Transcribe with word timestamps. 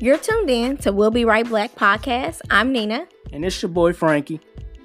You're 0.00 0.18
tuned 0.18 0.48
in 0.48 0.76
to 0.78 0.92
We'll 0.92 1.10
Be 1.10 1.24
Right 1.24 1.44
Black 1.44 1.74
podcast. 1.74 2.40
I'm 2.50 2.70
Nina. 2.70 3.08
And 3.32 3.44
it's 3.44 3.60
your 3.60 3.68
boy 3.68 3.92
Frankie. 3.92 4.40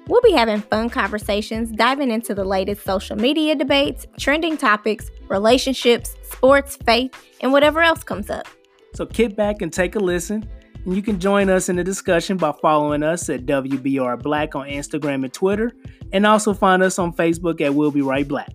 We'll 0.08 0.20
be 0.22 0.32
having 0.32 0.60
fun 0.60 0.90
conversations, 0.90 1.70
diving 1.70 2.10
into 2.10 2.34
the 2.34 2.42
latest 2.42 2.82
social 2.82 3.14
media 3.14 3.54
debates, 3.54 4.08
trending 4.18 4.56
topics, 4.56 5.12
relationships, 5.28 6.16
sports, 6.28 6.74
faith, 6.74 7.14
and 7.40 7.52
whatever 7.52 7.80
else 7.80 8.02
comes 8.02 8.28
up. 8.28 8.48
So 8.94 9.06
kick 9.06 9.36
back 9.36 9.62
and 9.62 9.72
take 9.72 9.94
a 9.94 10.00
listen. 10.00 10.48
And 10.84 10.96
you 10.96 11.00
can 11.00 11.20
join 11.20 11.48
us 11.48 11.68
in 11.68 11.76
the 11.76 11.84
discussion 11.84 12.36
by 12.36 12.50
following 12.60 13.04
us 13.04 13.30
at 13.30 13.46
WBR 13.46 14.20
Black 14.20 14.56
on 14.56 14.66
Instagram 14.66 15.22
and 15.22 15.32
Twitter, 15.32 15.70
and 16.12 16.26
also 16.26 16.52
find 16.52 16.82
us 16.82 16.98
on 16.98 17.12
Facebook 17.12 17.60
at 17.60 17.72
We'll 17.72 17.92
Be 17.92 18.02
Right 18.02 18.26
Black. 18.26 18.50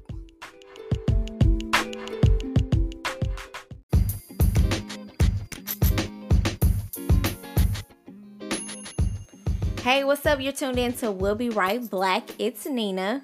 Hey, 9.89 10.03
what's 10.03 10.23
up? 10.27 10.39
You're 10.39 10.53
tuned 10.53 10.77
in 10.77 10.93
to 10.97 11.09
We'll 11.09 11.33
Be 11.33 11.49
Right 11.49 11.81
Black. 11.89 12.29
It's 12.37 12.67
Nina. 12.67 13.23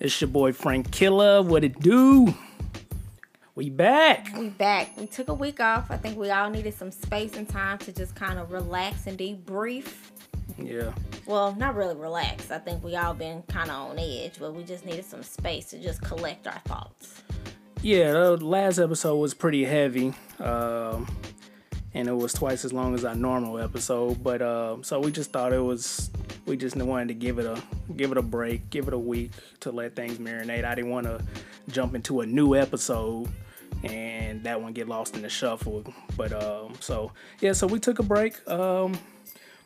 It's 0.00 0.18
your 0.22 0.28
boy 0.28 0.52
Frank 0.52 0.90
Killer. 0.90 1.42
What 1.42 1.64
it 1.64 1.78
do? 1.80 2.34
We 3.54 3.68
back. 3.68 4.30
We 4.34 4.48
back. 4.48 4.96
We 4.96 5.06
took 5.06 5.28
a 5.28 5.34
week 5.34 5.60
off. 5.60 5.90
I 5.90 5.98
think 5.98 6.16
we 6.16 6.30
all 6.30 6.48
needed 6.48 6.72
some 6.72 6.90
space 6.90 7.36
and 7.36 7.46
time 7.46 7.76
to 7.80 7.92
just 7.92 8.14
kind 8.14 8.38
of 8.38 8.52
relax 8.52 9.06
and 9.06 9.18
debrief. 9.18 9.92
Yeah. 10.56 10.94
Well, 11.26 11.54
not 11.56 11.76
really 11.76 11.94
relax. 11.94 12.50
I 12.50 12.56
think 12.56 12.82
we 12.82 12.96
all 12.96 13.12
been 13.12 13.42
kind 13.42 13.70
of 13.70 13.90
on 13.90 13.98
edge, 13.98 14.38
but 14.40 14.54
we 14.54 14.64
just 14.64 14.86
needed 14.86 15.04
some 15.04 15.22
space 15.22 15.66
to 15.66 15.78
just 15.78 16.00
collect 16.00 16.46
our 16.46 16.60
thoughts. 16.64 17.22
Yeah, 17.82 18.12
the 18.12 18.38
last 18.38 18.78
episode 18.78 19.16
was 19.16 19.34
pretty 19.34 19.66
heavy. 19.66 20.14
Um, 20.40 21.06
and 21.94 22.08
it 22.08 22.12
was 22.12 22.32
twice 22.32 22.64
as 22.64 22.72
long 22.72 22.94
as 22.94 23.04
our 23.04 23.14
normal 23.14 23.58
episode. 23.58 24.22
But 24.22 24.42
uh, 24.42 24.76
so 24.82 25.00
we 25.00 25.10
just 25.10 25.32
thought 25.32 25.52
it 25.52 25.62
was 25.62 26.10
we 26.46 26.56
just 26.56 26.76
wanted 26.76 27.08
to 27.08 27.14
give 27.14 27.38
it 27.38 27.46
a 27.46 27.60
give 27.96 28.12
it 28.12 28.18
a 28.18 28.22
break, 28.22 28.70
give 28.70 28.88
it 28.88 28.94
a 28.94 28.98
week 28.98 29.32
to 29.60 29.70
let 29.70 29.96
things 29.96 30.18
marinate. 30.18 30.64
I 30.64 30.74
didn't 30.74 30.90
want 30.90 31.06
to 31.06 31.22
jump 31.68 31.94
into 31.94 32.20
a 32.20 32.26
new 32.26 32.54
episode 32.54 33.28
and 33.84 34.42
that 34.44 34.60
one 34.60 34.72
get 34.72 34.88
lost 34.88 35.14
in 35.14 35.22
the 35.22 35.28
shuffle. 35.28 35.84
But 36.16 36.32
um, 36.32 36.74
so 36.80 37.12
yeah, 37.40 37.52
so 37.52 37.66
we 37.66 37.78
took 37.78 37.98
a 37.98 38.02
break. 38.02 38.46
Um, 38.48 38.98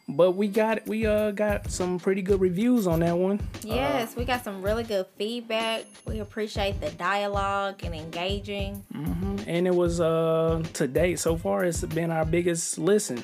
but 0.08 0.33
we 0.33 0.48
got 0.48 0.86
we 0.86 1.06
uh 1.06 1.31
got 1.31 1.70
some 1.70 1.98
pretty 1.98 2.22
good 2.22 2.41
reviews 2.41 2.86
on 2.86 3.00
that 3.00 3.17
one. 3.17 3.41
Yes, 3.62 4.12
uh, 4.12 4.14
we 4.19 4.25
got 4.25 4.45
some 4.45 4.62
really 4.62 4.84
good 4.84 5.06
feedback. 5.17 5.84
We 6.06 6.20
appreciate 6.20 6.81
the 6.81 6.91
dialogue 6.91 7.84
and 7.84 7.95
engaging. 7.95 8.84
Mm-hmm. 8.95 9.41
And 9.47 9.67
it 9.67 9.75
was 9.75 10.00
uh 10.00 10.62
today 10.73 11.17
so 11.17 11.36
far 11.36 11.64
it's 11.64 11.84
been 11.84 12.11
our 12.11 12.25
biggest 12.25 12.78
listen. 12.78 13.23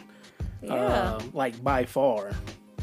Yeah. 0.63 0.75
Uh, 0.75 1.21
like 1.33 1.63
by 1.63 1.85
far. 1.85 2.33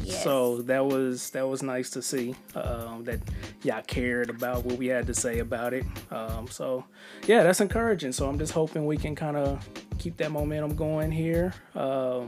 Yes. 0.06 0.22
So 0.22 0.62
that 0.62 0.86
was 0.86 1.30
that 1.30 1.48
was 1.48 1.64
nice 1.64 1.90
to 1.90 2.02
see 2.02 2.36
um, 2.54 3.02
that 3.04 3.18
y'all 3.64 3.82
cared 3.82 4.30
about 4.30 4.64
what 4.64 4.78
we 4.78 4.86
had 4.86 5.06
to 5.08 5.14
say 5.14 5.40
about 5.40 5.74
it. 5.74 5.84
Um, 6.12 6.46
so 6.46 6.84
yeah, 7.26 7.42
that's 7.42 7.60
encouraging. 7.60 8.12
So 8.12 8.28
I'm 8.28 8.38
just 8.38 8.52
hoping 8.52 8.86
we 8.86 8.96
can 8.96 9.16
kind 9.16 9.36
of 9.36 9.68
keep 9.98 10.16
that 10.18 10.30
momentum 10.30 10.76
going 10.76 11.10
here. 11.10 11.52
Um, 11.74 12.26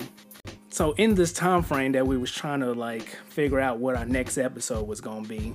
so 0.78 0.92
in 0.92 1.16
this 1.16 1.32
time 1.32 1.64
frame 1.64 1.90
that 1.90 2.06
we 2.06 2.16
was 2.16 2.30
trying 2.30 2.60
to 2.60 2.72
like 2.72 3.08
figure 3.30 3.58
out 3.58 3.80
what 3.80 3.96
our 3.96 4.06
next 4.06 4.38
episode 4.38 4.86
was 4.86 5.00
gonna 5.00 5.26
be, 5.26 5.52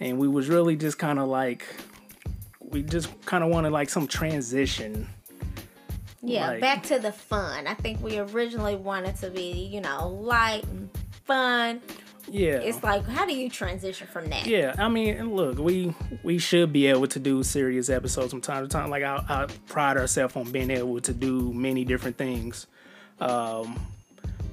and 0.00 0.18
we 0.18 0.26
was 0.26 0.48
really 0.48 0.74
just 0.74 0.98
kind 0.98 1.20
of 1.20 1.28
like 1.28 1.64
we 2.58 2.82
just 2.82 3.08
kind 3.26 3.44
of 3.44 3.50
wanted 3.50 3.70
like 3.70 3.88
some 3.88 4.08
transition 4.08 5.08
yeah, 6.20 6.48
like, 6.48 6.60
back 6.60 6.82
to 6.82 6.98
the 6.98 7.12
fun. 7.12 7.68
I 7.68 7.74
think 7.74 8.02
we 8.02 8.18
originally 8.18 8.74
wanted 8.74 9.14
to 9.18 9.30
be, 9.30 9.52
you 9.52 9.80
know, 9.80 10.08
light 10.08 10.64
and 10.64 10.90
fun. 11.24 11.80
Yeah. 12.28 12.54
It's 12.54 12.82
like 12.82 13.04
how 13.04 13.26
do 13.26 13.32
you 13.32 13.50
transition 13.50 14.08
from 14.08 14.30
that? 14.30 14.48
Yeah, 14.48 14.74
I 14.78 14.88
mean, 14.88 15.32
look, 15.32 15.60
we 15.60 15.94
we 16.24 16.38
should 16.38 16.72
be 16.72 16.88
able 16.88 17.06
to 17.06 17.20
do 17.20 17.44
serious 17.44 17.88
episodes 17.88 18.32
from 18.32 18.40
time 18.40 18.64
to 18.64 18.68
time. 18.68 18.90
Like 18.90 19.04
I, 19.04 19.24
I 19.28 19.46
pride 19.68 19.96
ourselves 19.96 20.34
on 20.34 20.50
being 20.50 20.72
able 20.72 21.00
to 21.02 21.12
do 21.12 21.52
many 21.52 21.84
different 21.84 22.16
things. 22.16 22.66
Um, 23.20 23.78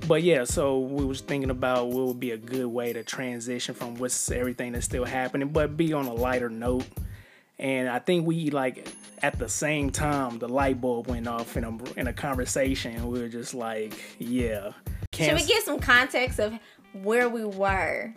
but 0.07 0.23
yeah, 0.23 0.43
so 0.43 0.79
we 0.79 1.05
was 1.05 1.21
thinking 1.21 1.49
about 1.49 1.87
what 1.87 2.07
would 2.07 2.19
be 2.19 2.31
a 2.31 2.37
good 2.37 2.67
way 2.67 2.93
to 2.93 3.03
transition 3.03 3.75
from 3.75 3.95
what's 3.95 4.29
everything 4.31 4.73
that's 4.73 4.85
still 4.85 5.05
happening, 5.05 5.49
but 5.49 5.77
be 5.77 5.93
on 5.93 6.05
a 6.05 6.13
lighter 6.13 6.49
note. 6.49 6.85
And 7.59 7.89
I 7.89 7.99
think 7.99 8.27
we 8.27 8.51
like 8.51 8.87
at 9.23 9.39
the 9.39 9.49
same 9.49 9.89
time 9.89 10.37
the 10.37 10.47
light 10.47 10.79
bulb 10.79 11.07
went 11.07 11.27
off 11.27 11.57
in 11.57 11.63
a 11.63 11.99
in 11.99 12.07
a 12.07 12.13
conversation. 12.13 13.07
We 13.07 13.19
were 13.19 13.29
just 13.29 13.53
like, 13.53 13.93
yeah. 14.19 14.71
Should 15.13 15.33
we 15.33 15.43
get 15.43 15.63
some 15.63 15.79
context 15.79 16.39
of 16.39 16.53
where 17.01 17.27
we 17.29 17.43
were 17.43 18.13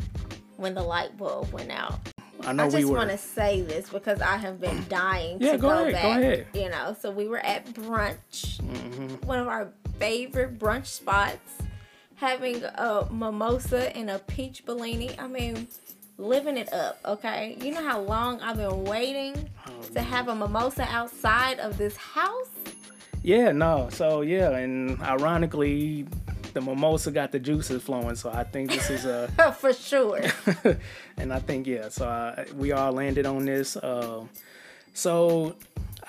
when 0.56 0.74
the 0.74 0.82
light 0.82 1.16
bulb 1.16 1.50
went 1.52 1.70
out? 1.70 1.98
I 2.42 2.52
know 2.52 2.64
I 2.64 2.66
just 2.66 2.76
we 2.76 2.84
want 2.84 3.10
to 3.10 3.18
say 3.18 3.62
this 3.62 3.88
because 3.88 4.20
I 4.20 4.36
have 4.36 4.60
been 4.60 4.84
dying 4.88 5.38
yeah, 5.40 5.52
to 5.52 5.58
go, 5.58 5.68
go 5.68 5.78
ahead, 5.82 5.92
back. 5.92 6.02
Go 6.02 6.10
ahead. 6.10 6.46
You 6.54 6.68
know, 6.68 6.96
so 6.98 7.10
we 7.10 7.28
were 7.28 7.38
at 7.38 7.66
brunch, 7.66 8.60
mm-hmm. 8.60 9.26
one 9.26 9.38
of 9.38 9.48
our 9.48 9.72
favorite 9.98 10.58
brunch 10.58 10.86
spots, 10.86 11.58
having 12.20 12.62
a 12.62 13.06
mimosa 13.10 13.96
and 13.96 14.10
a 14.10 14.18
peach 14.18 14.66
Bellini. 14.66 15.18
I 15.18 15.26
mean, 15.26 15.66
living 16.18 16.58
it 16.58 16.70
up. 16.72 17.00
Okay, 17.04 17.56
you 17.62 17.72
know 17.72 17.82
how 17.82 18.00
long 18.00 18.40
I've 18.40 18.58
been 18.58 18.84
waiting 18.84 19.48
oh, 19.66 19.82
to 19.94 20.00
have 20.02 20.28
a 20.28 20.34
mimosa 20.34 20.86
outside 20.90 21.58
of 21.60 21.78
this 21.78 21.96
house. 21.96 22.50
Yeah, 23.22 23.52
no. 23.52 23.88
So 23.90 24.20
yeah, 24.20 24.50
and 24.50 25.00
ironically, 25.00 26.06
the 26.52 26.60
mimosa 26.60 27.10
got 27.10 27.32
the 27.32 27.38
juices 27.38 27.82
flowing, 27.82 28.16
so 28.16 28.30
I 28.30 28.44
think 28.44 28.70
this 28.70 28.90
is 28.90 29.06
a 29.06 29.28
for 29.58 29.72
sure. 29.72 30.20
and 31.16 31.32
I 31.32 31.38
think 31.38 31.66
yeah, 31.66 31.88
so 31.88 32.06
I, 32.06 32.44
we 32.54 32.72
all 32.72 32.92
landed 32.92 33.24
on 33.24 33.46
this. 33.46 33.76
Uh, 33.78 34.26
so 34.92 35.56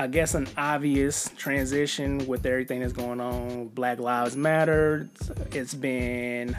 I 0.01 0.07
guess 0.07 0.33
an 0.33 0.47
obvious 0.57 1.29
transition 1.37 2.25
with 2.25 2.47
everything 2.47 2.79
that's 2.79 2.91
going 2.91 3.21
on. 3.21 3.67
Black 3.67 3.99
Lives 3.99 4.35
Matter. 4.35 5.07
It's 5.51 5.75
been 5.75 6.57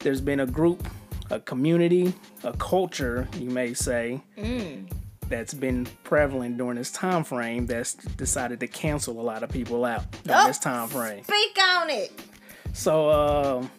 there's 0.00 0.20
been 0.20 0.40
a 0.40 0.46
group, 0.46 0.86
a 1.30 1.40
community, 1.40 2.12
a 2.44 2.52
culture, 2.52 3.28
you 3.38 3.48
may 3.48 3.72
say. 3.72 4.20
Mm. 4.36 4.92
That's 5.30 5.54
been 5.54 5.88
prevalent 6.04 6.58
during 6.58 6.76
this 6.76 6.92
time 6.92 7.24
frame. 7.24 7.64
That's 7.64 7.94
decided 7.94 8.60
to 8.60 8.66
cancel 8.66 9.18
a 9.18 9.24
lot 9.24 9.42
of 9.42 9.48
people 9.48 9.86
out 9.86 10.04
during 10.24 10.42
oh, 10.42 10.46
this 10.46 10.58
time 10.58 10.88
frame. 10.88 11.24
Speak 11.24 11.56
on 11.58 11.88
it. 11.88 12.12
So, 12.74 13.08
um, 13.08 13.70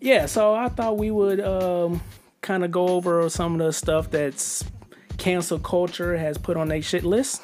yeah, 0.00 0.24
so 0.24 0.54
I 0.54 0.70
thought 0.70 0.96
we 0.96 1.10
would 1.10 1.40
um, 1.40 2.00
kind 2.40 2.64
of 2.64 2.70
go 2.70 2.88
over 2.88 3.28
some 3.28 3.60
of 3.60 3.66
the 3.66 3.72
stuff 3.74 4.10
that's 4.10 4.64
cancel 5.18 5.58
culture 5.58 6.16
has 6.16 6.38
put 6.38 6.56
on 6.56 6.68
their 6.68 6.80
shit 6.80 7.04
list. 7.04 7.42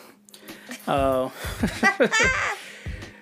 Uh, 0.87 1.31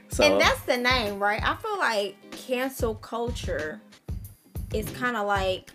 so, 0.09 0.25
and 0.25 0.41
that's 0.41 0.61
the 0.63 0.77
name, 0.77 1.19
right? 1.19 1.43
I 1.43 1.57
feel 1.57 1.79
like 1.79 2.17
cancel 2.31 2.95
culture 2.97 3.81
is 4.73 4.89
kind 4.91 5.17
of 5.17 5.27
like 5.27 5.71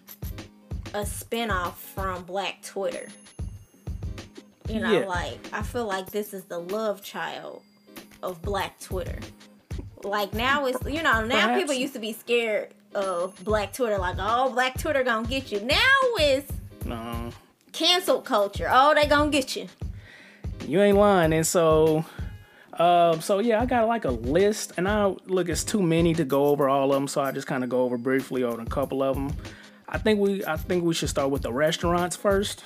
a 0.94 1.02
spinoff 1.02 1.74
from 1.74 2.24
Black 2.24 2.62
Twitter. 2.62 3.08
You 4.68 4.80
know, 4.80 4.92
yeah. 4.92 5.06
like 5.06 5.40
I 5.52 5.64
feel 5.64 5.86
like 5.86 6.12
this 6.12 6.34
is 6.34 6.44
the 6.44 6.60
love 6.60 7.02
child 7.02 7.64
of 8.22 8.42
Black 8.42 8.80
Twitter. 8.80 9.20
Like 10.04 10.34
now 10.34 10.66
it's 10.66 10.84
you 10.86 11.02
know 11.02 11.26
now 11.26 11.48
Perhaps. 11.48 11.60
people 11.60 11.74
used 11.74 11.94
to 11.94 12.00
be 12.00 12.14
scared 12.14 12.74
of 12.94 13.36
Black 13.44 13.74
Twitter, 13.74 13.98
like 13.98 14.18
oh 14.20 14.52
Black 14.52 14.78
Twitter 14.80 15.04
gonna 15.04 15.28
get 15.28 15.52
you. 15.52 15.60
Now 15.62 15.98
it's 16.18 16.52
no 16.86 17.32
cancel 17.72 18.22
culture. 18.22 18.70
Oh 18.72 18.94
they 18.94 19.08
gonna 19.08 19.32
get 19.32 19.56
you. 19.56 19.68
You 20.68 20.82
ain't 20.82 20.98
lying, 20.98 21.34
and 21.34 21.46
so. 21.46 22.06
Uh, 22.74 23.20
so 23.20 23.40
yeah, 23.40 23.62
I 23.62 23.66
got 23.66 23.90
like 23.90 24.06
a 24.06 24.12
list, 24.12 24.72
and 24.78 24.88
I 24.88 25.14
look, 25.26 25.50
it's 25.50 25.66
too 25.66 25.82
many 25.82 26.14
to 26.14 26.24
go 26.24 26.46
over 26.46 26.70
all 26.70 26.94
of 26.94 26.96
them, 26.96 27.10
so 27.10 27.20
I 27.20 27.34
just 27.34 27.46
kind 27.46 27.66
of 27.66 27.70
go 27.70 27.84
over 27.84 27.98
briefly 27.98 28.42
on 28.44 28.62
a 28.62 28.66
couple 28.66 29.04
of 29.04 29.16
them. 29.16 29.36
I 29.90 29.98
think 29.98 30.20
we, 30.20 30.46
I 30.46 30.56
think 30.56 30.86
we 30.86 30.94
should 30.94 31.10
start 31.10 31.30
with 31.30 31.42
the 31.42 31.52
restaurants 31.52 32.16
first. 32.16 32.64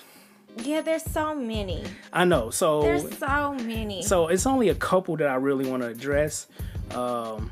Yeah, 0.58 0.82
there's 0.82 1.04
so 1.04 1.34
many. 1.34 1.84
I 2.12 2.26
know. 2.26 2.50
So 2.52 2.84
there's 2.84 3.18
so 3.18 3.54
many. 3.54 4.04
So 4.04 4.28
it's 4.28 4.46
only 4.46 4.70
a 4.70 4.76
couple 4.76 5.18
that 5.18 5.28
I 5.28 5.36
really 5.36 5.68
want 5.70 5.82
to 5.82 5.90
address. 5.90 6.48
Um, 6.92 7.52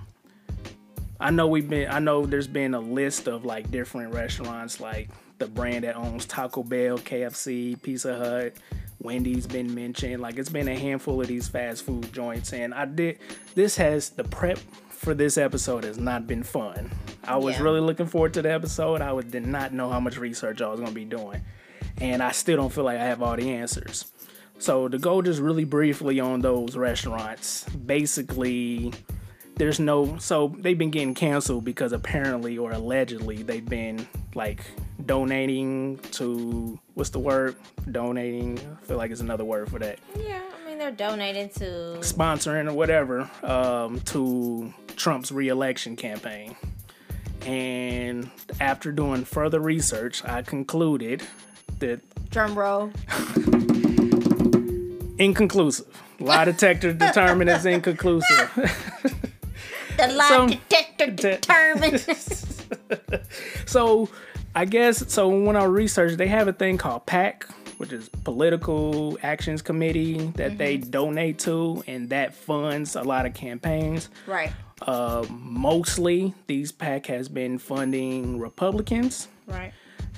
I 1.20 1.32
know 1.32 1.48
we've 1.48 1.70
been. 1.70 1.90
I 1.90 2.00
know 2.00 2.26
there's 2.26 2.48
been 2.48 2.74
a 2.74 2.80
list 2.80 3.28
of 3.28 3.46
like 3.46 3.72
different 3.72 4.14
restaurants, 4.14 4.80
like 4.80 5.10
the 5.40 5.48
brand 5.48 5.84
that 5.84 5.96
owns 5.96 6.26
Taco 6.26 6.64
Bell, 6.64 6.98
KFC, 6.98 7.82
Pizza 7.82 8.18
Hut, 8.18 8.54
Wendy's 9.02 9.48
been 9.48 9.74
mentioned. 9.74 10.22
Like 10.22 10.38
it's 10.38 10.50
been 10.50 10.68
a 10.68 10.78
handful 10.78 11.22
of 11.22 11.28
these 11.28 11.48
fast 11.48 11.84
food 11.86 12.12
joints, 12.14 12.54
and 12.54 12.74
I 12.74 12.86
did. 12.86 13.20
This 13.56 13.76
has 13.78 14.10
the 14.10 14.24
prep 14.24 14.60
for 14.90 15.14
this 15.14 15.38
episode 15.38 15.84
has 15.84 15.98
not 15.98 16.28
been 16.28 16.44
fun. 16.44 16.92
I 17.24 17.38
was 17.38 17.56
yeah. 17.56 17.64
really 17.64 17.80
looking 17.80 18.06
forward 18.06 18.34
to 18.36 18.42
the 18.42 18.52
episode. 18.52 19.02
I 19.02 19.20
did 19.22 19.48
not 19.48 19.74
know 19.74 19.90
how 19.90 20.00
much 20.00 20.18
research 20.18 20.62
I 20.62 20.70
was 20.70 20.80
gonna 20.80 20.92
be 20.92 21.06
doing, 21.06 21.42
and 22.00 22.22
I 22.22 22.32
still 22.32 22.58
don't 22.58 22.72
feel 22.72 22.84
like 22.84 23.00
I 23.00 23.06
have 23.06 23.22
all 23.22 23.36
the 23.36 23.50
answers. 23.52 24.12
So 24.60 24.88
to 24.88 25.00
go 25.00 25.24
just 25.24 25.42
really 25.42 25.66
briefly 25.66 26.20
on 26.20 26.42
those 26.42 26.78
restaurants, 26.78 27.64
basically 27.70 28.94
there's 29.56 29.80
no 29.80 30.18
so 30.18 30.56
they've 30.60 30.78
been 30.78 30.92
getting 30.92 31.16
canceled 31.16 31.66
because 31.66 31.92
apparently 31.94 32.58
or 32.58 32.72
allegedly 32.72 33.44
they've 33.44 33.68
been 33.68 34.08
like 34.36 34.64
donating 35.06 35.98
to 36.12 36.80
what's 37.02 37.10
the 37.10 37.18
word? 37.18 37.56
Donating. 37.90 38.60
I 38.60 38.86
feel 38.86 38.98
like 38.98 39.10
it's 39.10 39.22
another 39.22 39.44
word 39.44 39.72
for 39.72 39.80
that. 39.80 39.98
Yeah 40.16 40.40
i 40.40 40.70
mean 40.70 40.78
they're 40.78 40.92
donating 40.92 41.50
to 41.50 41.98
sponsoring 42.02 42.70
or 42.70 42.74
whatever 42.74 43.28
um, 43.42 44.00
to 44.02 44.72
trump's 44.98 45.32
reelection 45.32 45.96
campaign. 45.96 46.56
And 47.44 48.30
after 48.60 48.92
doing 48.92 49.26
further 49.26 49.60
research 49.60 50.24
i 50.26 50.44
concluded 50.44 51.24
that 51.80 52.02
drum 52.30 52.56
roll. 52.56 52.92
Inconclusive. 55.18 55.88
Lie 56.20 56.46
detector 56.46 56.94
determined 56.94 57.50
it's 57.50 57.66
inconclusive. 57.66 58.52
The 59.98 60.08
lie 60.08 60.30
so, 60.34 60.50
detector 60.50 61.10
determined. 61.10 62.06
so, 63.66 64.08
I 64.56 64.66
guess 64.66 65.12
so. 65.12 65.30
When 65.30 65.56
I 65.56 65.64
researched, 65.64 66.18
they 66.18 66.28
have 66.28 66.48
a 66.48 66.54
thing 66.54 66.78
called 66.78 67.06
PAC, 67.06 67.46
which 67.78 67.92
is 67.94 68.10
Political 68.10 69.18
Actions 69.24 69.62
Committee 69.62 70.18
that 70.36 70.50
mm-hmm. 70.50 70.58
they 70.58 70.78
donate 70.78 71.40
to, 71.40 71.84
and 71.88 72.10
that 72.10 72.34
funds 72.34 72.96
a 72.96 73.04
lot 73.04 73.26
of 73.26 73.34
campaigns. 73.34 74.10
Right. 74.28 74.52
Uh, 74.82 75.26
mostly, 75.30 76.34
these 76.48 76.72
PAC 76.72 77.06
has 77.08 77.30
been 77.30 77.60
funding 77.60 78.40
Republicans. 78.40 79.28
Right. 79.48 79.74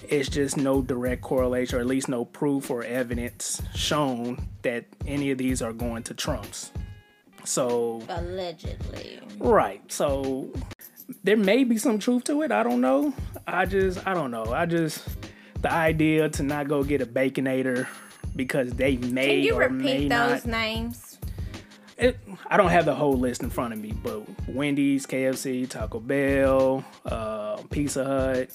It's 0.09 0.29
just 0.29 0.57
no 0.57 0.81
direct 0.81 1.21
correlation, 1.21 1.77
or 1.77 1.81
at 1.81 1.87
least 1.87 2.09
no 2.09 2.25
proof 2.25 2.69
or 2.69 2.83
evidence 2.83 3.61
shown 3.75 4.49
that 4.63 4.85
any 5.05 5.31
of 5.31 5.37
these 5.37 5.61
are 5.61 5.73
going 5.73 6.03
to 6.03 6.13
Trump's. 6.13 6.71
So 7.45 8.01
allegedly. 8.09 9.19
Right. 9.37 9.81
So 9.91 10.51
there 11.23 11.37
may 11.37 11.63
be 11.63 11.77
some 11.77 11.99
truth 11.99 12.23
to 12.25 12.41
it. 12.41 12.51
I 12.51 12.63
don't 12.63 12.81
know. 12.81 13.13
I 13.47 13.65
just 13.65 14.05
I 14.07 14.13
don't 14.13 14.31
know. 14.31 14.45
I 14.53 14.65
just 14.65 15.07
the 15.61 15.71
idea 15.71 16.29
to 16.29 16.43
not 16.43 16.67
go 16.67 16.83
get 16.83 17.01
a 17.01 17.05
baconator 17.05 17.87
because 18.35 18.71
they 18.71 18.97
may 18.97 19.27
Can 19.27 19.39
you 19.43 19.55
or 19.55 19.69
repeat 19.69 19.83
may 19.83 20.07
those 20.07 20.45
not, 20.45 20.45
names? 20.45 21.19
It, 21.97 22.19
I 22.47 22.57
don't 22.57 22.69
have 22.69 22.85
the 22.85 22.95
whole 22.95 23.17
list 23.17 23.43
in 23.43 23.49
front 23.49 23.73
of 23.73 23.79
me, 23.79 23.93
but 24.03 24.23
Wendy's, 24.49 25.05
KFC, 25.05 25.69
Taco 25.69 25.99
Bell, 25.99 26.83
uh, 27.05 27.57
Pizza 27.69 28.03
Hut. 28.03 28.49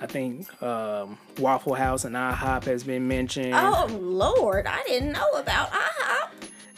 I 0.00 0.06
think 0.06 0.62
um, 0.62 1.18
Waffle 1.38 1.74
House 1.74 2.04
and 2.04 2.16
IHOP 2.16 2.64
has 2.64 2.84
been 2.84 3.06
mentioned. 3.06 3.54
Oh 3.54 3.86
Lord, 3.90 4.66
I 4.66 4.82
didn't 4.84 5.12
know 5.12 5.30
about 5.34 5.70
IHOP. 5.70 6.30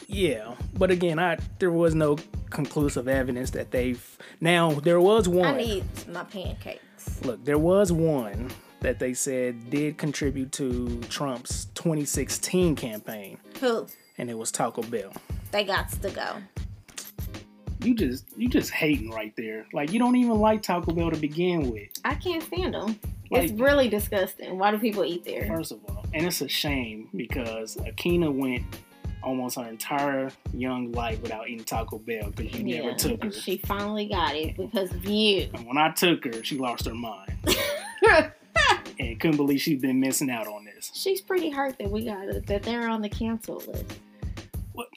Yeah, 0.07 0.55
but 0.77 0.91
again, 0.91 1.19
I 1.19 1.39
there 1.59 1.71
was 1.71 1.95
no 1.95 2.17
conclusive 2.53 3.07
evidence 3.07 3.51
that 3.51 3.71
they've. 3.71 4.17
Now 4.39 4.71
there 4.71 5.01
was 5.01 5.27
one. 5.27 5.55
I 5.55 5.57
need 5.57 5.83
my 6.07 6.23
pancakes. 6.23 7.21
Look, 7.23 7.43
there 7.43 7.59
was 7.59 7.91
one 7.91 8.49
that 8.79 8.99
they 8.99 9.13
said 9.13 9.69
did 9.69 9.97
contribute 9.97 10.51
to 10.53 10.99
Trump's 11.09 11.65
2016 11.75 12.75
campaign. 12.75 13.37
Who? 13.59 13.87
And 14.17 14.29
it 14.29 14.37
was 14.37 14.51
Taco 14.51 14.83
Bell. 14.83 15.11
They 15.51 15.63
got 15.63 15.91
to 15.91 16.09
go. 16.09 16.35
You 17.81 17.95
just 17.95 18.25
you 18.37 18.47
just 18.47 18.71
hating 18.71 19.11
right 19.11 19.33
there. 19.35 19.65
Like 19.73 19.91
you 19.91 19.99
don't 19.99 20.15
even 20.15 20.39
like 20.39 20.61
Taco 20.61 20.93
Bell 20.93 21.11
to 21.11 21.17
begin 21.17 21.71
with. 21.71 21.89
I 22.05 22.15
can't 22.15 22.43
stand 22.43 22.73
them. 22.73 22.99
Like, 23.29 23.43
it's 23.43 23.53
really 23.53 23.89
disgusting. 23.89 24.59
Why 24.59 24.71
do 24.71 24.77
people 24.77 25.03
eat 25.03 25.25
there? 25.25 25.47
First 25.47 25.71
of 25.71 25.79
all, 25.89 26.05
and 26.13 26.25
it's 26.25 26.41
a 26.41 26.47
shame 26.47 27.09
because 27.15 27.77
Akina 27.77 28.31
went 28.31 28.63
almost 29.23 29.57
her 29.57 29.67
entire 29.67 30.29
young 30.53 30.91
life 30.91 31.21
without 31.21 31.47
eating 31.47 31.63
Taco 31.63 31.99
Bell 31.99 32.31
because 32.35 32.53
you 32.53 32.65
yeah, 32.65 32.81
never 32.83 32.95
took 32.95 33.23
her. 33.23 33.31
She 33.31 33.57
finally 33.57 34.05
got 34.05 34.35
it 34.35 34.57
because 34.57 34.91
of 34.91 35.05
you. 35.05 35.49
And 35.53 35.65
when 35.65 35.77
I 35.77 35.91
took 35.91 36.25
her, 36.25 36.43
she 36.43 36.57
lost 36.57 36.85
her 36.85 36.93
mind. 36.93 37.33
and 38.99 39.19
couldn't 39.19 39.37
believe 39.37 39.61
she'd 39.61 39.81
been 39.81 39.99
missing 39.99 40.29
out 40.29 40.47
on 40.47 40.65
this. 40.65 40.91
She's 40.93 41.21
pretty 41.21 41.49
hurt 41.49 41.77
that 41.79 41.89
we 41.89 42.05
got 42.05 42.27
it, 42.27 42.45
that 42.47 42.63
they're 42.63 42.87
on 42.87 43.01
the 43.01 43.09
cancel 43.09 43.57
list. 43.67 43.99
What? 44.73 44.87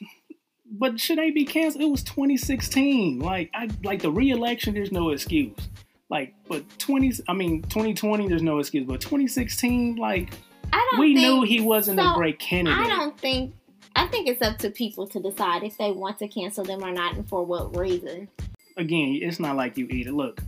But 0.69 0.99
should 0.99 1.17
they 1.17 1.31
be 1.31 1.45
canceled? 1.45 1.83
It 1.83 1.89
was 1.89 2.03
2016. 2.03 3.19
Like 3.19 3.49
I 3.53 3.69
like 3.83 4.01
the 4.01 4.11
re-election. 4.11 4.73
There's 4.73 4.91
no 4.91 5.09
excuse. 5.09 5.55
Like, 6.09 6.33
but 6.47 6.63
20. 6.79 7.13
I 7.27 7.33
mean, 7.33 7.63
2020. 7.63 8.27
There's 8.27 8.43
no 8.43 8.59
excuse. 8.59 8.85
But 8.85 9.01
2016. 9.01 9.95
Like, 9.95 10.33
I 10.71 10.87
don't 10.91 10.99
we 10.99 11.13
knew 11.13 11.43
he 11.43 11.61
wasn't 11.61 11.99
so, 11.99 12.11
a 12.11 12.15
great 12.15 12.39
candidate. 12.39 12.79
I 12.79 12.87
don't 12.87 13.17
think 13.17 13.53
I 13.97 14.05
think 14.05 14.27
it's 14.27 14.43
up 14.43 14.59
to 14.59 14.69
people 14.69 15.07
to 15.07 15.19
decide 15.19 15.63
if 15.63 15.75
they 15.79 15.91
want 15.91 16.19
to 16.19 16.27
cancel 16.27 16.63
them 16.63 16.83
or 16.83 16.91
not 16.91 17.15
and 17.15 17.27
for 17.27 17.43
what 17.43 17.75
reason. 17.75 18.29
Again, 18.77 19.17
it's 19.23 19.39
not 19.39 19.55
like 19.55 19.75
you 19.75 19.87
eat 19.89 20.05
it. 20.05 20.13
Look, 20.13 20.39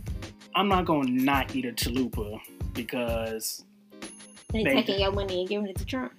I'm 0.54 0.68
not 0.68 0.84
going 0.84 1.06
to 1.06 1.24
not 1.24 1.54
eat 1.56 1.64
a 1.64 1.72
chalupa 1.72 2.40
because 2.74 3.64
they 4.52 4.62
taking 4.62 5.00
your 5.00 5.10
money 5.10 5.40
and 5.40 5.48
giving 5.48 5.66
it 5.66 5.76
to 5.78 5.84
Trump. 5.84 6.12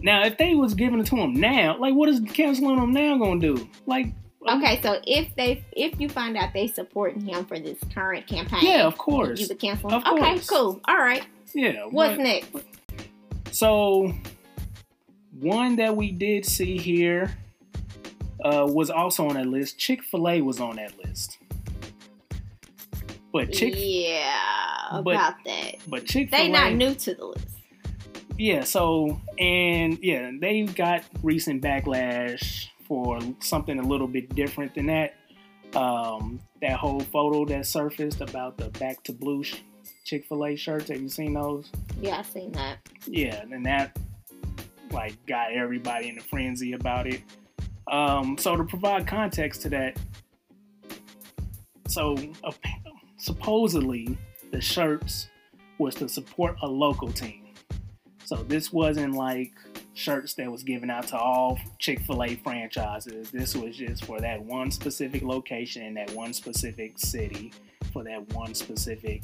Now, 0.00 0.24
if 0.24 0.38
they 0.38 0.54
was 0.54 0.72
giving 0.72 0.98
it 0.98 1.06
to 1.08 1.16
him 1.16 1.34
now, 1.34 1.76
like 1.78 1.94
what 1.94 2.08
is 2.08 2.20
canceling 2.32 2.76
them 2.76 2.92
now 2.92 3.18
going 3.18 3.38
to 3.42 3.54
do? 3.54 3.68
Like 3.84 4.06
uh, 4.46 4.56
Okay, 4.56 4.80
so 4.80 4.98
if 5.06 5.34
they 5.36 5.62
if 5.72 6.00
you 6.00 6.08
find 6.08 6.38
out 6.38 6.54
they 6.54 6.68
supporting 6.68 7.20
him 7.20 7.44
for 7.44 7.60
this 7.60 7.78
current 7.94 8.26
campaign, 8.26 8.60
yeah, 8.62 8.86
of 8.86 8.96
course, 8.96 9.38
you 9.38 9.46
would 9.46 9.58
cancel. 9.58 9.90
Him? 9.90 9.96
Of 9.96 10.06
okay, 10.06 10.20
course. 10.20 10.46
cool. 10.48 10.80
All 10.86 10.96
right. 10.96 11.26
Yeah. 11.54 11.84
What's 11.90 12.16
but, 12.16 12.22
next? 12.22 12.56
So 13.50 14.14
one 15.42 15.76
that 15.76 15.96
we 15.96 16.12
did 16.12 16.46
see 16.46 16.78
here 16.78 17.36
uh, 18.44 18.66
was 18.68 18.90
also 18.90 19.28
on 19.28 19.34
that 19.34 19.46
list. 19.46 19.78
Chick 19.78 20.02
Fil 20.04 20.28
A 20.28 20.40
was 20.40 20.60
on 20.60 20.76
that 20.76 20.92
list. 21.04 21.38
But 23.32 23.52
Chick, 23.52 23.74
yeah, 23.76 25.00
but, 25.02 25.14
about 25.14 25.34
that. 25.44 25.76
But 25.88 26.06
Chick 26.06 26.30
Fil 26.30 26.38
A, 26.38 26.42
they 26.44 26.48
not 26.48 26.74
new 26.74 26.94
to 26.94 27.14
the 27.14 27.26
list. 27.26 27.48
Yeah. 28.38 28.64
So 28.64 29.20
and 29.38 29.98
yeah, 30.02 30.30
they 30.38 30.62
got 30.62 31.04
recent 31.22 31.62
backlash 31.62 32.68
for 32.86 33.20
something 33.40 33.78
a 33.78 33.86
little 33.86 34.08
bit 34.08 34.34
different 34.34 34.74
than 34.74 34.86
that. 34.86 35.14
Um, 35.74 36.40
that 36.60 36.76
whole 36.76 37.00
photo 37.00 37.46
that 37.46 37.66
surfaced 37.66 38.20
about 38.20 38.58
the 38.58 38.68
back 38.78 39.02
to 39.04 39.12
blue 39.12 39.42
Chick 40.04 40.26
Fil 40.26 40.44
A 40.44 40.56
shirts. 40.56 40.88
Have 40.88 41.00
you 41.00 41.08
seen 41.08 41.32
those? 41.34 41.70
Yeah, 42.00 42.18
I've 42.18 42.26
seen 42.26 42.52
that. 42.52 42.78
Yeah, 43.06 43.42
and 43.50 43.64
that 43.64 43.96
like 44.92 45.14
got 45.26 45.52
everybody 45.52 46.08
in 46.08 46.18
a 46.18 46.22
frenzy 46.22 46.72
about 46.72 47.06
it. 47.06 47.22
Um, 47.90 48.36
so 48.38 48.56
to 48.56 48.64
provide 48.64 49.06
context 49.06 49.62
to 49.62 49.68
that, 49.70 49.98
so 51.88 52.16
uh, 52.44 52.52
supposedly 53.16 54.16
the 54.50 54.60
shirts 54.60 55.28
was 55.78 55.94
to 55.96 56.08
support 56.08 56.56
a 56.62 56.66
local 56.66 57.10
team. 57.12 57.48
So 58.24 58.36
this 58.36 58.72
wasn't 58.72 59.14
like 59.14 59.52
shirts 59.94 60.34
that 60.34 60.50
was 60.50 60.62
given 60.62 60.88
out 60.90 61.08
to 61.08 61.18
all 61.18 61.58
Chick-fil-A 61.78 62.36
franchises. 62.36 63.30
This 63.30 63.54
was 63.54 63.76
just 63.76 64.04
for 64.04 64.20
that 64.20 64.42
one 64.42 64.70
specific 64.70 65.22
location 65.22 65.82
in 65.82 65.94
that 65.94 66.10
one 66.12 66.32
specific 66.32 66.98
city 66.98 67.52
for 67.92 68.02
that 68.04 68.32
one 68.32 68.54
specific 68.54 69.22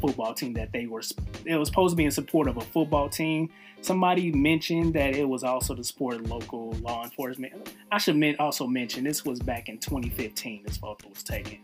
football 0.00 0.34
team 0.34 0.52
that 0.52 0.70
they 0.72 0.86
were 0.86 1.02
it 1.44 1.56
was 1.56 1.68
supposed 1.68 1.92
to 1.92 1.96
be 1.96 2.04
in 2.04 2.10
support 2.10 2.46
of 2.46 2.56
a 2.56 2.60
football 2.60 3.08
team 3.08 3.48
somebody 3.84 4.32
mentioned 4.32 4.94
that 4.94 5.14
it 5.14 5.28
was 5.28 5.44
also 5.44 5.74
to 5.74 5.84
support 5.84 6.22
local 6.26 6.72
law 6.80 7.04
enforcement. 7.04 7.70
I 7.92 7.98
should 7.98 8.36
also 8.38 8.66
mention 8.66 9.04
this 9.04 9.24
was 9.24 9.40
back 9.40 9.68
in 9.68 9.78
2015. 9.78 10.62
This 10.64 10.78
photo 10.78 11.08
was 11.08 11.22
taken. 11.22 11.58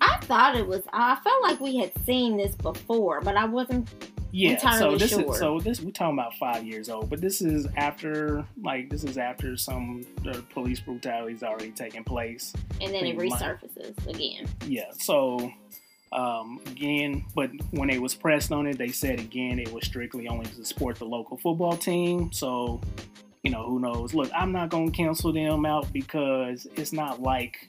I 0.00 0.18
thought 0.22 0.56
it 0.56 0.66
was. 0.66 0.82
I 0.92 1.16
felt 1.16 1.42
like 1.42 1.60
we 1.60 1.78
had 1.78 1.92
seen 2.04 2.36
this 2.36 2.54
before, 2.54 3.20
but 3.20 3.36
I 3.36 3.46
wasn't. 3.46 3.88
Yeah, 4.36 4.58
so 4.76 4.96
this 4.96 5.10
sure. 5.10 5.32
is 5.32 5.38
so 5.38 5.60
this 5.60 5.80
we're 5.80 5.92
talking 5.92 6.18
about 6.18 6.34
five 6.34 6.64
years 6.64 6.88
old, 6.88 7.08
but 7.08 7.20
this 7.20 7.40
is 7.40 7.68
after 7.76 8.44
like 8.60 8.90
this 8.90 9.04
is 9.04 9.16
after 9.16 9.56
some 9.56 10.04
police 10.50 10.80
brutality 10.80 11.34
is 11.34 11.44
already 11.44 11.70
taking 11.70 12.02
place, 12.02 12.52
and 12.80 12.92
then 12.92 13.06
it 13.06 13.16
resurfaces 13.16 14.06
again. 14.08 14.48
Yeah, 14.66 14.90
so 14.98 15.52
um, 16.14 16.60
again, 16.66 17.24
but 17.34 17.50
when 17.72 17.90
it 17.90 18.00
was 18.00 18.14
pressed 18.14 18.52
on 18.52 18.66
it, 18.66 18.78
they 18.78 18.88
said 18.88 19.18
again 19.18 19.58
it 19.58 19.72
was 19.72 19.84
strictly 19.84 20.28
only 20.28 20.46
to 20.46 20.64
support 20.64 20.98
the 20.98 21.04
local 21.04 21.36
football 21.36 21.76
team. 21.76 22.32
So, 22.32 22.80
you 23.42 23.50
know, 23.50 23.64
who 23.64 23.80
knows? 23.80 24.14
Look, 24.14 24.30
I'm 24.34 24.52
not 24.52 24.70
gonna 24.70 24.90
cancel 24.90 25.32
them 25.32 25.66
out 25.66 25.92
because 25.92 26.66
it's 26.76 26.92
not 26.92 27.20
like 27.20 27.68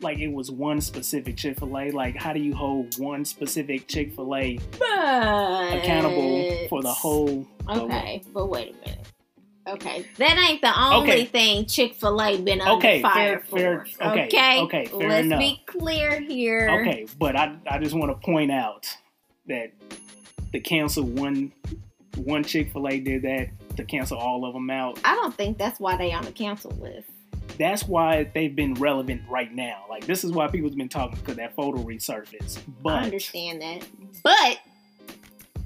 like 0.00 0.18
it 0.18 0.32
was 0.32 0.50
one 0.50 0.80
specific 0.80 1.36
Chick 1.36 1.58
Fil 1.58 1.78
A. 1.78 1.90
Like, 1.90 2.16
how 2.16 2.32
do 2.32 2.40
you 2.40 2.54
hold 2.54 2.98
one 2.98 3.24
specific 3.24 3.86
Chick 3.88 4.14
Fil 4.14 4.34
A 4.34 4.58
accountable 5.78 6.66
for 6.68 6.82
the 6.82 6.92
whole? 6.92 7.46
Okay, 7.68 8.22
but 8.32 8.46
wait 8.46 8.74
a 8.74 8.86
minute. 8.86 9.06
Okay, 9.68 10.06
that 10.16 10.38
ain't 10.48 10.60
the 10.62 10.80
only 10.80 11.12
okay. 11.12 11.24
thing 11.26 11.66
Chick 11.66 11.94
Fil 11.94 12.20
A 12.20 12.38
been 12.40 12.60
under 12.60 12.74
okay, 12.74 13.02
fire 13.02 13.40
fair, 13.40 13.84
for. 13.84 13.86
Fair, 13.86 14.12
okay, 14.12 14.26
okay, 14.26 14.60
okay 14.62 14.86
fair 14.86 15.08
let's 15.08 15.26
enough. 15.26 15.38
be 15.38 15.62
clear 15.66 16.20
here. 16.20 16.68
Okay, 16.80 17.06
but 17.18 17.36
I 17.36 17.56
I 17.70 17.78
just 17.78 17.94
want 17.94 18.10
to 18.10 18.26
point 18.26 18.50
out 18.50 18.86
that 19.46 19.72
the 20.52 20.60
cancel 20.60 21.04
one 21.04 21.52
one 22.16 22.42
Chick 22.44 22.72
Fil 22.72 22.88
A 22.88 22.98
did 22.98 23.22
that 23.22 23.48
to 23.76 23.84
cancel 23.84 24.18
all 24.18 24.44
of 24.44 24.54
them 24.54 24.70
out. 24.70 24.98
I 25.04 25.14
don't 25.14 25.34
think 25.34 25.58
that's 25.58 25.78
why 25.78 25.96
they 25.96 26.12
on 26.12 26.24
the 26.24 26.32
cancel 26.32 26.70
list. 26.72 27.08
that's 27.58 27.84
why 27.84 28.30
they've 28.34 28.54
been 28.54 28.74
relevant 28.74 29.22
right 29.28 29.52
now. 29.54 29.84
Like 29.90 30.06
this 30.06 30.24
is 30.24 30.32
why 30.32 30.48
people's 30.48 30.74
been 30.74 30.88
talking 30.88 31.18
because 31.18 31.36
that 31.36 31.54
photo 31.54 31.82
resurfaced. 31.82 32.60
But 32.82 32.94
I 32.94 33.04
understand 33.04 33.60
that, 33.62 33.86
but 34.22 34.58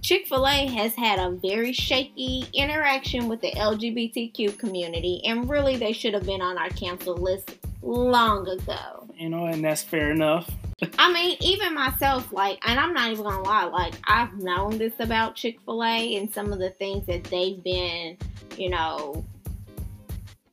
Chick 0.03 0.27
fil 0.27 0.49
A 0.49 0.67
has 0.67 0.97
had 0.97 1.21
a 1.21 1.31
very 1.31 1.73
shaky 1.73 2.45
interaction 2.53 3.29
with 3.29 3.41
the 3.41 3.53
LGBTQ 3.53 4.59
community, 4.59 5.23
and 5.25 5.49
really 5.49 5.77
they 5.77 5.93
should 5.93 6.13
have 6.13 6.27
been 6.27 6.43
on 6.43 6.59
our 6.59 6.71
cancel 6.71 7.15
list 7.15 7.57
long 7.83 8.49
ago. 8.49 9.09
You 9.17 9.29
know, 9.29 9.47
and 9.47 9.65
that's 9.65 9.83
fair 9.83 10.11
enough. 10.11 10.51
I 10.99 11.13
mean, 11.13 11.37
even 11.41 11.75
myself, 11.75 12.33
like, 12.33 12.59
and 12.67 12.81
I'm 12.81 12.93
not 12.93 13.13
even 13.13 13.23
gonna 13.23 13.43
lie, 13.43 13.67
like, 13.67 13.95
I've 14.05 14.35
known 14.35 14.77
this 14.77 14.95
about 14.99 15.37
Chick 15.37 15.61
fil 15.65 15.85
A 15.85 16.17
and 16.17 16.29
some 16.29 16.53
of 16.53 16.59
the 16.59 16.71
things 16.71 17.07
that 17.07 17.23
they've 17.25 17.63
been, 17.63 18.19
you 18.59 18.71
know, 18.71 19.25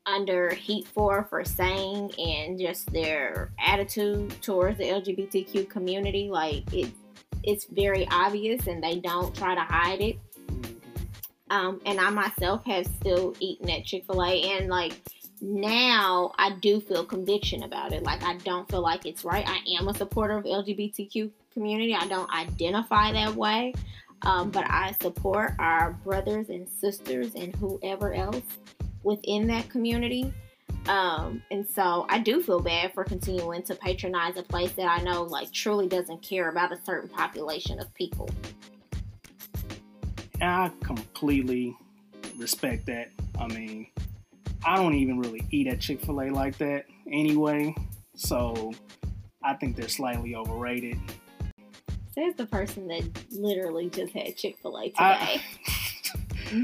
under 0.05 0.53
heat 0.53 0.87
for 0.87 1.23
for 1.23 1.43
saying 1.43 2.11
and 2.19 2.59
just 2.59 2.91
their 2.93 3.51
attitude 3.59 4.29
towards 4.43 4.77
the 4.77 4.85
LGBTQ 4.85 5.67
community. 5.67 6.29
Like, 6.29 6.71
it 6.71 6.91
it's 7.49 7.65
very 7.65 8.07
obvious 8.11 8.67
and 8.67 8.83
they 8.83 8.99
don't 8.99 9.35
try 9.35 9.55
to 9.55 9.61
hide 9.61 10.01
it. 10.01 10.19
Um, 11.49 11.81
and 11.85 11.99
I 11.99 12.11
myself 12.11 12.63
have 12.65 12.85
still 12.85 13.35
eaten 13.39 13.69
at 13.71 13.83
Chick 13.83 14.05
fil 14.05 14.23
A 14.23 14.41
and 14.57 14.69
like 14.69 14.93
now 15.41 16.31
I 16.37 16.51
do 16.51 16.79
feel 16.79 17.03
conviction 17.03 17.63
about 17.63 17.91
it. 17.91 18.03
Like 18.03 18.23
I 18.23 18.37
don't 18.37 18.69
feel 18.69 18.81
like 18.81 19.05
it's 19.07 19.25
right. 19.25 19.47
I 19.47 19.61
am 19.79 19.87
a 19.87 19.93
supporter 19.95 20.37
of 20.37 20.43
LGBTQ 20.43 21.31
community. 21.51 21.95
I 21.95 22.07
don't 22.07 22.29
identify 22.31 23.11
that 23.13 23.35
way. 23.35 23.73
Um, 24.21 24.51
but 24.51 24.65
I 24.69 24.93
support 25.01 25.53
our 25.59 25.93
brothers 26.03 26.49
and 26.49 26.67
sisters 26.67 27.35
and 27.35 27.55
whoever 27.55 28.13
else 28.13 28.43
within 29.01 29.47
that 29.47 29.69
community. 29.69 30.33
Um, 30.87 31.43
and 31.51 31.67
so 31.69 32.05
I 32.09 32.19
do 32.19 32.41
feel 32.41 32.61
bad 32.61 32.93
for 32.93 33.03
continuing 33.03 33.61
to 33.63 33.75
patronize 33.75 34.37
a 34.37 34.43
place 34.43 34.71
that 34.71 34.87
I 34.87 35.03
know 35.03 35.23
like 35.23 35.51
truly 35.51 35.87
doesn't 35.87 36.23
care 36.23 36.49
about 36.49 36.71
a 36.71 36.79
certain 36.83 37.09
population 37.09 37.79
of 37.79 37.93
people. 37.93 38.29
I 40.41 40.71
completely 40.83 41.75
respect 42.37 42.85
that. 42.87 43.11
I 43.39 43.47
mean, 43.47 43.87
I 44.65 44.77
don't 44.77 44.95
even 44.95 45.19
really 45.19 45.45
eat 45.51 45.67
at 45.67 45.79
Chick 45.79 46.01
fil 46.01 46.21
A 46.21 46.29
like 46.29 46.57
that 46.57 46.85
anyway. 47.11 47.75
So 48.15 48.73
I 49.43 49.53
think 49.55 49.75
they're 49.75 49.87
slightly 49.87 50.35
overrated. 50.35 50.97
Says 52.15 52.33
the 52.35 52.45
person 52.45 52.87
that 52.87 53.03
literally 53.31 53.89
just 53.89 54.13
had 54.13 54.35
Chick 54.35 54.57
fil 54.61 54.77
A 54.77 54.89
today. 54.89 54.95
I, 54.97 55.41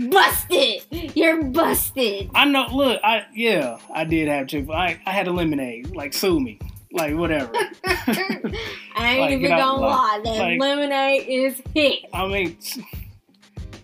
busted. 0.10 0.84
You're 1.16 1.44
busted. 1.44 2.30
I 2.34 2.46
know. 2.46 2.68
Look, 2.72 3.00
I 3.04 3.26
yeah, 3.34 3.78
I 3.94 4.04
did 4.04 4.28
have 4.28 4.48
Chick. 4.48 4.70
I 4.70 5.00
I 5.06 5.12
had 5.12 5.28
a 5.28 5.32
lemonade. 5.32 5.96
Like 5.96 6.14
sue 6.14 6.40
me. 6.40 6.60
Like 6.92 7.16
whatever. 7.16 7.52
I 7.86 8.56
ain't 8.98 9.20
like, 9.20 9.32
even 9.32 9.50
gonna 9.50 9.82
lie. 9.82 10.22
That 10.24 10.38
like, 10.38 10.60
lemonade 10.60 11.28
is 11.28 11.62
hit. 11.74 12.06
I 12.14 12.26
mean, 12.28 12.58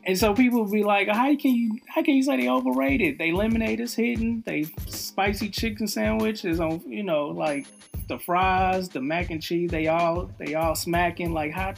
and 0.05 0.17
so 0.17 0.33
people 0.33 0.65
be 0.65 0.83
like, 0.83 1.09
"How 1.09 1.35
can 1.35 1.53
you? 1.53 1.79
How 1.87 2.03
can 2.03 2.15
you 2.15 2.23
say 2.23 2.37
they 2.37 2.49
overrated? 2.49 3.17
They 3.17 3.31
lemonade 3.31 3.81
is 3.81 3.93
hitting. 3.93 4.43
They 4.45 4.63
spicy 4.87 5.49
chicken 5.49 5.87
sandwich 5.87 6.45
is 6.45 6.59
on. 6.59 6.81
You 6.87 7.03
know, 7.03 7.27
like 7.27 7.67
the 8.07 8.17
fries, 8.17 8.89
the 8.89 9.01
mac 9.01 9.29
and 9.29 9.41
cheese. 9.41 9.69
They 9.69 9.87
all 9.87 10.29
they 10.39 10.55
all 10.55 10.75
smacking. 10.75 11.33
Like 11.33 11.51
how? 11.51 11.73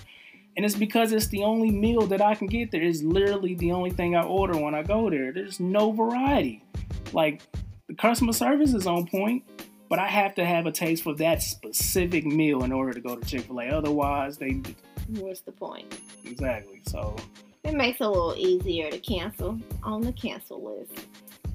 And 0.55 0.65
it's 0.65 0.75
because 0.75 1.12
it's 1.12 1.27
the 1.27 1.43
only 1.43 1.72
meal 1.72 2.05
that 2.07 2.22
I 2.22 2.36
can 2.36 2.48
get 2.48 2.72
there. 2.72 2.81
It's 2.81 3.01
literally 3.01 3.55
the 3.55 3.72
only 3.72 3.89
thing 3.89 4.15
I 4.15 4.24
order 4.24 4.57
when 4.57 4.75
I 4.75 4.83
go 4.83 5.10
there. 5.10 5.31
There's 5.31 5.60
no 5.60 5.91
variety. 5.91 6.63
Like 7.12 7.41
the 7.88 7.95
customer 7.95 8.33
service 8.33 8.74
is 8.74 8.86
on 8.86 9.07
point, 9.07 9.43
but 9.89 10.00
I 10.00 10.07
have 10.07 10.36
to 10.36 10.45
have 10.45 10.65
a 10.65 10.72
taste 10.72 11.03
for 11.03 11.15
that 11.15 11.41
specific 11.41 12.25
meal 12.25 12.63
in 12.63 12.72
order 12.72 12.93
to 12.93 13.01
go 13.01 13.15
to 13.15 13.25
Chick 13.25 13.41
fil 13.45 13.62
A. 13.62 13.69
Otherwise, 13.69 14.38
they. 14.38 14.62
What's 15.07 15.41
the 15.41 15.51
point? 15.51 16.00
Exactly. 16.24 16.81
So. 16.88 17.15
It 17.63 17.75
makes 17.75 18.01
it 18.01 18.03
a 18.03 18.10
little 18.10 18.36
easier 18.38 18.91
to 18.91 19.00
cancel 19.00 19.57
on 19.83 20.01
the 20.01 20.12
cancel 20.12 20.62
list. 20.63 21.07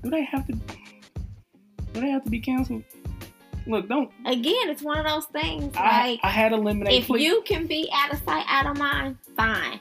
Do 0.02 0.10
they 0.10 0.24
have 0.24 0.46
to? 0.46 0.52
Do 1.92 2.00
they 2.00 2.10
have 2.10 2.24
to 2.24 2.30
be 2.30 2.40
canceled? 2.40 2.84
Look, 3.68 3.88
don't. 3.88 4.10
Again, 4.24 4.70
it's 4.70 4.82
one 4.82 4.98
of 4.98 5.06
those 5.06 5.26
things. 5.26 5.74
I, 5.76 6.10
like 6.10 6.20
I 6.22 6.30
had 6.30 6.52
eliminated. 6.52 7.02
If 7.02 7.06
please. 7.06 7.24
you 7.24 7.42
can 7.42 7.66
be 7.66 7.88
out 7.92 8.12
of 8.12 8.22
sight, 8.24 8.44
out 8.48 8.66
of 8.66 8.78
mind, 8.78 9.18
fine. 9.36 9.78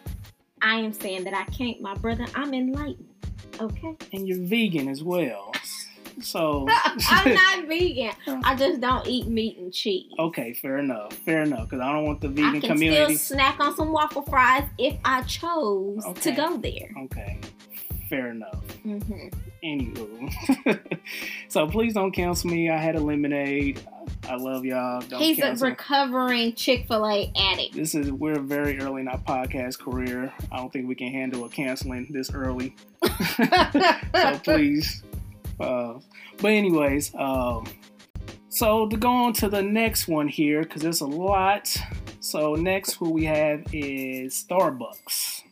I 0.62 0.75
am 0.75 0.91
saying 0.91 1.24
that 1.24 1.34
I 1.34 1.46
can't, 1.46 1.82
my 1.82 1.94
brother. 1.96 2.25
I'm 2.36 2.53
enlightened. 2.53 3.08
Okay. 3.60 3.96
And 4.13 4.27
you're 4.27 4.41
vegan 4.41 4.89
as 4.89 5.03
well. 5.03 5.53
So 6.22 6.67
I'm 7.10 7.34
not 7.34 7.65
vegan. 7.67 8.12
I 8.44 8.56
just 8.56 8.82
don't 8.82 9.08
eat 9.08 9.27
meat 9.27 9.58
and 9.58 9.74
cheese. 9.74 10.12
Okay, 10.20 10.53
fair 10.53 10.79
enough. 10.79 11.13
Fair 11.13 11.44
enough. 11.44 11.70
Because 11.70 11.79
I 11.79 11.91
don't 11.94 12.06
want 12.06 12.22
the 12.22 12.27
vegan 12.27 12.60
community. 12.62 12.65
I 12.65 12.67
can 12.67 12.77
community. 12.77 13.15
Still 13.15 13.38
snack 13.38 13.60
on 13.60 13.75
some 13.75 13.91
waffle 13.91 14.24
fries 14.24 14.63
if 14.77 14.98
I 15.06 15.22
chose 15.24 16.03
okay. 16.06 16.22
to 16.22 16.32
go 16.32 16.58
there. 16.58 16.91
Okay, 17.06 17.39
fair 18.10 18.32
enough. 18.32 18.65
Mm-hmm. 18.86 19.27
Anywho, 19.64 20.80
so 21.50 21.68
please 21.68 21.94
don't 21.94 22.12
cancel 22.12 22.50
me. 22.50 22.70
I 22.70 22.78
had 22.78 22.96
a 22.96 23.00
lemonade. 23.00 23.82
I 24.30 24.36
love 24.36 24.66
y'all. 24.66 25.02
Don't 25.02 25.20
He's 25.20 25.38
cancel. 25.38 25.68
a 25.68 25.72
recovering 25.72 26.54
Chick 26.54 26.88
Fil 26.88 27.06
A 27.08 27.32
addict. 27.36 27.74
This 27.76 27.96
is 27.96 28.12
we're 28.12 28.40
very 28.40 28.80
early 28.80 29.02
in 29.02 29.08
our 29.08 29.18
podcast 29.20 29.80
career. 29.80 30.32
I 30.52 30.58
don't 30.58 30.72
think 30.72 30.88
we 30.88 30.96
can 30.96 31.12
handle 31.12 31.46
a 31.46 31.50
canceling 31.50 32.08
this 32.12 32.32
early. 32.32 32.76
so 34.14 34.40
please. 34.44 35.04
Uh, 35.60 35.96
but 36.40 36.52
anyways, 36.52 37.16
um, 37.16 37.66
so 38.50 38.88
to 38.88 38.98
go 38.98 39.10
on 39.10 39.34
to 39.34 39.50
the 39.50 39.62
next 39.62 40.08
one 40.08 40.28
here 40.28 40.62
because 40.64 40.82
there's 40.82 41.02
a 41.02 41.08
lot. 41.08 41.76
So 42.20 42.56
next, 42.56 42.94
who 42.94 43.10
we 43.10 43.26
have 43.26 43.64
is 43.74 44.46
Starbucks. 44.48 45.44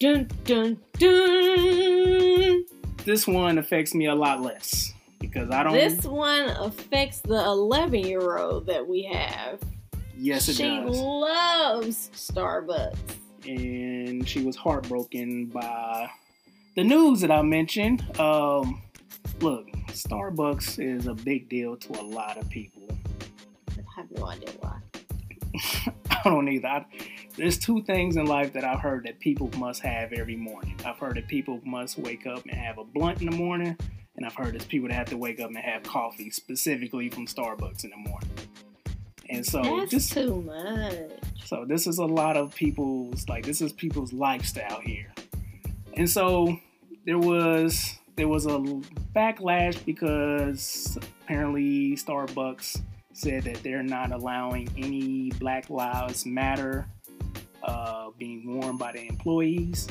Dun 0.00 0.28
dun 0.44 0.78
dun. 0.98 2.64
This 3.04 3.26
one 3.26 3.58
affects 3.58 3.94
me 3.94 4.06
a 4.06 4.14
lot 4.14 4.42
less 4.42 4.92
because 5.18 5.50
I 5.50 5.62
don't. 5.62 5.72
This 5.72 6.04
one 6.04 6.48
affects 6.50 7.20
the 7.20 7.42
11 7.44 8.00
year 8.00 8.38
old 8.38 8.66
that 8.66 8.86
we 8.86 9.02
have. 9.04 9.60
Yes, 10.16 10.48
it 10.48 10.56
she 10.56 10.62
does. 10.64 10.96
She 10.96 11.02
loves 11.02 12.10
Starbucks. 12.14 12.96
And 13.46 14.28
she 14.28 14.44
was 14.44 14.54
heartbroken 14.54 15.46
by 15.46 16.10
the 16.76 16.84
news 16.84 17.22
that 17.22 17.30
I 17.30 17.40
mentioned. 17.40 18.04
Um, 18.20 18.82
look, 19.40 19.66
Starbucks 19.88 20.78
is 20.78 21.06
a 21.06 21.14
big 21.14 21.48
deal 21.48 21.76
to 21.76 22.00
a 22.00 22.02
lot 22.02 22.36
of 22.36 22.48
people. 22.50 22.82
I 23.70 23.82
have 23.96 24.10
no 24.10 24.26
idea 24.26 24.50
why. 24.60 24.78
I 26.10 26.20
don't 26.24 26.48
either. 26.48 26.68
I, 26.68 26.84
there's 27.36 27.58
two 27.58 27.82
things 27.82 28.16
in 28.16 28.26
life 28.26 28.52
that 28.52 28.64
I've 28.64 28.80
heard 28.80 29.04
that 29.04 29.20
people 29.20 29.50
must 29.56 29.82
have 29.82 30.12
every 30.12 30.36
morning. 30.36 30.76
I've 30.84 30.98
heard 30.98 31.16
that 31.16 31.28
people 31.28 31.60
must 31.64 31.98
wake 31.98 32.26
up 32.26 32.44
and 32.44 32.52
have 32.52 32.78
a 32.78 32.84
blunt 32.84 33.20
in 33.20 33.30
the 33.30 33.36
morning, 33.36 33.76
and 34.16 34.26
I've 34.26 34.34
heard 34.34 34.54
there's 34.54 34.64
people 34.64 34.88
that 34.88 34.94
have 34.94 35.08
to 35.10 35.16
wake 35.16 35.40
up 35.40 35.48
and 35.48 35.56
have 35.56 35.82
coffee, 35.82 36.30
specifically 36.30 37.08
from 37.08 37.26
Starbucks 37.26 37.84
in 37.84 37.90
the 37.90 37.96
morning. 37.96 38.30
And 39.28 39.46
so 39.46 39.62
That's 39.62 39.92
this 39.92 40.10
too 40.10 40.42
much. 40.42 40.94
So 41.44 41.64
this 41.64 41.86
is 41.86 41.98
a 41.98 42.04
lot 42.04 42.36
of 42.36 42.54
people's 42.54 43.28
like 43.28 43.46
this 43.46 43.60
is 43.60 43.72
people's 43.72 44.12
lifestyle 44.12 44.80
here. 44.80 45.12
And 45.94 46.10
so 46.10 46.58
there 47.06 47.18
was 47.18 47.98
there 48.16 48.28
was 48.28 48.46
a 48.46 48.58
backlash 49.14 49.84
because 49.84 50.98
apparently 51.22 51.96
Starbucks 51.96 52.82
said 53.12 53.44
that 53.44 53.62
they're 53.62 53.82
not 53.82 54.12
allowing 54.12 54.68
any 54.76 55.30
Black 55.38 55.70
Lives 55.70 56.26
Matter 56.26 56.86
uh, 57.62 58.10
being 58.18 58.58
worn 58.58 58.76
by 58.76 58.92
the 58.92 59.06
employees, 59.06 59.88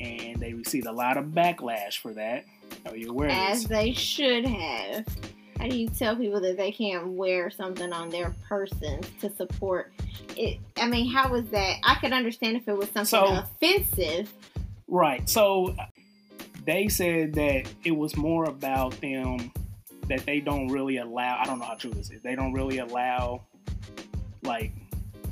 and 0.00 0.40
they 0.40 0.54
received 0.54 0.86
a 0.86 0.92
lot 0.92 1.16
of 1.16 1.26
backlash 1.26 1.98
for 1.98 2.12
that. 2.14 2.44
Are 2.86 2.96
you 2.96 3.10
aware? 3.10 3.30
As 3.30 3.64
they 3.64 3.92
should 3.92 4.46
have. 4.46 5.06
How 5.58 5.68
do 5.68 5.76
you 5.76 5.88
tell 5.88 6.16
people 6.16 6.40
that 6.40 6.56
they 6.56 6.72
can't 6.72 7.12
wear 7.12 7.48
something 7.48 7.92
on 7.92 8.10
their 8.10 8.34
person 8.48 9.00
to 9.20 9.30
support 9.34 9.92
it? 10.36 10.58
I 10.76 10.88
mean, 10.88 11.10
how 11.10 11.30
was 11.30 11.46
that? 11.50 11.76
I 11.84 11.94
could 11.94 12.12
understand 12.12 12.56
if 12.56 12.68
it 12.68 12.76
was 12.76 12.88
something 12.90 13.06
so, 13.06 13.24
offensive. 13.24 14.32
Right. 14.88 15.26
So 15.28 15.74
they 16.66 16.88
said 16.88 17.34
that 17.34 17.72
it 17.84 17.92
was 17.92 18.16
more 18.16 18.44
about 18.44 19.00
them 19.00 19.52
that 20.08 20.26
they 20.26 20.40
don't 20.40 20.68
really 20.68 20.98
allow. 20.98 21.38
I 21.40 21.46
don't 21.46 21.60
know 21.60 21.64
how 21.64 21.74
true 21.74 21.92
this 21.92 22.10
is. 22.10 22.20
They 22.20 22.34
don't 22.34 22.52
really 22.52 22.78
allow, 22.78 23.42
like, 24.42 24.72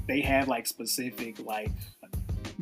they 0.07 0.21
have 0.21 0.49
like 0.49 0.67
specific 0.67 1.39
like 1.41 1.71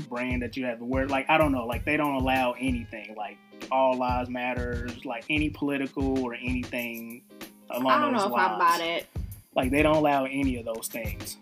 brand 0.09 0.43
that 0.43 0.57
you 0.57 0.65
have 0.67 0.79
to 0.79 0.85
wear. 0.85 1.07
Like, 1.07 1.29
I 1.29 1.39
don't 1.39 1.53
know. 1.53 1.67
Like, 1.67 1.85
they 1.85 1.97
don't 1.97 2.15
allow 2.15 2.53
anything. 2.53 3.15
Like, 3.17 3.39
all 3.71 3.97
lives 3.97 4.29
matters. 4.29 5.05
Like 5.05 5.25
any 5.29 5.51
political 5.51 6.23
or 6.23 6.35
anything 6.35 7.23
along 7.71 7.93
I 7.93 8.01
don't 8.01 8.13
know 8.13 8.27
if 8.27 8.33
I 8.33 8.59
bought 8.59 8.81
it. 8.81 9.07
Like, 9.55 9.71
they 9.71 9.83
don't 9.83 9.97
allow 9.97 10.25
any 10.25 10.57
of 10.57 10.65
those 10.65 10.89
things. 10.89 11.37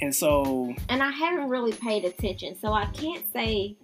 And 0.00 0.14
so. 0.14 0.74
And 0.88 1.02
I 1.02 1.10
haven't 1.10 1.48
really 1.48 1.72
paid 1.72 2.04
attention, 2.04 2.56
so 2.58 2.72
I 2.72 2.86
can't 2.86 3.24
say 3.32 3.76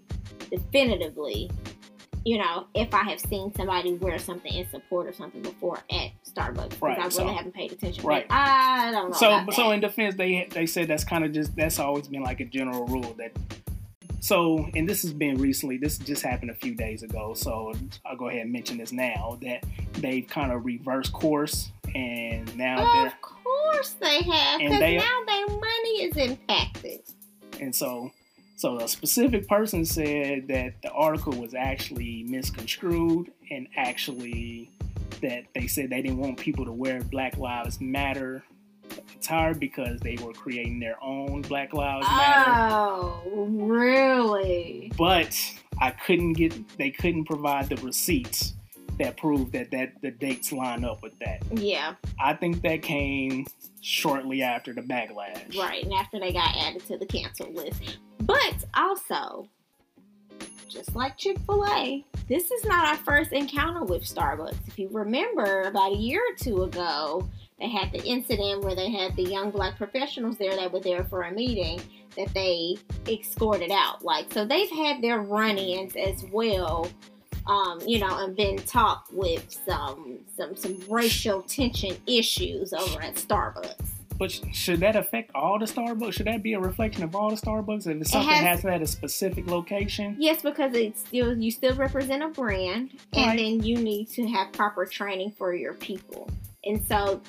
definitively 0.50 1.50
you 2.24 2.38
know, 2.38 2.66
if 2.74 2.94
I 2.94 3.02
have 3.04 3.20
seen 3.20 3.52
somebody 3.54 3.94
wear 3.94 4.18
something 4.18 4.52
in 4.52 4.68
support 4.70 5.06
or 5.06 5.12
something 5.12 5.42
before 5.42 5.78
at 5.90 6.10
Starbucks, 6.26 6.70
because 6.70 6.82
right, 6.82 6.98
I 6.98 7.02
really 7.02 7.10
so, 7.10 7.26
haven't 7.28 7.54
paid 7.54 7.72
attention. 7.72 8.04
Right. 8.04 8.26
I 8.30 8.90
don't 8.92 9.10
know. 9.10 9.16
So, 9.16 9.44
so 9.52 9.70
in 9.72 9.80
defense, 9.80 10.14
they 10.16 10.48
they 10.50 10.66
said 10.66 10.88
that's 10.88 11.04
kind 11.04 11.24
of 11.24 11.32
just 11.32 11.54
that's 11.54 11.78
always 11.78 12.08
been 12.08 12.22
like 12.22 12.40
a 12.40 12.46
general 12.46 12.86
rule 12.86 13.14
that. 13.18 13.32
So, 14.20 14.70
and 14.74 14.88
this 14.88 15.02
has 15.02 15.12
been 15.12 15.36
recently. 15.36 15.76
This 15.76 15.98
just 15.98 16.22
happened 16.22 16.50
a 16.50 16.54
few 16.54 16.74
days 16.74 17.02
ago. 17.02 17.34
So 17.34 17.74
I'll 18.06 18.16
go 18.16 18.28
ahead 18.28 18.40
and 18.40 18.52
mention 18.52 18.78
this 18.78 18.90
now 18.90 19.38
that 19.42 19.64
they've 19.92 20.26
kind 20.26 20.50
of 20.50 20.64
reversed 20.64 21.12
course, 21.12 21.70
and 21.94 22.56
now 22.56 22.78
of 22.78 22.92
they're. 22.94 23.06
Of 23.08 23.20
course 23.20 23.90
they 24.00 24.22
have, 24.22 24.60
because 24.60 24.80
now 24.80 25.24
their 25.26 25.46
money 25.46 26.04
is 26.04 26.16
impacted. 26.16 27.00
And 27.60 27.74
so 27.74 28.12
so 28.56 28.78
a 28.78 28.88
specific 28.88 29.48
person 29.48 29.84
said 29.84 30.48
that 30.48 30.74
the 30.82 30.90
article 30.90 31.32
was 31.32 31.54
actually 31.54 32.24
misconstrued 32.24 33.32
and 33.50 33.68
actually 33.76 34.70
that 35.20 35.44
they 35.54 35.66
said 35.66 35.90
they 35.90 36.02
didn't 36.02 36.18
want 36.18 36.38
people 36.38 36.64
to 36.64 36.72
wear 36.72 37.00
Black 37.00 37.36
Lives 37.36 37.80
Matter 37.80 38.44
attire 39.16 39.54
because 39.54 40.00
they 40.00 40.16
were 40.22 40.32
creating 40.32 40.78
their 40.78 41.02
own 41.02 41.42
Black 41.42 41.72
Lives 41.72 42.06
Matter. 42.06 42.50
Oh, 42.50 43.46
really? 43.50 44.92
But 44.96 45.36
I 45.80 45.90
couldn't 45.90 46.34
get 46.34 46.78
they 46.78 46.90
couldn't 46.90 47.24
provide 47.24 47.68
the 47.68 47.76
receipts 47.76 48.54
that 48.98 49.16
proved 49.16 49.52
that 49.52 49.70
that 49.70 49.92
the 50.02 50.10
dates 50.10 50.52
line 50.52 50.84
up 50.84 51.02
with 51.02 51.18
that. 51.18 51.42
Yeah. 51.52 51.94
I 52.20 52.34
think 52.34 52.62
that 52.62 52.82
came 52.82 53.46
shortly 53.80 54.42
after 54.42 54.72
the 54.72 54.80
backlash. 54.80 55.56
Right, 55.56 55.84
and 55.84 55.92
after 55.92 56.18
they 56.18 56.32
got 56.32 56.56
added 56.56 56.86
to 56.86 56.96
the 56.96 57.06
cancel 57.06 57.52
list. 57.52 57.98
But 58.20 58.64
also, 58.74 59.48
just 60.68 60.94
like 60.96 61.16
Chick 61.18 61.38
fil 61.46 61.66
A, 61.66 62.04
this 62.28 62.50
is 62.50 62.64
not 62.64 62.86
our 62.88 62.96
first 62.96 63.32
encounter 63.32 63.84
with 63.84 64.02
Starbucks. 64.02 64.66
If 64.66 64.78
you 64.78 64.88
remember, 64.90 65.62
about 65.62 65.92
a 65.92 65.96
year 65.96 66.20
or 66.20 66.34
two 66.36 66.62
ago, 66.62 67.28
they 67.58 67.68
had 67.68 67.92
the 67.92 68.02
incident 68.02 68.64
where 68.64 68.74
they 68.74 68.90
had 68.90 69.14
the 69.16 69.22
young 69.22 69.50
black 69.50 69.76
professionals 69.76 70.36
there 70.38 70.56
that 70.56 70.72
were 70.72 70.80
there 70.80 71.04
for 71.04 71.22
a 71.22 71.32
meeting 71.32 71.80
that 72.16 72.32
they 72.34 72.76
escorted 73.06 73.70
out. 73.70 74.04
Like, 74.04 74.32
so 74.32 74.44
they've 74.44 74.70
had 74.70 75.02
their 75.02 75.20
run 75.20 75.58
ins 75.58 75.94
as 75.96 76.24
well. 76.32 76.88
Um, 77.46 77.78
you 77.86 77.98
know, 77.98 78.24
and 78.24 78.34
been 78.34 78.56
talked 78.56 79.12
with 79.12 79.54
some 79.66 80.20
some 80.36 80.56
some 80.56 80.80
racial 80.88 81.42
tension 81.42 81.96
issues 82.06 82.72
over 82.72 83.02
at 83.02 83.16
Starbucks. 83.16 83.90
But 84.18 84.30
should 84.52 84.80
that 84.80 84.96
affect 84.96 85.32
all 85.34 85.58
the 85.58 85.66
Starbucks? 85.66 86.14
Should 86.14 86.26
that 86.26 86.42
be 86.42 86.54
a 86.54 86.60
reflection 86.60 87.02
of 87.02 87.14
all 87.14 87.30
the 87.30 87.36
Starbucks? 87.36 87.86
If 87.86 88.06
something 88.06 88.30
it 88.30 88.44
has, 88.44 88.62
has 88.62 88.64
at 88.64 88.82
a 88.82 88.86
specific 88.86 89.46
location? 89.46 90.16
Yes, 90.18 90.42
because 90.42 90.74
it's 90.74 91.00
still 91.00 91.36
you 91.36 91.50
still 91.50 91.74
represent 91.74 92.22
a 92.22 92.28
brand, 92.28 92.92
and 93.12 93.38
then 93.38 93.62
you 93.62 93.76
need 93.76 94.08
to 94.10 94.26
have 94.28 94.52
proper 94.52 94.86
training 94.86 95.32
for 95.32 95.54
your 95.54 95.74
people. 95.74 96.30
And 96.64 96.84
so 96.86 97.20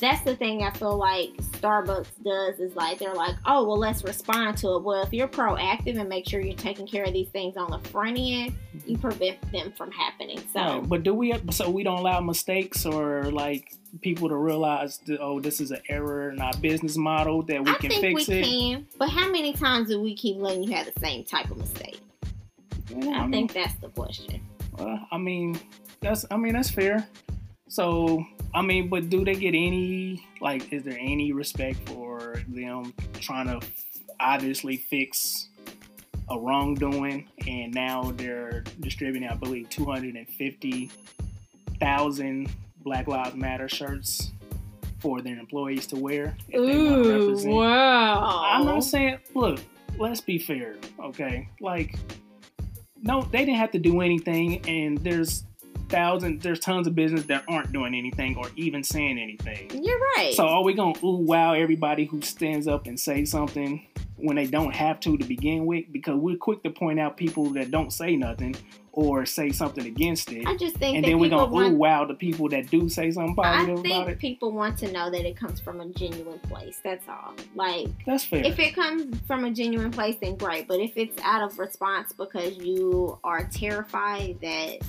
that's 0.00 0.22
the 0.22 0.36
thing 0.36 0.62
I 0.62 0.70
feel 0.70 0.96
like 0.96 1.30
Starbucks 1.36 2.22
does 2.22 2.60
is 2.60 2.74
like 2.76 2.98
they're 2.98 3.14
like, 3.14 3.34
oh 3.46 3.66
well, 3.66 3.78
let's 3.78 4.04
respond 4.04 4.58
to 4.58 4.76
it. 4.76 4.82
Well, 4.82 5.02
if 5.02 5.12
you're 5.12 5.28
proactive 5.28 5.98
and 5.98 6.08
make 6.08 6.28
sure 6.28 6.40
you're 6.40 6.54
taking 6.54 6.86
care 6.86 7.04
of 7.04 7.12
these 7.12 7.28
things 7.28 7.56
on 7.56 7.70
the 7.70 7.78
front 7.88 8.16
end, 8.18 8.54
you 8.86 8.96
prevent 8.98 9.40
them 9.52 9.72
from 9.72 9.90
happening. 9.90 10.40
So, 10.52 10.60
right. 10.60 10.88
but 10.88 11.02
do 11.02 11.14
we? 11.14 11.34
So 11.50 11.68
we 11.70 11.82
don't 11.82 11.98
allow 11.98 12.20
mistakes 12.20 12.86
or 12.86 13.24
like 13.24 13.72
people 14.02 14.28
to 14.28 14.36
realize, 14.36 14.98
that, 15.06 15.18
oh, 15.20 15.40
this 15.40 15.60
is 15.60 15.70
an 15.70 15.80
error 15.88 16.30
in 16.30 16.40
our 16.40 16.52
business 16.60 16.96
model 16.96 17.42
that 17.42 17.64
we 17.64 17.70
I 17.70 17.74
can 17.74 17.90
fix 17.90 18.28
we 18.28 18.34
it. 18.34 18.44
Can, 18.44 18.86
but 18.98 19.08
how 19.08 19.30
many 19.30 19.52
times 19.52 19.88
do 19.88 20.00
we 20.00 20.14
keep 20.14 20.36
letting 20.36 20.62
you 20.62 20.74
have 20.76 20.92
the 20.92 21.00
same 21.00 21.24
type 21.24 21.50
of 21.50 21.56
mistake? 21.56 22.00
Yeah, 22.90 23.10
I, 23.10 23.18
I 23.18 23.22
mean, 23.22 23.48
think 23.48 23.54
that's 23.54 23.74
the 23.80 23.88
question. 23.88 24.42
Well, 24.78 25.06
I 25.10 25.18
mean, 25.18 25.58
that's 26.00 26.24
I 26.30 26.36
mean 26.36 26.52
that's 26.54 26.70
fair. 26.70 27.06
So 27.68 28.24
I 28.54 28.62
mean, 28.62 28.88
but 28.88 29.10
do 29.10 29.24
they 29.24 29.34
get 29.34 29.54
any 29.54 30.26
like? 30.40 30.72
Is 30.72 30.82
there 30.82 30.98
any 30.98 31.32
respect 31.32 31.88
for 31.88 32.42
them 32.48 32.94
trying 33.14 33.46
to 33.46 33.66
obviously 34.20 34.76
fix 34.76 35.48
a 36.30 36.38
wrongdoing, 36.38 37.28
and 37.46 37.74
now 37.74 38.12
they're 38.16 38.64
distributing, 38.80 39.28
I 39.28 39.34
believe, 39.34 39.68
two 39.70 39.84
hundred 39.84 40.16
and 40.16 40.28
fifty 40.28 40.90
thousand 41.78 42.50
Black 42.82 43.06
Lives 43.06 43.36
Matter 43.36 43.68
shirts 43.68 44.32
for 44.98 45.20
their 45.20 45.38
employees 45.38 45.86
to 45.86 45.96
wear 45.96 46.36
if 46.48 46.60
they 46.60 46.90
want 46.90 47.04
to 47.04 47.18
represent. 47.18 47.54
Wow! 47.54 48.42
I'm 48.44 48.64
not 48.64 48.80
saying. 48.80 49.18
Look, 49.34 49.60
let's 49.98 50.20
be 50.20 50.38
fair, 50.38 50.76
okay? 51.00 51.48
Like, 51.60 51.96
no, 53.00 53.22
they 53.22 53.44
didn't 53.44 53.56
have 53.56 53.70
to 53.72 53.78
do 53.78 54.00
anything, 54.00 54.66
and 54.68 54.98
there's 54.98 55.44
thousands, 55.88 56.42
there's 56.42 56.60
tons 56.60 56.86
of 56.86 56.94
business 56.94 57.24
that 57.24 57.44
aren't 57.48 57.72
doing 57.72 57.94
anything 57.94 58.36
or 58.36 58.50
even 58.56 58.84
saying 58.84 59.18
anything. 59.18 59.70
You're 59.82 59.98
right. 60.16 60.34
So 60.34 60.46
are 60.46 60.62
we 60.62 60.74
gonna 60.74 60.98
ooh 61.04 61.16
wow 61.16 61.54
everybody 61.54 62.04
who 62.04 62.20
stands 62.22 62.66
up 62.66 62.86
and 62.86 62.98
say 62.98 63.24
something 63.24 63.86
when 64.16 64.36
they 64.36 64.46
don't 64.46 64.74
have 64.74 65.00
to 65.00 65.16
to 65.16 65.24
begin 65.24 65.66
with? 65.66 65.86
Because 65.92 66.16
we're 66.16 66.36
quick 66.36 66.62
to 66.62 66.70
point 66.70 67.00
out 67.00 67.16
people 67.16 67.50
that 67.50 67.70
don't 67.70 67.92
say 67.92 68.16
nothing 68.16 68.56
or 68.92 69.24
say 69.24 69.50
something 69.50 69.86
against 69.86 70.32
it. 70.32 70.44
I 70.44 70.56
just 70.56 70.76
think, 70.76 70.96
and 70.96 71.04
then 71.04 71.20
we're 71.20 71.30
gonna 71.30 71.46
want, 71.46 71.72
ooh 71.72 71.76
wow 71.76 72.04
the 72.04 72.14
people 72.14 72.48
that 72.48 72.68
do 72.68 72.88
say 72.88 73.12
something 73.12 73.36
positive 73.36 73.78
I 73.78 73.82
think 73.82 74.18
people 74.18 74.50
want 74.50 74.76
to 74.78 74.90
know 74.90 75.08
that 75.08 75.24
it 75.24 75.36
comes 75.36 75.60
from 75.60 75.80
a 75.80 75.86
genuine 75.86 76.40
place. 76.40 76.80
That's 76.82 77.08
all. 77.08 77.34
Like 77.54 77.88
that's 78.06 78.24
fair. 78.24 78.44
If 78.44 78.58
it 78.58 78.74
comes 78.74 79.16
from 79.26 79.44
a 79.44 79.52
genuine 79.52 79.92
place, 79.92 80.16
then 80.20 80.36
great. 80.36 80.66
But 80.66 80.80
if 80.80 80.96
it's 80.96 81.16
out 81.22 81.42
of 81.42 81.58
response 81.60 82.12
because 82.12 82.56
you 82.58 83.18
are 83.22 83.48
terrified 83.52 84.38
that 84.42 84.80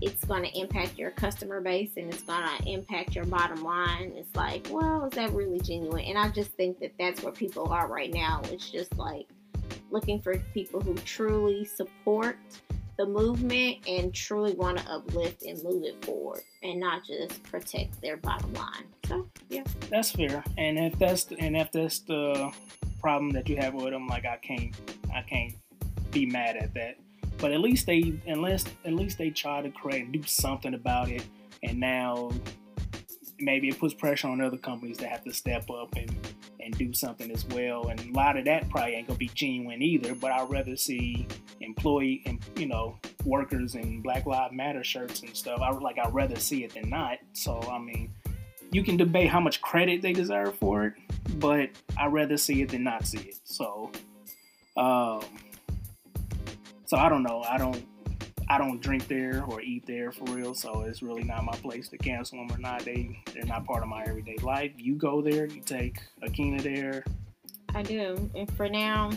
it's 0.00 0.24
going 0.24 0.42
to 0.42 0.58
impact 0.58 0.98
your 0.98 1.10
customer 1.10 1.60
base 1.60 1.90
and 1.96 2.12
it's 2.12 2.22
going 2.22 2.42
to 2.42 2.68
impact 2.68 3.14
your 3.14 3.24
bottom 3.26 3.62
line. 3.62 4.12
It's 4.16 4.34
like, 4.34 4.66
well, 4.70 5.04
is 5.06 5.12
that 5.12 5.32
really 5.32 5.60
genuine? 5.60 6.04
And 6.04 6.18
I 6.18 6.30
just 6.30 6.52
think 6.52 6.78
that 6.80 6.92
that's 6.98 7.22
where 7.22 7.32
people 7.32 7.68
are 7.68 7.86
right 7.86 8.12
now. 8.12 8.40
It's 8.44 8.70
just 8.70 8.96
like 8.96 9.26
looking 9.90 10.20
for 10.20 10.38
people 10.54 10.80
who 10.80 10.94
truly 10.94 11.64
support 11.64 12.36
the 12.96 13.06
movement 13.06 13.78
and 13.88 14.14
truly 14.14 14.52
want 14.54 14.78
to 14.78 14.90
uplift 14.90 15.42
and 15.42 15.62
move 15.64 15.84
it 15.84 16.04
forward 16.04 16.42
and 16.62 16.78
not 16.78 17.04
just 17.04 17.42
protect 17.44 18.00
their 18.00 18.16
bottom 18.18 18.52
line. 18.52 18.84
So, 19.06 19.26
yeah. 19.48 19.64
That's 19.88 20.12
fair. 20.12 20.44
And 20.58 20.78
if 20.78 20.98
that's 20.98 21.24
the, 21.24 21.38
and 21.38 21.56
if 21.56 21.72
that's 21.72 22.00
the 22.00 22.52
problem 23.00 23.30
that 23.30 23.48
you 23.48 23.56
have 23.56 23.74
with 23.74 23.92
them, 23.92 24.06
like 24.06 24.26
I 24.26 24.36
can't 24.36 24.74
I 25.14 25.22
can't 25.22 25.54
be 26.10 26.26
mad 26.26 26.56
at 26.56 26.74
that. 26.74 26.96
But 27.40 27.52
at 27.52 27.60
least 27.60 27.86
they, 27.86 28.14
unless 28.26 28.64
at 28.84 28.92
least 28.92 29.18
they 29.18 29.30
try 29.30 29.62
to 29.62 29.70
create 29.70 30.12
do 30.12 30.22
something 30.24 30.74
about 30.74 31.08
it. 31.08 31.24
And 31.62 31.80
now 31.80 32.30
maybe 33.38 33.68
it 33.68 33.78
puts 33.78 33.94
pressure 33.94 34.28
on 34.28 34.40
other 34.40 34.56
companies 34.56 34.98
to 34.98 35.06
have 35.06 35.24
to 35.24 35.32
step 35.32 35.70
up 35.70 35.94
and 35.96 36.14
and 36.62 36.76
do 36.76 36.92
something 36.92 37.30
as 37.30 37.46
well. 37.46 37.88
And 37.88 37.98
a 38.00 38.12
lot 38.12 38.36
of 38.36 38.44
that 38.44 38.68
probably 38.68 38.94
ain't 38.94 39.08
gonna 39.08 39.18
be 39.18 39.30
genuine 39.34 39.80
either. 39.80 40.14
But 40.14 40.32
I'd 40.32 40.50
rather 40.50 40.76
see 40.76 41.26
employee 41.60 42.22
and 42.26 42.44
you 42.56 42.66
know 42.66 42.98
workers 43.24 43.74
in 43.74 44.02
Black 44.02 44.26
Lives 44.26 44.54
Matter 44.54 44.84
shirts 44.84 45.22
and 45.22 45.34
stuff. 45.34 45.60
I 45.60 45.70
like 45.70 45.98
I'd 45.98 46.12
rather 46.12 46.36
see 46.36 46.64
it 46.64 46.74
than 46.74 46.90
not. 46.90 47.18
So 47.32 47.60
I 47.70 47.78
mean, 47.78 48.12
you 48.70 48.84
can 48.84 48.96
debate 48.96 49.28
how 49.28 49.40
much 49.40 49.62
credit 49.62 50.02
they 50.02 50.12
deserve 50.12 50.56
for 50.56 50.86
it, 50.86 50.94
but 51.38 51.70
I'd 51.98 52.12
rather 52.12 52.36
see 52.36 52.62
it 52.62 52.70
than 52.70 52.84
not 52.84 53.06
see 53.06 53.18
it. 53.18 53.38
So. 53.44 53.90
Um, 54.76 55.22
so 56.90 56.96
I 56.96 57.08
don't 57.08 57.22
know. 57.22 57.44
I 57.48 57.56
don't 57.56 57.86
I 58.48 58.58
don't 58.58 58.80
drink 58.82 59.06
there 59.06 59.44
or 59.46 59.60
eat 59.60 59.86
there 59.86 60.10
for 60.10 60.24
real, 60.24 60.54
so 60.54 60.80
it's 60.80 61.02
really 61.02 61.22
not 61.22 61.44
my 61.44 61.52
place 61.52 61.88
to 61.90 61.98
cancel 61.98 62.38
them 62.38 62.50
or 62.50 62.58
not. 62.58 62.84
They 62.84 63.22
they're 63.32 63.44
not 63.44 63.64
part 63.64 63.84
of 63.84 63.88
my 63.88 64.02
everyday 64.02 64.38
life. 64.38 64.72
You 64.76 64.96
go 64.96 65.22
there, 65.22 65.46
you 65.46 65.60
take 65.60 66.00
Akina 66.20 66.60
there. 66.60 67.04
I 67.72 67.84
do, 67.84 68.28
and 68.34 68.50
for 68.56 68.68
now, 68.68 69.12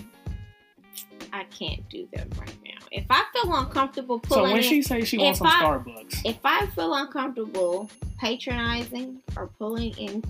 I 1.34 1.46
can't 1.46 1.90
do 1.90 2.08
them 2.14 2.30
right 2.40 2.56
now. 2.64 2.86
If 2.92 3.06
I 3.10 3.24
feel 3.34 3.56
uncomfortable 3.56 4.20
pulling, 4.20 4.50
so 4.50 4.54
when 4.54 4.62
she 4.62 4.84
says 4.84 5.08
she 5.08 5.18
wants 5.18 5.40
some 5.40 5.48
I, 5.48 5.64
Starbucks, 5.64 6.22
if 6.26 6.38
I 6.44 6.68
feel 6.68 6.94
uncomfortable 6.94 7.90
patronizing 8.20 9.20
or 9.36 9.48
pulling 9.48 9.98
in, 9.98 10.24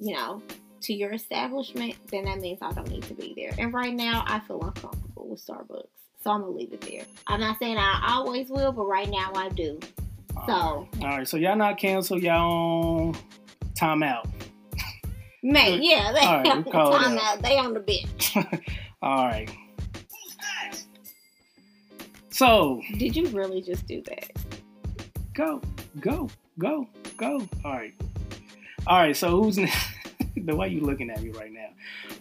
you 0.00 0.16
know, 0.16 0.42
to 0.80 0.92
your 0.92 1.12
establishment, 1.12 1.94
then 2.10 2.24
that 2.24 2.40
means 2.40 2.58
I 2.60 2.72
don't 2.72 2.88
need 2.88 3.04
to 3.04 3.14
be 3.14 3.32
there. 3.36 3.54
And 3.58 3.72
right 3.72 3.94
now, 3.94 4.24
I 4.26 4.40
feel 4.40 4.60
uncomfortable 4.60 5.28
with 5.28 5.46
Starbucks. 5.46 5.99
So 6.22 6.30
I'm 6.30 6.42
gonna 6.42 6.52
leave 6.52 6.72
it 6.72 6.82
there. 6.82 7.04
I'm 7.26 7.40
not 7.40 7.58
saying 7.58 7.78
I 7.78 8.04
always 8.08 8.50
will, 8.50 8.72
but 8.72 8.84
right 8.84 9.08
now 9.08 9.32
I 9.34 9.48
do. 9.48 9.80
So 10.46 10.52
all 10.52 10.88
right, 11.00 11.26
so 11.26 11.36
y'all 11.38 11.56
not 11.56 11.78
cancel 11.78 12.18
y'all 12.20 13.08
on 13.08 13.16
timeout. 13.74 14.28
Man, 15.42 15.82
yeah, 15.82 16.12
they 16.12 16.20
all 16.20 16.42
right, 16.42 16.64
timeout. 16.66 17.42
They 17.42 17.56
on 17.56 17.72
the 17.72 17.80
bench. 17.80 18.36
all 19.02 19.24
right. 19.26 19.50
So 22.28 22.82
did 22.98 23.16
you 23.16 23.26
really 23.28 23.62
just 23.62 23.86
do 23.86 24.02
that? 24.02 24.30
Go, 25.34 25.62
go, 26.00 26.28
go, 26.58 26.86
go. 27.16 27.48
All 27.64 27.72
right, 27.72 27.94
all 28.86 28.98
right. 28.98 29.16
So 29.16 29.42
who's 29.42 29.56
next? 29.56 29.89
the 30.44 30.54
way 30.54 30.68
you 30.68 30.80
looking 30.80 31.10
at 31.10 31.22
me 31.22 31.30
right 31.30 31.52
now. 31.52 31.68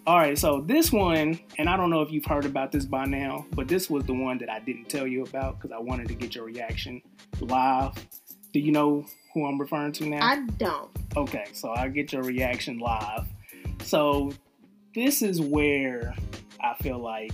All 0.06 0.18
right, 0.18 0.38
so 0.38 0.62
this 0.62 0.92
one, 0.92 1.40
and 1.58 1.70
I 1.70 1.78
don't 1.78 1.90
know 1.90 2.02
if 2.02 2.12
you've 2.12 2.26
heard 2.26 2.46
about 2.46 2.72
this 2.72 2.86
by 2.86 3.06
now, 3.06 3.46
but 3.52 3.68
this 3.68 3.90
was 3.90 4.04
the 4.06 4.14
one 4.14 4.38
that 4.40 4.50
I 4.50 4.60
didn't 4.60 4.90
tell 4.90 5.08
you 5.08 5.24
about 5.24 5.60
because 5.60 5.72
I 5.72 5.80
wanted 5.80 6.08
to 6.10 6.14
get 6.14 6.36
your 6.36 6.46
reaction 6.46 7.02
live. 7.42 7.94
Do 8.54 8.60
you 8.60 8.72
know 8.72 9.06
who 9.34 9.46
I'm 9.46 9.60
referring 9.60 9.92
to 9.94 10.06
now? 10.06 10.26
I 10.26 10.42
don't. 10.58 10.90
Okay, 11.16 11.46
so 11.54 11.70
I'll 11.70 11.90
get 11.90 12.12
your 12.12 12.24
reaction 12.24 12.80
live. 12.80 13.28
So 13.84 14.32
this 14.96 15.22
is 15.22 15.40
where 15.40 16.16
I 16.62 16.74
feel 16.82 17.00
like 17.00 17.32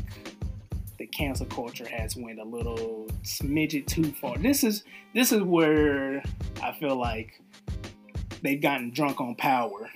the 0.98 1.08
cancel 1.08 1.46
culture 1.46 1.88
has 1.88 2.16
went 2.16 2.40
a 2.40 2.44
little 2.44 3.08
smidget 3.24 3.88
too 3.88 4.12
far. 4.14 4.38
This 4.38 4.64
is 4.64 4.84
this 5.14 5.32
is 5.32 5.42
where 5.42 6.24
I 6.62 6.72
feel 6.74 6.96
like 6.96 7.40
they've 8.42 8.62
gotten 8.62 8.92
drunk 8.92 9.20
on 9.20 9.36
power. 9.36 9.90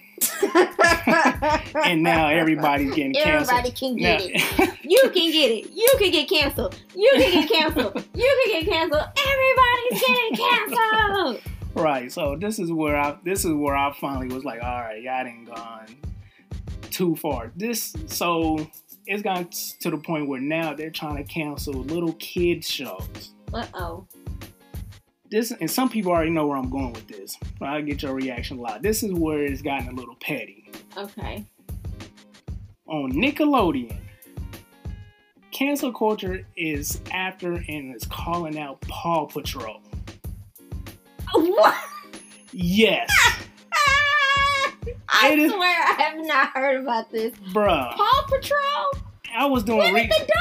and 1.85 2.03
now 2.03 2.27
everybody's 2.27 2.93
getting 2.93 3.13
canceled. 3.13 3.57
Everybody 3.57 3.71
can 3.71 3.95
get 3.95 4.19
now, 4.19 4.25
it. 4.25 4.79
You 4.83 5.09
can 5.13 5.31
get 5.31 5.51
it. 5.51 5.69
You 5.71 5.89
can 5.99 6.11
get 6.11 6.29
canceled. 6.29 6.81
You 6.95 7.11
can 7.17 7.31
get 7.31 7.49
canceled. 7.49 8.05
You 8.13 8.41
can 8.43 8.61
get 8.61 8.71
canceled. 8.71 9.03
Everybody's 9.17 10.07
getting 10.07 10.35
canceled. 10.35 11.41
Right. 11.75 12.11
So 12.11 12.35
this 12.35 12.59
is 12.59 12.71
where 12.71 12.97
I 12.97 13.17
this 13.23 13.45
is 13.45 13.53
where 13.53 13.75
I 13.75 13.93
finally 14.01 14.27
was 14.33 14.43
like, 14.43 14.61
all 14.61 14.81
right, 14.81 15.01
y'all 15.01 15.23
didn't 15.23 15.45
gone 15.45 15.95
too 16.89 17.15
far. 17.15 17.51
This 17.55 17.95
so 18.07 18.67
it's 19.05 19.21
gotten 19.21 19.49
to 19.81 19.89
the 19.91 19.97
point 19.97 20.27
where 20.27 20.41
now 20.41 20.73
they're 20.73 20.89
trying 20.89 21.17
to 21.17 21.23
cancel 21.23 21.73
little 21.73 22.13
kids 22.13 22.69
shows. 22.69 23.33
Uh 23.53 23.65
oh. 23.75 24.07
This 25.29 25.51
and 25.51 25.69
some 25.69 25.89
people 25.89 26.11
already 26.11 26.31
know 26.31 26.47
where 26.47 26.57
I'm 26.57 26.69
going 26.71 26.93
with 26.93 27.07
this. 27.07 27.37
I'll 27.61 27.83
get 27.83 28.01
your 28.01 28.13
reaction 28.15 28.57
live. 28.57 28.81
This 28.81 29.03
is 29.03 29.13
where 29.13 29.43
it's 29.43 29.61
gotten 29.61 29.87
a 29.89 29.91
little 29.91 30.15
petty. 30.15 30.71
Okay. 30.97 31.45
On 32.87 33.11
Nickelodeon, 33.11 33.95
cancel 35.51 35.93
culture 35.93 36.45
is 36.57 36.99
after 37.11 37.53
and 37.53 37.95
is 37.95 38.05
calling 38.05 38.57
out 38.57 38.81
Paw 38.81 39.27
Patrol. 39.27 39.81
What? 41.33 41.75
Yes. 42.51 43.11
I 45.11 45.33
it 45.33 45.51
swear 45.51 45.83
is, 45.93 45.99
I 45.99 46.01
have 46.01 46.25
not 46.25 46.49
heard 46.55 46.81
about 46.81 47.11
this. 47.11 47.33
Bruh. 47.53 47.91
Paw 47.93 48.25
Patrol? 48.27 49.03
I 49.37 49.45
was 49.45 49.61
doing 49.63 49.77
What 49.77 49.87
did 49.87 49.93
re- 49.95 50.07
the 50.07 50.33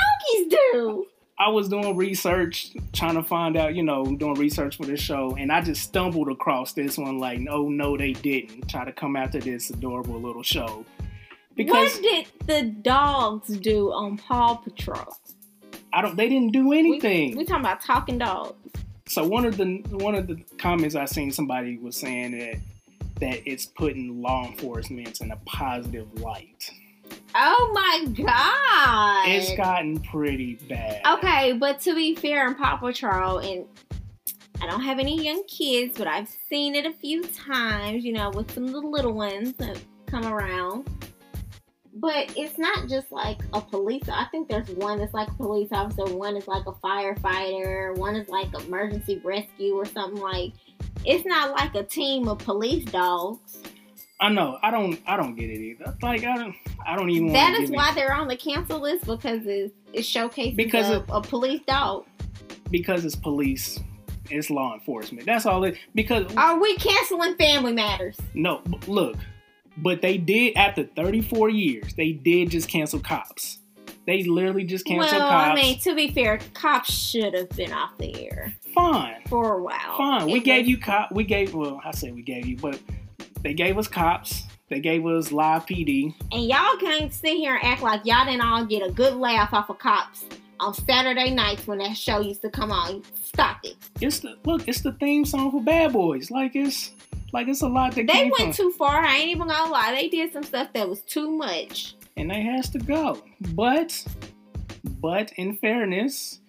donkeys 0.47 0.59
do? 0.73 1.07
I 1.41 1.49
was 1.51 1.69
doing 1.69 1.97
research, 1.97 2.73
trying 2.93 3.15
to 3.15 3.23
find 3.23 3.57
out, 3.57 3.77
you 3.77 3.85
know, 3.85 4.05
doing 4.05 4.35
research 4.35 4.77
for 4.77 4.87
this 4.87 5.01
show, 5.01 5.37
and 5.39 5.53
I 5.53 5.61
just 5.61 5.83
stumbled 5.83 6.29
across 6.29 6.73
this 6.73 6.99
one. 6.99 7.19
Like, 7.19 7.39
no, 7.39 7.69
no, 7.69 7.97
they 7.97 8.13
didn't 8.13 8.69
try 8.69 8.85
to 8.85 8.93
come 8.93 9.15
after 9.15 9.39
this 9.39 9.71
adorable 9.71 10.21
little 10.21 10.43
show. 10.43 10.85
Because 11.55 11.95
what 11.95 12.03
did 12.03 12.27
the 12.47 12.63
dogs 12.83 13.57
do 13.59 13.93
on 13.93 14.19
Paw 14.19 14.57
Patrol? 14.57 15.17
I 15.93 16.03
don't. 16.03 16.17
They 16.17 16.29
didn't 16.29 16.53
do 16.53 16.73
anything. 16.73 17.33
We, 17.33 17.39
we 17.39 17.45
talking 17.45 17.65
about 17.65 17.83
talking 17.83 18.19
dogs. 18.19 18.55
So 19.07 19.27
one 19.27 19.45
of 19.45 19.57
the 19.57 19.83
one 19.91 20.15
of 20.15 20.27
the 20.27 20.43
comments 20.59 20.95
I 20.95 21.07
seen 21.07 21.31
somebody 21.31 21.79
was 21.79 21.97
saying 21.97 22.39
that 22.39 22.57
that 23.21 23.51
it's 23.51 23.67
putting 23.67 24.21
law 24.23 24.47
enforcement 24.47 25.21
in 25.21 25.31
a 25.31 25.37
positive 25.47 26.21
light. 26.21 26.71
Oh 27.35 27.71
my 27.75 28.05
god! 28.13 29.29
It's 29.29 29.57
gotten 29.57 30.01
pretty 30.01 30.55
bad. 30.69 31.01
Okay, 31.19 31.53
but 31.53 31.81
to 31.81 31.95
be 31.95 32.15
fair, 32.15 32.47
in 32.49 32.55
Paw 32.55 32.77
Patrol, 32.77 33.39
and 33.39 33.65
I 34.61 34.67
don't 34.67 34.81
have 34.81 34.99
any 34.99 35.23
young 35.23 35.45
kids, 35.45 35.97
but 35.99 36.07
I've 36.07 36.29
seen 36.49 36.75
it 36.75 36.87
a 36.87 36.93
few 36.93 37.23
times. 37.25 38.05
You 38.05 38.13
know, 38.13 38.31
with 38.31 38.51
some 38.53 38.65
of 38.65 38.73
the 38.73 38.81
little 38.81 39.13
ones 39.13 39.53
that 39.55 39.81
come 40.07 40.27
around. 40.27 40.89
But 42.01 42.33
it's 42.37 42.59
not 42.59 42.89
just 42.89 43.11
like 43.11 43.41
a 43.53 43.61
police. 43.61 44.09
I 44.09 44.27
think 44.31 44.49
there's 44.49 44.69
one 44.71 45.01
that's 45.01 45.15
like 45.15 45.29
a 45.29 45.35
police 45.35 45.71
officer, 45.73 46.05
one 46.15 46.37
is 46.37 46.47
like 46.47 46.65
a 46.67 46.73
firefighter, 46.73 47.97
one 47.97 48.15
is 48.15 48.29
like 48.29 48.55
emergency 48.55 49.21
rescue 49.25 49.75
or 49.75 49.85
something 49.85 50.21
like. 50.21 50.53
It's 51.05 51.27
not 51.27 51.51
like 51.51 51.75
a 51.75 51.83
team 51.83 52.29
of 52.29 52.39
police 52.39 52.85
dogs. 52.85 53.63
I 54.21 54.31
know. 54.31 54.59
I 54.63 54.71
don't. 54.71 54.99
I 55.07 55.17
don't 55.17 55.37
get 55.37 55.49
it 55.51 55.61
either. 55.61 55.97
Like 56.03 56.25
I 56.25 56.37
don't. 56.37 56.55
I 56.85 56.97
don't 56.97 57.11
even. 57.11 57.33
That 57.33 57.55
is 57.61 57.71
why 57.71 57.91
it. 57.91 57.95
they're 57.95 58.15
on 58.15 58.29
the 58.29 58.37
cancel 58.37 58.81
list 58.81 59.07
because 59.07 59.47
it's, 59.47 59.73
it 59.93 60.03
showcases 60.03 60.57
because 60.57 60.91
a, 60.91 61.05
a 61.11 61.23
police 61.23 61.61
dog. 61.67 62.07
Because 62.71 63.05
it's 63.05 63.17
police. 63.17 63.79
It's 64.31 64.51
law 64.51 64.75
enforcement. 64.75 65.25
That's 65.25 65.47
all 65.47 65.65
it. 65.65 65.77
Because 65.95 66.35
are 66.37 66.61
we 66.61 66.77
canceling 66.77 67.37
Family 67.37 67.73
Matters? 67.73 68.17
No. 68.35 68.63
Look, 68.87 69.17
but 69.79 70.03
they 70.03 70.19
did 70.19 70.57
after 70.57 70.85
34 70.85 71.51
years. 71.51 71.95
They 71.95 72.13
did 72.13 72.51
just 72.51 72.69
cancel 72.69 73.01
cops. 73.01 73.59
They 74.07 74.25
literally 74.25 74.65
just 74.65 74.87
canceled 74.87 75.21
well, 75.21 75.31
cops. 75.31 75.51
I 75.51 75.55
mean, 75.55 75.79
to 75.81 75.95
be 75.95 76.11
fair, 76.11 76.41
cops 76.55 76.93
should 76.93 77.35
have 77.35 77.51
been 77.51 77.73
off 77.73 77.97
the 77.99 78.27
air. 78.27 78.55
Fine. 78.75 79.23
For 79.29 79.59
a 79.59 79.63
while. 79.63 79.97
Fine. 79.97 80.31
We 80.31 80.41
gave 80.41 80.67
you 80.67 80.79
cop. 80.79 81.13
We 81.13 81.25
gave. 81.25 81.55
Well, 81.55 81.81
I 81.85 81.91
say 81.93 82.11
we 82.11 82.23
gave 82.23 82.47
you, 82.47 82.57
but 82.57 82.81
they 83.43 83.55
gave 83.55 83.79
us 83.79 83.89
cops. 83.89 84.45
They 84.69 84.81
gave 84.81 85.07
us 85.07 85.33
live 85.33 85.65
PD. 85.67 86.15
And 86.31 86.45
y'all 86.45 86.77
can't 86.79 87.13
sit 87.13 87.37
here 87.37 87.55
and 87.57 87.65
act 87.65 87.83
like 87.83 88.03
y'all 88.05 88.25
didn't 88.27 88.43
all 88.43 88.67
get 88.67 88.87
a 88.87 88.93
good 88.93 89.15
laugh 89.15 89.55
off 89.55 89.71
of 89.71 89.79
cops 89.79 90.27
on 90.61 90.75
Saturday 90.75 91.31
nights 91.31 91.67
when 91.67 91.79
that 91.79 91.97
show 91.97 92.21
used 92.21 92.43
to 92.43 92.51
come 92.51 92.71
on. 92.71 93.03
Stop 93.23 93.59
it. 93.65 93.77
It's 94.01 94.21
the 94.21 94.37
look. 94.45 94.69
It's 94.69 94.83
the 94.83 94.93
theme 94.93 95.25
song 95.25 95.51
for 95.51 95.63
Bad 95.63 95.93
Boys. 95.93 96.31
Like 96.31 96.55
it's 96.55 96.93
like 97.33 97.49
it's 97.49 97.63
a 97.63 97.69
lot 97.69 97.95
that 97.95 98.07
they 98.07 98.25
went 98.25 98.37
from. 98.37 98.53
too 98.53 98.71
far. 98.73 99.05
I 99.05 99.17
ain't 99.17 99.31
even 99.31 99.49
gonna 99.49 99.71
lie. 99.71 99.93
They 99.93 100.09
did 100.09 100.33
some 100.33 100.43
stuff 100.43 100.73
that 100.75 100.89
was 100.89 101.01
too 101.03 101.31
much, 101.31 101.95
and 102.17 102.31
they 102.31 102.43
has 102.43 102.69
to 102.71 102.79
go. 102.79 103.23
But, 103.53 104.05
but 105.01 105.33
in 105.37 105.57
fairness, 105.57 106.41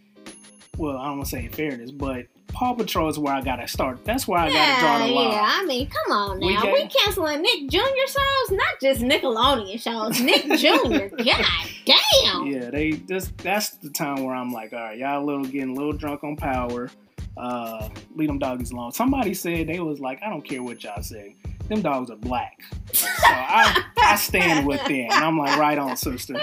well, 0.78 0.97
I 0.97 1.08
don't 1.08 1.17
want 1.17 1.30
to 1.30 1.36
say 1.38 1.45
in 1.45 1.52
fairness, 1.52 1.91
but 1.91 2.25
Paw 2.60 2.74
Patrol 2.74 3.08
is 3.08 3.17
where 3.17 3.34
I 3.34 3.39
gotta 3.39 3.69
start. 3.69 4.04
That's 4.04 4.28
where 4.28 4.38
I 4.38 4.50
yeah, 4.50 4.82
gotta 4.82 4.82
draw 4.82 5.08
the 5.08 5.13
line. 5.13 5.32
Yeah, 5.32 5.50
I 5.50 5.65
mean, 5.65 5.89
come 5.89 6.12
on 6.12 6.39
now. 6.41 6.45
We, 6.45 6.54
got, 6.56 6.74
we 6.74 6.88
canceling 6.88 7.41
Nick 7.41 7.69
Jr. 7.69 7.78
shows, 7.80 8.52
not 8.52 8.82
just 8.82 9.00
Nickelodeon 9.00 9.82
shows. 9.82 10.19
Nick 10.19 10.43
Jr. 10.60 11.15
God 11.24 11.45
damn. 11.86 12.48
Yeah, 12.48 12.69
they 12.69 12.91
just 13.08 13.38
that's 13.38 13.69
the 13.78 13.89
time 13.89 14.26
where 14.26 14.36
I'm 14.36 14.52
like, 14.52 14.74
all 14.74 14.80
right, 14.80 14.98
y'all 14.98 15.24
a 15.24 15.26
little 15.26 15.45
getting 15.45 15.69
a 15.69 15.74
little 15.74 15.93
drunk 15.93 16.26
on 16.26 16.36
power. 16.36 16.89
Uh, 17.38 17.88
leave 18.13 18.28
them 18.28 18.39
doggies 18.39 18.72
alone. 18.72 18.91
Somebody 18.91 19.34
said 19.34 19.67
they 19.67 19.80
was 19.80 20.02
like, 20.02 20.22
I 20.22 20.30
don't 20.30 20.43
care 20.43 20.62
what 20.62 20.84
y'all 20.84 21.02
say. 21.02 21.38
Them 21.69 21.82
dogs 21.82 22.10
are 22.10 22.15
black. 22.15 22.63
So 22.91 23.08
I, 23.23 23.84
I 23.97 24.15
stand 24.15 24.65
with 24.65 24.84
them. 24.86 25.08
And 25.12 25.13
I'm 25.13 25.38
like, 25.38 25.58
right 25.60 25.77
on, 25.77 25.95
sister. 25.95 26.34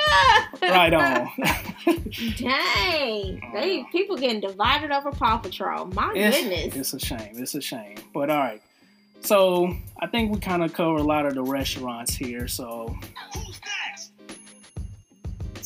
Right 0.63 0.95
on. 0.95 1.29
Dang. 2.37 3.51
They 3.53 3.85
people 3.91 4.17
getting 4.17 4.41
divided 4.41 4.93
over 4.93 5.11
Paw 5.11 5.39
Patrol. 5.39 5.87
My 5.87 6.13
it's, 6.15 6.41
goodness. 6.41 6.77
It's 6.77 6.95
a 6.95 6.99
shame. 7.01 7.33
It's 7.35 7.55
a 7.57 7.61
shame. 7.61 7.97
But 8.15 8.31
all 8.31 8.39
right. 8.39 8.63
So 9.21 9.77
I 10.01 10.07
think 10.07 10.33
we 10.33 10.39
kind 10.39 10.63
of 10.63 10.73
cover 10.73 10.97
a 10.97 11.03
lot 11.03 11.27
of 11.27 11.35
the 11.35 11.43
restaurants 11.43 12.15
here. 12.15 12.47
So 12.47 12.97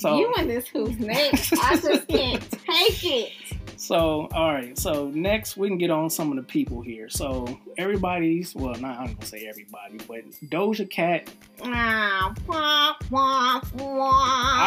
so 0.00 0.18
you 0.18 0.32
and 0.38 0.48
this 0.48 0.66
who's 0.68 0.98
next. 0.98 1.52
I 1.52 1.76
just 1.76 2.08
can't 2.08 2.50
take 2.50 3.04
it. 3.04 3.32
So, 3.80 4.28
all 4.34 4.52
right. 4.52 4.78
So 4.78 5.08
next, 5.08 5.56
we 5.56 5.66
can 5.66 5.78
get 5.78 5.90
on 5.90 6.10
some 6.10 6.30
of 6.30 6.36
the 6.36 6.42
people 6.42 6.82
here. 6.82 7.08
So 7.08 7.58
everybody's 7.78 8.54
well, 8.54 8.74
not 8.74 8.98
I'm 8.98 9.14
gonna 9.14 9.24
say 9.24 9.46
everybody, 9.48 9.96
but 10.06 10.30
Doja 10.50 10.88
Cat. 10.88 11.30
I 11.62 12.30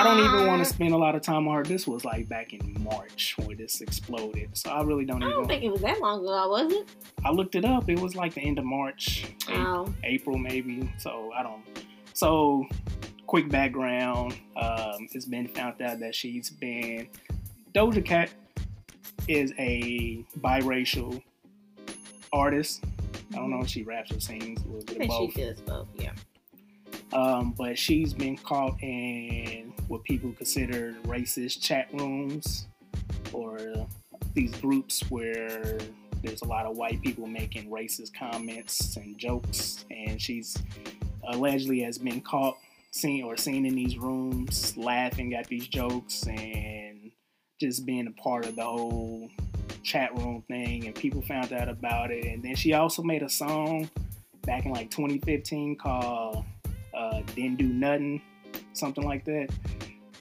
don't 0.04 0.20
even 0.20 0.48
want 0.48 0.66
to 0.66 0.74
spend 0.74 0.96
a 0.96 0.98
lot 0.98 1.14
of 1.14 1.22
time 1.22 1.48
on 1.48 1.58
her. 1.58 1.64
This 1.64 1.86
was 1.86 2.04
like 2.04 2.28
back 2.28 2.54
in 2.54 2.76
March 2.84 3.36
when 3.38 3.56
this 3.56 3.82
exploded. 3.82 4.50
So 4.58 4.72
I 4.72 4.82
really 4.82 5.06
don't. 5.06 5.22
I 5.22 5.30
don't 5.30 5.44
even, 5.44 5.48
think 5.48 5.64
it 5.64 5.72
was 5.72 5.82
that 5.82 6.02
long 6.02 6.22
ago, 6.22 6.50
was 6.50 6.74
it? 6.74 6.88
I 7.24 7.30
looked 7.30 7.54
it 7.54 7.66
up. 7.66 7.88
It 7.92 8.00
was 8.00 8.16
like 8.16 8.34
the 8.34 8.42
end 8.42 8.58
of 8.58 8.66
March, 8.66 9.28
oh. 9.50 9.94
April 10.04 10.40
maybe. 10.40 10.92
So 10.98 11.32
I 11.38 11.44
don't. 11.44 11.62
So 12.14 12.66
quick 13.28 13.48
background. 13.48 14.40
Um, 14.56 15.08
it's 15.12 15.26
been 15.26 15.48
found 15.50 15.80
out 15.84 16.00
that 16.00 16.16
she's 16.16 16.50
been 16.50 17.10
Doja 17.76 18.04
Cat 18.04 18.32
is 19.28 19.54
a 19.58 20.26
biracial 20.40 21.22
artist. 22.32 22.84
I 23.32 23.38
don't 23.38 23.50
know 23.50 23.62
if 23.62 23.68
she 23.68 23.84
raps 23.84 24.12
or 24.12 24.20
sings. 24.20 24.62
A 24.62 24.68
little 24.68 24.84
bit 24.86 25.02
of 25.02 25.08
both. 25.08 25.34
She 25.34 25.42
does 25.42 25.62
both, 25.62 25.88
yeah. 25.96 26.12
Um, 27.14 27.54
but 27.58 27.78
she's 27.78 28.14
been 28.14 28.38
caught 28.38 28.76
in 28.82 29.74
what 29.88 30.04
people 30.04 30.32
consider 30.34 30.96
racist 31.04 31.62
chat 31.62 31.88
rooms 31.94 32.68
or 33.32 33.88
these 34.34 34.54
groups 34.56 35.02
where 35.10 35.78
there's 36.24 36.42
a 36.42 36.46
lot 36.46 36.66
of 36.66 36.76
white 36.76 37.02
people 37.02 37.28
making 37.28 37.70
racist 37.70 38.14
comments 38.18 38.96
and 38.98 39.18
jokes, 39.18 39.86
and 39.92 40.22
she's 40.22 40.58
allegedly 41.28 41.82
has 41.82 41.98
been 41.98 42.22
caught 42.22 42.58
seen 42.92 43.24
or 43.24 43.36
seen 43.36 43.66
in 43.66 43.76
these 43.76 43.98
rooms 43.98 44.78
laughing 44.78 45.34
at 45.34 45.48
these 45.48 45.68
jokes 45.68 46.26
and 46.28 46.83
just 47.60 47.86
being 47.86 48.08
a 48.08 48.12
part 48.12 48.46
of 48.46 48.56
the 48.56 48.64
whole 48.64 49.30
chat 49.84 50.16
room 50.18 50.44
thing, 50.48 50.86
and 50.86 50.96
people 50.96 51.22
found 51.22 51.54
out 51.54 51.70
about 51.70 52.12
it. 52.12 52.26
And 52.26 52.44
then 52.44 52.56
she 52.56 52.74
also 52.74 53.04
made 53.04 53.24
a 53.24 53.30
song 53.30 53.90
back 54.46 54.66
in 54.66 54.72
like 54.72 54.90
2015 54.90 55.78
called 55.78 56.46
uh, 56.94 57.22
didn't 57.36 57.58
do 57.58 57.68
nothing, 57.68 58.22
something 58.74 59.04
like 59.04 59.26
that. 59.26 59.50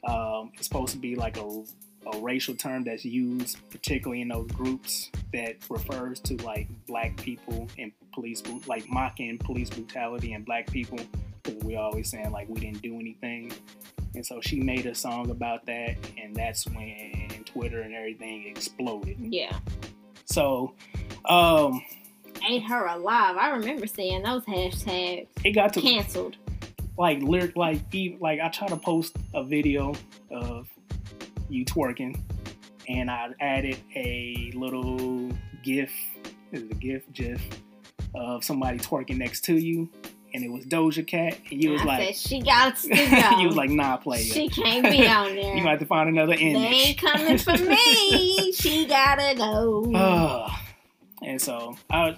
Um, 0.08 0.50
it's 0.54 0.66
supposed 0.66 0.92
to 0.92 0.98
be 0.98 1.14
like 1.14 1.36
a, 1.36 1.64
a 2.12 2.18
racial 2.20 2.54
term 2.54 2.84
that's 2.84 3.04
used 3.04 3.58
particularly 3.70 4.22
in 4.22 4.28
those 4.28 4.50
groups 4.50 5.10
that 5.32 5.56
refers 5.68 6.18
to 6.20 6.36
like 6.42 6.68
black 6.86 7.16
people 7.18 7.68
and 7.78 7.92
police, 8.12 8.42
like 8.66 8.88
mocking 8.88 9.38
police 9.38 9.70
brutality 9.70 10.32
and 10.32 10.44
black 10.44 10.70
people. 10.70 10.98
Because 11.42 11.62
we 11.64 11.76
always 11.76 12.10
saying 12.10 12.30
like 12.30 12.48
we 12.48 12.60
didn't 12.60 12.82
do 12.82 12.98
anything. 12.98 13.52
And 14.14 14.24
so 14.24 14.40
she 14.40 14.60
made 14.60 14.86
a 14.86 14.94
song 14.94 15.30
about 15.30 15.64
that, 15.66 15.96
and 16.22 16.36
that's 16.36 16.66
when 16.66 17.44
Twitter 17.46 17.80
and 17.80 17.94
everything 17.94 18.46
exploded. 18.46 19.16
Yeah. 19.20 19.58
So, 20.26 20.74
um, 21.24 21.82
ain't 22.46 22.64
her 22.64 22.86
alive? 22.86 23.36
I 23.36 23.50
remember 23.50 23.86
seeing 23.86 24.22
those 24.22 24.44
hashtags. 24.44 25.28
It 25.44 25.52
got 25.52 25.72
to 25.74 25.80
canceled. 25.80 26.36
Like 26.98 27.22
lyric, 27.22 27.56
like 27.56 27.80
even 27.92 28.18
like 28.20 28.40
I 28.40 28.48
try 28.50 28.68
to 28.68 28.76
post 28.76 29.16
a 29.34 29.42
video 29.42 29.94
of 30.30 30.68
you 31.48 31.64
twerking, 31.64 32.20
and 32.88 33.10
I 33.10 33.30
added 33.40 33.78
a 33.96 34.52
little 34.54 35.30
GIF, 35.62 35.90
is 36.52 36.62
it 36.62 36.70
a 36.70 36.74
GIF, 36.74 37.10
GIF 37.12 37.42
of 38.14 38.44
somebody 38.44 38.78
twerking 38.78 39.16
next 39.16 39.42
to 39.46 39.56
you, 39.56 39.88
and 40.34 40.44
it 40.44 40.50
was 40.50 40.64
Doja 40.64 41.06
Cat, 41.06 41.38
and 41.50 41.62
you 41.62 41.70
was 41.72 41.82
I 41.82 41.84
like, 41.84 42.14
"She 42.14 42.40
got 42.40 42.76
to 42.76 42.88
go." 42.88 43.38
you 43.40 43.46
was 43.46 43.56
like, 43.56 43.70
"Nah, 43.70 43.96
play 43.96 44.18
it. 44.20 44.32
She 44.32 44.48
can't 44.48 44.84
be 44.84 45.06
on 45.06 45.34
there. 45.34 45.56
you 45.56 45.62
have 45.64 45.78
to 45.80 45.86
find 45.86 46.08
another 46.08 46.34
image. 46.34 46.54
They 46.54 46.76
ain't 46.76 46.98
coming 46.98 47.38
for 47.38 47.56
me. 47.56 48.52
she 48.56 48.86
gotta 48.86 49.34
go. 49.36 49.92
Uh, 49.94 50.50
and 51.22 51.40
so 51.40 51.76
I, 51.90 52.16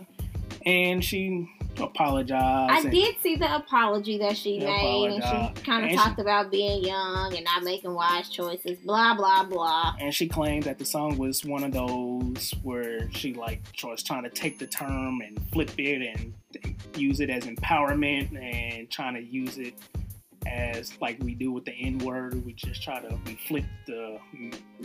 and 0.64 1.04
she 1.04 1.48
apologized. 1.78 2.72
I 2.72 2.78
and, 2.80 2.90
did 2.90 3.16
see 3.22 3.36
the 3.36 3.54
apology 3.54 4.18
that 4.18 4.36
she 4.36 4.58
made, 4.58 5.10
and 5.10 5.22
she 5.56 5.62
kind 5.62 5.84
of 5.84 5.96
talked 5.96 6.16
she- 6.16 6.22
about 6.22 6.50
being 6.50 6.84
young 6.84 7.34
and 7.34 7.44
not 7.44 7.62
making 7.62 7.94
wise 7.94 8.28
choices. 8.28 8.78
Blah 8.78 9.14
blah 9.14 9.44
blah. 9.44 9.94
and 10.00 10.14
she 10.14 10.28
claimed 10.28 10.64
that 10.64 10.78
the 10.78 10.84
song 10.84 11.18
was 11.18 11.44
one 11.44 11.64
of 11.64 11.72
those 11.72 12.52
where 12.62 13.10
she 13.12 13.34
like 13.34 13.62
was 13.82 14.02
trying 14.02 14.24
to 14.24 14.30
take 14.30 14.58
the 14.58 14.66
term 14.66 15.20
and 15.20 15.38
flip 15.52 15.70
it 15.78 16.16
and 16.16 16.34
use 16.96 17.20
it 17.20 17.30
as 17.30 17.44
empowerment 17.44 18.40
and 18.40 18.90
trying 18.90 19.14
to 19.14 19.22
use 19.22 19.58
it 19.58 19.74
as 20.46 20.92
like 21.00 21.18
we 21.22 21.34
do 21.34 21.52
with 21.52 21.64
the 21.64 21.72
N 21.72 21.98
word. 21.98 22.44
We 22.44 22.52
just 22.52 22.82
try 22.82 23.00
to 23.00 23.18
we 23.26 23.38
flip 23.48 23.64
the 23.86 24.18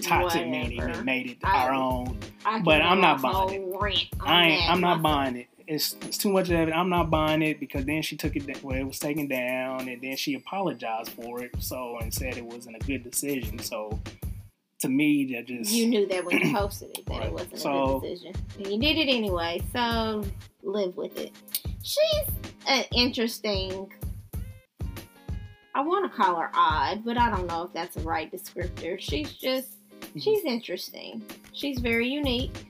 toxic 0.02 0.48
meaning 0.48 0.82
and 0.82 1.06
made 1.06 1.28
it 1.28 1.38
I- 1.44 1.68
our 1.68 1.74
own. 1.74 2.18
I 2.46 2.62
But 2.62 2.82
I'm 2.82 3.02
not 3.02 3.22
buying 3.22 3.74
on 3.74 3.94
I 4.22 4.48
ain't, 4.48 4.72
I'm 4.72 4.82
not 4.82 5.02
buying 5.02 5.36
it. 5.36 5.48
It's, 5.72 5.96
it's 6.02 6.18
too 6.18 6.30
much 6.34 6.50
of 6.50 6.68
it. 6.68 6.72
I'm 6.72 6.90
not 6.90 7.12
buying 7.12 7.44
it 7.44 7.60
because 7.60 7.86
then 7.86 8.02
she 8.02 8.18
took 8.18 8.36
it 8.36 8.48
da- 8.48 8.56
well, 8.64 8.76
it 8.76 8.84
was 8.84 8.98
taken 8.98 9.28
down 9.28 9.88
and 9.88 10.02
then 10.02 10.18
she 10.18 10.34
apologized 10.34 11.12
for 11.12 11.44
it. 11.44 11.52
So 11.60 11.98
and 12.02 12.12
said 12.12 12.38
it 12.38 12.44
wasn't 12.44 12.78
a 12.78 12.80
good 12.80 13.04
decision. 13.04 13.60
So 13.60 14.00
to 14.80 14.90
me, 14.90 15.32
that 15.36 15.46
just 15.46 15.72
You 15.72 15.86
knew 15.88 16.08
that 16.08 16.26
when 16.26 16.40
you 16.40 16.54
posted 16.56 16.98
it 16.98 17.06
that 17.06 17.20
Right. 17.20 17.28
it 17.28 17.34
wasn't 17.34 17.60
So- 17.60 17.98
a 17.98 18.00
good 18.02 18.08
decision, 18.10 18.34
and 18.58 18.68
you 18.68 18.80
did 18.80 18.98
it 18.98 19.10
anyway. 19.14 19.62
So 19.72 20.26
live 20.64 20.98
with 20.98 21.18
it. 21.20 21.32
She's 21.84 22.26
an 22.68 22.86
interesting. 22.96 23.92
I 25.76 25.82
want 25.82 26.12
to 26.12 26.18
call 26.18 26.36
her 26.38 26.50
odd, 26.54 27.06
but 27.06 27.18
I 27.18 27.30
don't 27.30 27.46
know 27.46 27.64
if 27.64 27.74
that's 27.74 27.96
the 27.96 28.02
right 28.02 28.32
descriptor. 28.32 29.00
She's 29.00 29.34
just 29.34 29.68
Mm-hmm. 30.00 30.20
she's 30.20 30.44
interesting. 30.46 31.22
She's 31.54 31.78
very 31.80 32.08
unique. 32.08 32.66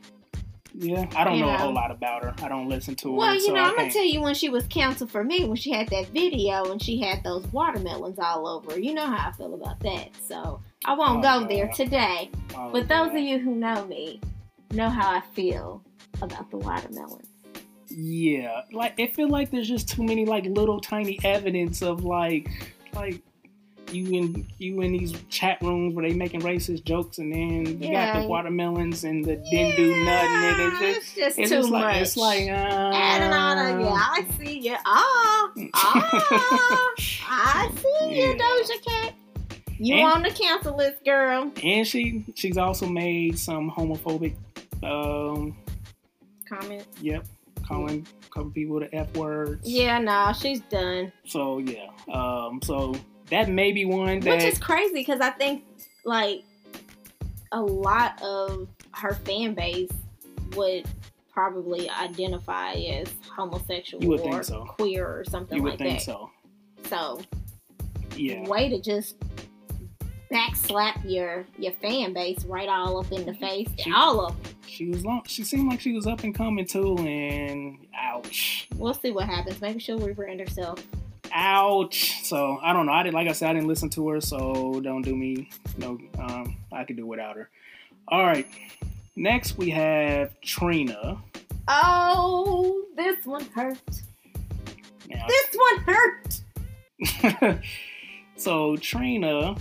Yeah. 0.79 1.05
I 1.15 1.23
don't 1.25 1.37
you 1.37 1.45
know, 1.45 1.53
a 1.53 1.57
whole 1.57 1.73
lot 1.73 1.91
about 1.91 2.23
her. 2.23 2.33
I 2.43 2.47
don't 2.47 2.69
listen 2.69 2.95
to 2.95 3.09
her. 3.11 3.17
Well, 3.17 3.33
you 3.33 3.41
so 3.47 3.53
know, 3.53 3.63
I'm 3.63 3.75
gonna 3.75 3.91
tell 3.91 4.03
you 4.05 4.21
when 4.21 4.33
she 4.33 4.49
was 4.49 4.65
canceled 4.67 5.11
for 5.11 5.23
me 5.23 5.43
when 5.45 5.57
she 5.57 5.71
had 5.71 5.89
that 5.89 6.07
video 6.07 6.71
and 6.71 6.81
she 6.81 6.99
had 6.99 7.23
those 7.23 7.45
watermelons 7.51 8.17
all 8.19 8.47
over. 8.47 8.79
You 8.79 8.93
know 8.93 9.05
how 9.05 9.29
I 9.29 9.31
feel 9.33 9.53
about 9.53 9.79
that. 9.81 10.09
So 10.25 10.61
I 10.85 10.93
won't 10.93 11.23
Oh, 11.25 11.41
go 11.41 11.47
there 11.47 11.67
today. 11.67 12.29
Oh, 12.55 12.69
But 12.71 12.87
those 12.87 13.07
God. 13.09 13.17
of 13.17 13.21
you 13.23 13.39
who 13.39 13.55
know 13.55 13.85
me 13.85 14.21
know 14.71 14.87
how 14.89 15.09
I 15.11 15.21
feel 15.33 15.83
about 16.21 16.49
the 16.51 16.57
watermelon. 16.57 17.25
Yeah, 17.89 18.61
like 18.71 18.93
it 18.97 19.15
feel 19.15 19.29
like 19.29 19.49
there's 19.51 19.67
just 19.67 19.89
too 19.89 20.03
many 20.03 20.25
like 20.25 20.45
little 20.45 20.79
tiny 20.79 21.19
evidence 21.23 21.81
of 21.81 22.03
like 22.05 22.47
like 22.93 23.21
you 23.93 24.05
in 24.17 24.47
you 24.57 24.81
in 24.81 24.91
these 24.93 25.13
chat 25.29 25.61
rooms 25.61 25.95
where 25.95 26.07
they 26.07 26.13
making 26.15 26.41
racist 26.41 26.83
jokes 26.83 27.17
and 27.17 27.31
then 27.33 27.81
you 27.81 27.91
got 27.91 28.21
the 28.21 28.27
watermelons 28.27 29.03
and 29.03 29.23
the 29.25 29.35
didn't 29.51 29.75
do 29.75 30.03
nothing 30.03 30.29
and 30.35 30.61
it's 30.61 30.79
just 30.79 30.97
it's 30.97 31.15
just 31.15 31.39
it's 31.39 31.49
too 31.49 31.55
just 31.57 31.71
much. 31.71 31.81
like 31.81 32.01
it's 32.01 32.17
like 32.17 32.49
uh, 32.49 32.91
Adding 32.93 33.33
on 33.33 33.57
a, 33.57 33.83
yeah, 33.83 33.89
I 33.93 34.25
see 34.39 34.59
you. 34.59 34.75
Ah, 34.85 35.51
ah, 35.73 36.93
I 37.29 37.71
see 37.75 38.15
you, 38.19 38.27
Yeah. 38.27 38.33
Doja 38.35 38.83
Cat. 38.85 39.13
You 39.77 39.95
And- 39.95 40.11
on 40.11 40.21
the 40.23 40.31
cancel 40.31 40.75
list, 40.75 41.03
girl. 41.05 41.51
and 41.63 41.87
she 41.87 42.25
she's 42.35 42.57
also 42.57 42.87
made 42.87 43.39
some 43.39 43.71
homophobic 43.71 44.33
um 44.83 45.55
Comment. 46.47 46.85
yep 47.01 47.25
calling 47.67 48.05
calling 48.31 48.51
people 48.51 48.79
the 48.79 48.93
f 48.95 49.15
words 49.15 49.67
Yeah, 49.69 49.99
no, 49.99 50.33
she's 50.37 50.61
done. 50.61 51.11
so 51.25 51.59
yeah 51.59 51.89
um 52.11 52.59
so 52.63 52.95
that 53.31 53.49
may 53.49 53.71
be 53.71 53.85
one 53.85 54.19
that 54.21 54.35
Which 54.37 54.43
is 54.45 54.59
crazy 54.59 54.93
because 54.95 55.21
I 55.21 55.29
think 55.31 55.63
like 56.05 56.43
a 57.51 57.61
lot 57.61 58.21
of 58.21 58.67
her 58.93 59.13
fan 59.25 59.53
base 59.53 59.91
would 60.55 60.85
probably 61.31 61.89
identify 61.89 62.73
as 62.73 63.07
homosexual 63.35 64.03
You 64.03 64.09
would 64.09 64.19
or 64.21 64.31
think 64.31 64.43
so. 64.43 64.65
queer 64.65 65.05
or 65.07 65.23
something 65.25 65.57
you 65.57 65.63
would 65.63 65.71
like 65.73 65.79
think 65.79 65.99
that. 65.99 66.05
so 66.05 66.29
So 66.89 67.21
yeah 68.15 68.47
way 68.47 68.69
to 68.69 68.81
just 68.81 69.15
backslap 70.31 70.99
your 71.09 71.45
your 71.57 71.71
fan 71.73 72.13
base 72.13 72.43
right 72.45 72.69
all 72.69 72.99
up 72.99 73.11
in 73.11 73.25
the 73.25 73.31
mm-hmm. 73.31 73.41
face. 73.41 73.67
She- 73.79 73.91
all 73.91 74.25
of 74.25 74.43
them. 74.43 74.53
she 74.67 74.85
was 74.85 75.03
long 75.03 75.23
she 75.27 75.43
seemed 75.43 75.69
like 75.69 75.79
she 75.79 75.93
was 75.93 76.05
up 76.05 76.23
and 76.23 76.35
coming 76.35 76.65
too 76.65 76.97
and 76.99 77.77
ouch 77.97 78.67
We'll 78.75 78.93
see 78.93 79.11
what 79.11 79.25
happens. 79.25 79.59
Maybe 79.61 79.79
she'll 79.79 79.99
rebrand 79.99 80.39
herself. 80.39 80.81
Ouch 81.33 82.23
so 82.23 82.59
i 82.61 82.73
don't 82.73 82.85
know 82.85 82.91
i 82.91 83.03
didn't 83.03 83.15
like 83.15 83.27
i 83.27 83.31
said 83.31 83.49
i 83.49 83.53
didn't 83.53 83.67
listen 83.67 83.89
to 83.89 84.07
her 84.09 84.19
so 84.21 84.79
don't 84.83 85.01
do 85.03 85.15
me 85.15 85.49
no 85.77 85.97
um 86.19 86.57
i 86.71 86.83
could 86.83 86.95
do 86.95 87.05
without 87.05 87.35
her 87.35 87.49
all 88.07 88.23
right 88.25 88.47
next 89.15 89.57
we 89.57 89.69
have 89.69 90.39
trina 90.41 91.21
Oh, 91.71 92.83
this 92.97 93.23
one 93.27 93.45
hurt. 93.53 93.77
now 95.07 95.23
This 95.27 95.55
one 95.55 95.83
hurt. 97.21 97.61
so 98.35 98.75
Trina, 98.77 99.55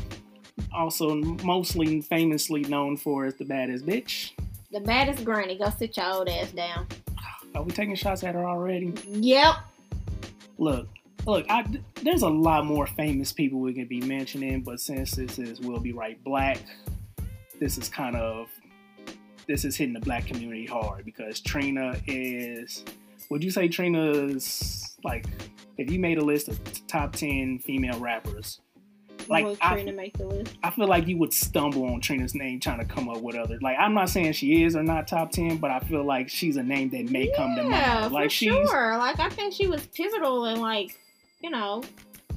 also 0.72 1.16
mostly 1.44 2.00
famously 2.00 2.62
known 2.62 2.96
for 2.96 3.26
as 3.26 3.34
the 3.34 3.44
baddest 3.44 3.84
bitch. 3.84 4.32
The 4.72 4.80
baddest 4.80 5.22
granny. 5.22 5.58
Go 5.58 5.68
sit 5.68 5.98
your 5.98 6.06
old 6.06 6.30
ass 6.30 6.50
down. 6.52 6.86
Are 7.54 7.62
we 7.62 7.72
taking 7.72 7.94
shots 7.94 8.24
at 8.24 8.34
her 8.34 8.46
already? 8.46 8.94
Yep. 9.06 9.56
Look, 10.56 10.88
look. 11.28 11.46
I, 11.48 11.64
there's 12.02 12.22
a 12.22 12.28
lot 12.28 12.64
more 12.66 12.86
famous 12.86 13.32
people 13.32 13.60
we 13.60 13.74
could 13.74 13.88
be 13.88 14.00
mentioning, 14.00 14.62
but 14.62 14.80
since 14.80 15.12
this 15.12 15.38
is 15.38 15.60
We'll 15.60 15.80
Be 15.80 15.92
Right 15.92 16.22
Black, 16.24 16.58
this 17.60 17.78
is 17.78 17.88
kind 17.88 18.16
of 18.16 18.48
this 19.46 19.64
is 19.64 19.76
hitting 19.76 19.94
the 19.94 20.00
black 20.00 20.26
community 20.26 20.66
hard 20.66 21.04
because 21.04 21.40
Trina 21.40 22.00
is. 22.06 22.84
Would 23.30 23.44
you 23.44 23.50
say 23.50 23.68
Trina's 23.68 24.96
like 25.04 25.26
if 25.76 25.90
you 25.90 25.98
made 25.98 26.18
a 26.18 26.24
list 26.24 26.48
of 26.48 26.86
top 26.86 27.12
ten 27.14 27.58
female 27.58 27.98
rappers? 28.00 28.60
Like, 29.28 29.58
I- 29.60 29.74
Trina 29.74 29.92
make 29.92 30.16
the 30.16 30.24
list? 30.24 30.56
I 30.62 30.70
feel 30.70 30.86
like 30.88 31.06
you 31.06 31.18
would 31.18 31.34
stumble 31.34 31.84
on 31.84 32.00
Trina's 32.00 32.34
name 32.34 32.60
trying 32.60 32.78
to 32.78 32.86
come 32.86 33.10
up 33.10 33.20
with 33.20 33.36
other. 33.36 33.58
Like 33.60 33.76
I'm 33.78 33.92
not 33.92 34.08
saying 34.08 34.32
she 34.32 34.62
is 34.64 34.74
or 34.74 34.82
not 34.82 35.06
top 35.06 35.30
ten, 35.32 35.58
but 35.58 35.70
I 35.70 35.80
feel 35.80 36.04
like 36.04 36.30
she's 36.30 36.56
a 36.56 36.62
name 36.62 36.88
that 36.90 37.10
may 37.10 37.30
come 37.36 37.54
to 37.56 37.64
mind. 37.64 38.12
Like 38.12 38.24
for 38.24 38.30
she's 38.30 38.52
sure. 38.70 38.96
Like 38.96 39.20
I 39.20 39.28
think 39.28 39.52
she 39.52 39.66
was 39.66 39.84
pivotal 39.88 40.46
in 40.46 40.60
like, 40.60 40.98
you 41.40 41.50
know, 41.50 41.82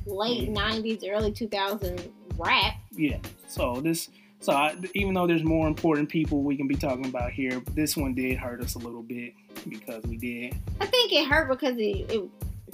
late 0.06 0.50
Mm. 0.50 0.56
'90s, 0.56 1.04
early 1.10 1.32
2000s 1.32 2.10
rap. 2.38 2.76
yeah. 2.92 3.18
So 3.48 3.82
this, 3.82 4.10
so 4.40 4.54
I, 4.54 4.76
even 4.96 5.14
though 5.14 5.28
there's 5.28 5.44
more 5.44 5.68
important 5.68 6.10
people 6.10 6.42
we 6.44 6.56
can 6.56 6.68
be 6.68 6.76
talking 6.76 7.06
about 7.06 7.32
here, 7.32 7.62
this 7.74 7.98
one 7.98 8.14
did 8.14 8.38
hurt 8.38 8.62
us 8.62 8.76
a 8.76 8.80
little 8.80 9.04
bit 9.04 9.34
because 9.68 10.04
we 10.06 10.18
did. 10.18 10.56
I 10.80 10.86
think 10.86 11.12
it 11.12 11.28
hurt 11.28 11.50
because 11.50 11.76
it, 11.78 12.10
it 12.12 12.30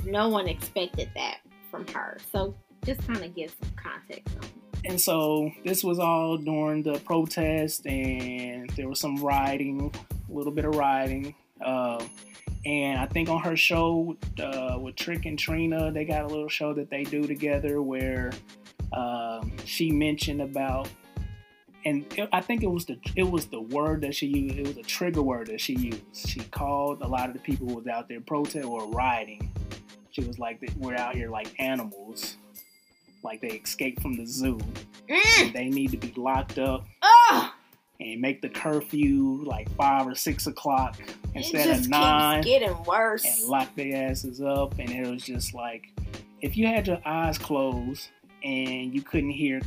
no 0.06 0.30
one 0.30 0.48
expected 0.48 1.10
that 1.16 1.38
from 1.72 1.86
her. 1.88 2.18
So 2.32 2.56
just 2.86 3.06
kind 3.08 3.24
of 3.24 3.36
give 3.36 3.54
some 3.62 3.72
context 3.76 4.36
on. 4.42 4.48
And 4.86 5.02
so 5.02 5.52
this 5.66 5.84
was 5.84 6.00
all 6.00 6.38
during 6.38 6.84
the 6.84 7.00
protest, 7.00 7.86
and 7.88 8.70
there 8.72 8.88
was 8.88 9.00
some 9.00 9.18
rioting, 9.18 9.92
a 10.30 10.32
little 10.32 10.52
bit 10.54 10.64
of 10.66 10.76
rioting. 10.76 11.36
Um, 11.64 12.10
and 12.66 13.00
I 13.00 13.06
think 13.06 13.30
on 13.30 13.42
her 13.42 13.56
show 13.56 14.18
uh, 14.42 14.78
with 14.80 14.96
Trick 14.96 15.26
and 15.26 15.40
Trina, 15.40 15.92
they 15.92 16.06
got 16.06 16.24
a 16.24 16.28
little 16.28 16.50
show 16.50 16.74
that 16.74 16.90
they 16.90 17.04
do 17.04 17.26
together 17.26 17.82
where 17.82 18.32
um, 18.92 19.54
she 19.64 19.92
mentioned 19.92 20.42
about, 20.42 20.90
and 21.86 22.06
it, 22.18 22.28
I 22.34 22.42
think 22.42 22.64
it 22.64 22.70
was 22.70 22.86
the 22.86 22.98
it 23.16 23.30
was 23.30 23.46
the 23.46 23.62
word 23.62 24.02
that 24.02 24.16
she 24.16 24.28
used. 24.28 24.58
It 24.58 24.68
was 24.68 24.78
a 24.78 24.84
trigger 24.84 25.22
word 25.22 25.48
that 25.48 25.62
she 25.62 25.76
used. 25.76 26.30
She 26.30 26.42
called 26.42 27.02
a 27.02 27.08
lot 27.08 27.30
of 27.30 27.34
the 27.34 27.42
people 27.42 27.68
who 27.68 27.76
was 27.76 27.88
out 27.88 28.10
there 28.10 28.22
protesting 28.22 28.66
or 28.66 28.88
rioting. 28.90 29.50
She 30.12 30.24
was 30.24 30.40
like, 30.40 30.60
"We're 30.78 30.96
out 30.96 31.16
here 31.16 31.30
like 31.30 31.54
animals, 31.60 32.38
like 33.24 33.40
they 33.42 33.50
escaped 33.50 34.02
from 34.02 34.18
the 34.18 34.26
zoo. 34.26 34.60
Mm. 35.10 35.54
They 35.54 35.70
need 35.70 35.92
to 35.92 35.98
be 35.98 36.14
locked 36.18 36.60
up." 36.60 36.86
Oh 37.02 37.17
and 38.00 38.22
make 38.22 38.42
the 38.42 38.50
curfew 38.50 39.44
like 39.44 39.70
five 39.76 40.08
or 40.08 40.16
six 40.16 40.48
o'clock 40.48 40.98
instead 41.34 41.70
of 41.80 41.90
nine. 41.90 42.42
getting 42.42 42.76
worse. 42.84 43.26
And 43.26 43.50
lock 43.50 43.74
their 43.76 44.10
asses 44.10 44.42
up, 44.42 44.78
and 44.80 44.90
it 44.90 45.08
was 45.10 45.24
just 45.24 45.54
like 45.54 45.92
if 46.42 46.56
you 46.58 46.68
had 46.68 46.88
your 46.88 47.02
eyes 47.06 47.38
closed 47.38 48.10
and 48.44 48.94
you 48.94 49.02
couldn't 49.02 49.32
hear 49.32 49.62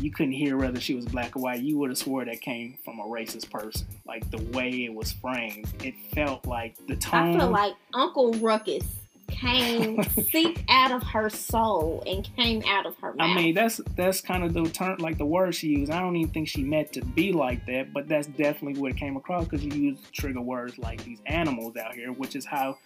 you 0.00 0.10
couldn't 0.10 0.32
hear 0.32 0.56
whether 0.56 0.80
she 0.80 0.94
was 0.94 1.04
black 1.04 1.36
or 1.36 1.42
white, 1.42 1.60
you 1.60 1.76
would 1.76 1.90
have 1.90 1.98
swore 1.98 2.24
that 2.24 2.40
came 2.40 2.78
from 2.82 2.98
a 2.98 3.04
racist 3.04 3.50
person. 3.50 3.86
Like 4.06 4.30
the 4.30 4.42
way 4.56 4.70
it 4.84 4.94
was 4.94 5.12
framed, 5.12 5.66
it 5.84 5.94
felt 6.14 6.46
like 6.46 6.74
the 6.86 6.96
tone. 6.96 7.36
I 7.36 7.38
feel 7.38 7.50
like 7.50 7.74
Uncle 7.92 8.32
Ruckus 8.34 8.84
came 9.28 10.02
seeped 10.30 10.62
out 10.68 10.92
of 10.92 11.02
her 11.02 11.28
soul 11.30 12.02
and 12.06 12.28
came 12.36 12.62
out 12.66 12.86
of 12.86 12.96
her 12.98 13.12
mouth. 13.14 13.30
I 13.30 13.34
mean, 13.34 13.54
that's 13.54 13.80
that's 13.96 14.20
kind 14.20 14.44
of 14.44 14.54
the 14.54 14.64
term, 14.64 14.98
like 14.98 15.18
the 15.18 15.26
word 15.26 15.54
she 15.54 15.68
used. 15.68 15.90
I 15.90 16.00
don't 16.00 16.16
even 16.16 16.32
think 16.32 16.48
she 16.48 16.62
meant 16.62 16.92
to 16.92 17.04
be 17.04 17.32
like 17.32 17.66
that, 17.66 17.92
but 17.92 18.08
that's 18.08 18.26
definitely 18.26 18.80
what 18.80 18.92
it 18.92 18.96
came 18.96 19.16
across 19.16 19.44
because 19.44 19.64
you 19.64 19.72
use 19.72 19.98
trigger 20.12 20.40
words 20.40 20.78
like 20.78 21.04
these 21.04 21.20
animals 21.26 21.76
out 21.76 21.94
here, 21.94 22.12
which 22.12 22.36
is 22.36 22.44
how 22.44 22.78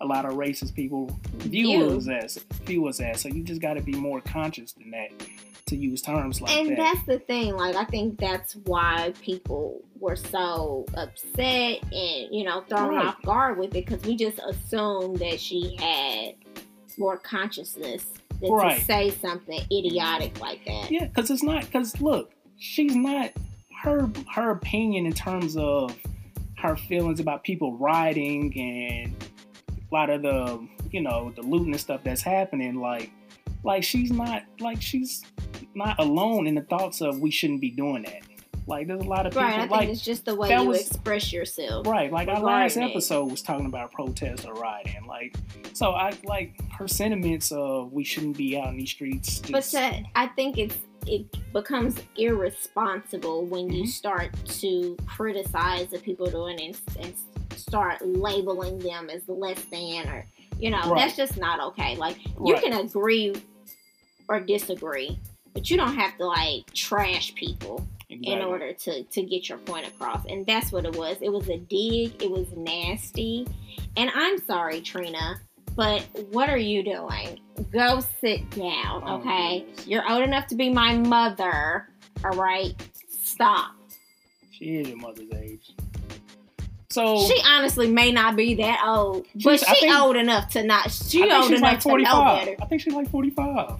a 0.00 0.06
lot 0.06 0.24
of 0.24 0.32
racist 0.34 0.74
people 0.74 1.18
view 1.34 1.96
us 1.96 2.08
as 2.08 2.36
view 2.64 2.86
us 2.86 3.00
as. 3.00 3.20
So 3.20 3.28
you 3.28 3.42
just 3.42 3.60
got 3.60 3.74
to 3.74 3.82
be 3.82 3.94
more 3.94 4.20
conscious 4.20 4.72
than 4.72 4.90
that 4.90 5.10
to 5.66 5.76
use 5.76 6.02
terms 6.02 6.40
like 6.40 6.52
and 6.52 6.68
that. 6.68 6.78
And 6.78 6.78
that's 6.78 7.06
the 7.06 7.18
thing. 7.18 7.56
Like 7.56 7.76
I 7.76 7.84
think 7.84 8.18
that's 8.18 8.56
why 8.64 9.12
people 9.20 9.82
were 10.00 10.16
so 10.16 10.86
upset 10.94 11.82
and 11.92 12.34
you 12.34 12.44
know 12.44 12.62
thrown 12.68 12.94
right. 12.94 13.06
off 13.06 13.22
guard 13.22 13.58
with 13.58 13.74
it 13.74 13.86
because 13.86 14.02
we 14.04 14.16
just 14.16 14.38
assumed 14.38 15.18
that 15.18 15.40
she 15.40 15.76
had 15.78 16.34
more 16.98 17.18
consciousness 17.18 18.04
than 18.40 18.52
right. 18.52 18.78
to 18.78 18.84
say 18.84 19.10
something 19.10 19.60
idiotic 19.72 20.40
like 20.40 20.64
that. 20.64 20.90
Yeah, 20.90 21.06
because 21.06 21.30
it's 21.30 21.42
not. 21.42 21.64
Because 21.64 22.00
look, 22.00 22.32
she's 22.58 22.94
not 22.94 23.32
her 23.82 24.10
her 24.32 24.50
opinion 24.50 25.06
in 25.06 25.12
terms 25.12 25.56
of 25.56 25.96
her 26.58 26.76
feelings 26.76 27.20
about 27.20 27.44
people 27.44 27.76
rioting 27.76 28.52
and 28.58 29.14
a 29.70 29.94
lot 29.94 30.10
of 30.10 30.22
the 30.22 30.66
you 30.90 31.00
know 31.00 31.32
the 31.36 31.42
looting 31.42 31.72
and 31.72 31.80
stuff 31.80 32.00
that's 32.02 32.22
happening 32.22 32.80
like 32.80 33.10
like 33.62 33.84
she's 33.84 34.10
not 34.10 34.42
like 34.60 34.80
she's 34.80 35.22
not 35.74 35.98
alone 35.98 36.46
in 36.46 36.54
the 36.54 36.62
thoughts 36.62 37.00
of 37.00 37.20
we 37.20 37.30
shouldn't 37.30 37.60
be 37.60 37.70
doing 37.70 38.02
that 38.02 38.22
like 38.66 38.88
there's 38.88 39.00
a 39.00 39.04
lot 39.04 39.26
of 39.26 39.32
people 39.32 39.44
right, 39.44 39.60
I 39.60 39.66
like 39.66 39.88
it's 39.88 40.00
just 40.00 40.24
the 40.24 40.34
way 40.34 40.50
you 40.50 40.64
was, 40.64 40.88
express 40.88 41.32
yourself. 41.32 41.86
Right. 41.86 42.12
Like 42.12 42.28
our 42.28 42.40
last 42.40 42.76
episode 42.76 43.30
was 43.30 43.42
talking 43.42 43.66
about 43.66 43.92
protests 43.92 44.44
or 44.44 44.54
rioting. 44.54 45.06
Like 45.06 45.36
so 45.72 45.92
I 45.92 46.12
like 46.24 46.60
her 46.72 46.88
sentiments 46.88 47.52
of 47.52 47.92
we 47.92 48.02
shouldn't 48.02 48.36
be 48.36 48.58
out 48.58 48.68
in 48.68 48.76
these 48.76 48.90
streets. 48.90 49.40
Just... 49.40 49.52
But 49.52 49.62
to, 49.64 50.02
I 50.14 50.26
think 50.28 50.58
it's 50.58 50.76
it 51.06 51.24
becomes 51.52 51.96
irresponsible 52.16 53.46
when 53.46 53.72
you 53.72 53.84
mm-hmm. 53.84 53.90
start 53.90 54.32
to 54.46 54.96
criticize 55.06 55.88
the 55.88 55.98
people 55.98 56.26
doing 56.26 56.58
it 56.58 56.80
and, 56.96 57.06
and 57.06 57.58
start 57.58 58.04
labeling 58.04 58.78
them 58.80 59.08
as 59.08 59.22
less 59.28 59.62
than 59.70 60.08
or 60.08 60.26
you 60.58 60.70
know 60.70 60.90
right. 60.90 60.96
that's 60.96 61.16
just 61.16 61.38
not 61.38 61.60
okay 61.60 61.96
like 61.96 62.18
you 62.44 62.54
right. 62.54 62.62
can 62.62 62.72
agree 62.72 63.34
or 64.28 64.40
disagree 64.40 65.18
but 65.54 65.70
you 65.70 65.76
don't 65.76 65.94
have 65.94 66.16
to 66.18 66.26
like 66.26 66.70
trash 66.74 67.34
people 67.34 67.86
exactly. 68.08 68.32
in 68.32 68.42
order 68.42 68.72
to 68.72 69.02
to 69.04 69.22
get 69.22 69.48
your 69.48 69.58
point 69.58 69.86
across. 69.86 70.24
And 70.28 70.46
that's 70.46 70.72
what 70.72 70.84
it 70.84 70.96
was. 70.96 71.18
It 71.20 71.32
was 71.32 71.48
a 71.48 71.58
dig. 71.58 72.22
It 72.22 72.30
was 72.30 72.48
nasty. 72.56 73.46
And 73.96 74.10
i'm 74.14 74.38
sorry 74.44 74.80
trina 74.80 75.40
but 75.74 76.06
what 76.30 76.48
are 76.48 76.56
you 76.56 76.82
doing? 76.82 77.38
Go 77.70 78.00
sit 78.22 78.48
down 78.50 79.02
oh, 79.04 79.16
okay? 79.18 79.66
you're 79.84 80.10
old 80.10 80.22
enough 80.22 80.46
to 80.46 80.54
be 80.54 80.70
my 80.70 80.96
mother 80.96 81.86
all 82.24 82.30
right? 82.30 82.74
Stop. 83.08 83.74
She 84.50 84.76
is 84.76 84.88
your 84.88 84.96
mother's 84.96 85.30
age. 85.34 85.72
So 86.90 87.26
she 87.26 87.40
honestly 87.44 87.90
may 87.90 88.10
not 88.10 88.36
be 88.36 88.54
that 88.54 88.82
old, 88.86 89.26
but 89.44 89.60
she 89.60 89.92
old 89.92 90.16
enough 90.16 90.50
to 90.52 90.62
not. 90.62 90.90
She 90.90 91.22
old 91.30 91.50
enough 91.50 91.60
like 91.60 91.80
to 91.80 91.96
know 91.98 92.24
better. 92.24 92.56
I 92.60 92.64
think 92.66 92.80
she's 92.80 92.94
like 92.94 93.10
forty 93.10 93.30
five. 93.30 93.78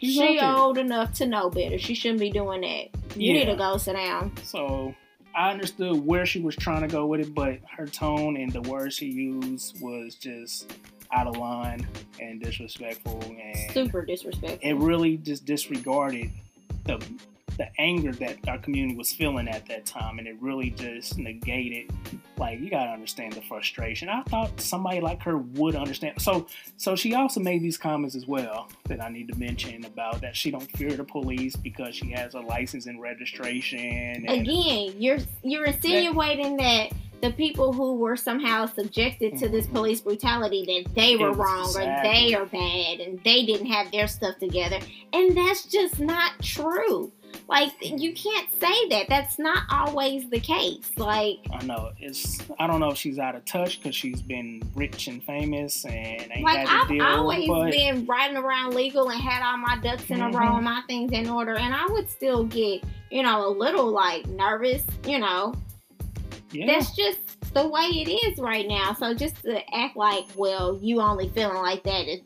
She 0.00 0.40
old 0.40 0.78
enough 0.78 1.12
to 1.14 1.26
know 1.26 1.50
better. 1.50 1.78
She 1.78 1.94
shouldn't 1.94 2.20
be 2.20 2.30
doing 2.30 2.62
that. 2.62 3.16
You 3.16 3.32
yeah. 3.32 3.40
need 3.40 3.46
to 3.46 3.56
go 3.56 3.76
sit 3.76 3.94
down. 3.94 4.32
So 4.44 4.94
I 5.34 5.50
understood 5.50 6.04
where 6.04 6.26
she 6.26 6.40
was 6.40 6.56
trying 6.56 6.82
to 6.82 6.88
go 6.88 7.06
with 7.06 7.20
it, 7.20 7.34
but 7.34 7.58
her 7.76 7.86
tone 7.86 8.36
and 8.36 8.52
the 8.52 8.62
words 8.62 8.96
she 8.96 9.06
used 9.06 9.80
was 9.80 10.14
just 10.14 10.72
out 11.12 11.26
of 11.26 11.36
line 11.36 11.86
and 12.20 12.40
disrespectful 12.42 13.22
and 13.22 13.72
super 13.72 14.04
disrespectful. 14.04 14.58
It 14.62 14.74
really 14.74 15.16
just 15.16 15.44
disregarded 15.44 16.30
the 16.84 17.04
the 17.58 17.68
anger 17.78 18.12
that 18.12 18.36
our 18.48 18.58
community 18.58 18.96
was 18.96 19.12
feeling 19.12 19.48
at 19.48 19.66
that 19.66 19.84
time, 19.84 20.18
and 20.18 20.28
it 20.28 20.36
really 20.40 20.70
just 20.70 21.18
negated. 21.18 21.90
Like 22.36 22.60
you 22.60 22.70
gotta 22.70 22.90
understand 22.90 23.32
the 23.32 23.42
frustration. 23.42 24.08
I 24.08 24.22
thought 24.22 24.60
somebody 24.60 25.00
like 25.00 25.22
her 25.24 25.36
would 25.38 25.74
understand. 25.74 26.22
So, 26.22 26.46
so 26.76 26.94
she 26.94 27.14
also 27.14 27.40
made 27.40 27.62
these 27.62 27.76
comments 27.76 28.14
as 28.14 28.26
well 28.26 28.68
that 28.84 29.02
I 29.02 29.08
need 29.08 29.28
to 29.28 29.34
mention 29.36 29.84
about 29.84 30.20
that 30.20 30.36
she 30.36 30.50
don't 30.52 30.70
fear 30.76 30.92
the 30.92 31.04
police 31.04 31.56
because 31.56 31.96
she 31.96 32.12
has 32.12 32.34
a 32.34 32.40
license 32.40 32.86
and 32.86 33.00
registration. 33.00 34.24
And 34.28 34.42
Again, 34.42 34.94
you're 34.98 35.18
you're 35.42 35.64
insinuating 35.64 36.56
that, 36.58 36.90
that 36.90 36.92
the 37.20 37.32
people 37.32 37.72
who 37.72 37.96
were 37.96 38.16
somehow 38.16 38.66
subjected 38.66 39.36
to 39.38 39.48
this 39.48 39.66
mm-hmm. 39.66 39.76
police 39.76 40.00
brutality 40.00 40.64
that 40.64 40.94
they 40.94 41.16
were 41.16 41.30
exactly. 41.30 41.44
wrong 41.44 41.76
or 41.76 42.02
they 42.02 42.34
are 42.34 42.46
bad 42.46 43.00
and 43.00 43.22
they 43.24 43.44
didn't 43.44 43.66
have 43.66 43.90
their 43.90 44.06
stuff 44.06 44.38
together. 44.38 44.78
And 45.12 45.36
that's 45.36 45.64
just 45.64 45.98
not 45.98 46.40
true. 46.40 47.12
Like 47.48 47.72
you 47.80 48.12
can't 48.12 48.48
say 48.60 48.88
that. 48.90 49.06
That's 49.08 49.38
not 49.38 49.62
always 49.70 50.28
the 50.28 50.38
case. 50.38 50.90
Like 50.98 51.38
I 51.50 51.64
know 51.64 51.92
it's. 51.98 52.38
I 52.58 52.66
don't 52.66 52.78
know 52.78 52.90
if 52.90 52.98
she's 52.98 53.18
out 53.18 53.34
of 53.34 53.44
touch 53.46 53.80
because 53.80 53.96
she's 53.96 54.20
been 54.20 54.62
rich 54.74 55.06
and 55.06 55.24
famous 55.24 55.86
and 55.86 56.30
ain't 56.30 56.42
like 56.42 56.68
I've 56.68 56.88
deal, 56.88 57.02
always 57.02 57.48
but... 57.48 57.70
been 57.70 58.04
riding 58.04 58.36
around 58.36 58.74
legal 58.74 59.08
and 59.08 59.18
had 59.18 59.42
all 59.42 59.56
my 59.56 59.78
ducks 59.82 60.10
in 60.10 60.18
mm-hmm. 60.18 60.36
a 60.36 60.38
row 60.38 60.56
and 60.56 60.64
my 60.64 60.82
things 60.86 61.10
in 61.12 61.26
order, 61.30 61.56
and 61.56 61.74
I 61.74 61.86
would 61.86 62.10
still 62.10 62.44
get 62.44 62.84
you 63.10 63.22
know 63.22 63.48
a 63.48 63.50
little 63.50 63.90
like 63.90 64.26
nervous. 64.26 64.82
You 65.06 65.18
know, 65.20 65.54
yeah. 66.50 66.66
that's 66.66 66.94
just 66.94 67.18
the 67.54 67.66
way 67.66 67.84
it 67.84 68.10
is 68.28 68.38
right 68.38 68.68
now. 68.68 68.92
So 68.92 69.14
just 69.14 69.42
to 69.44 69.58
act 69.74 69.96
like, 69.96 70.24
well, 70.36 70.78
you 70.82 71.00
only 71.00 71.30
feeling 71.30 71.62
like 71.62 71.82
that 71.84 72.08
is 72.08 72.20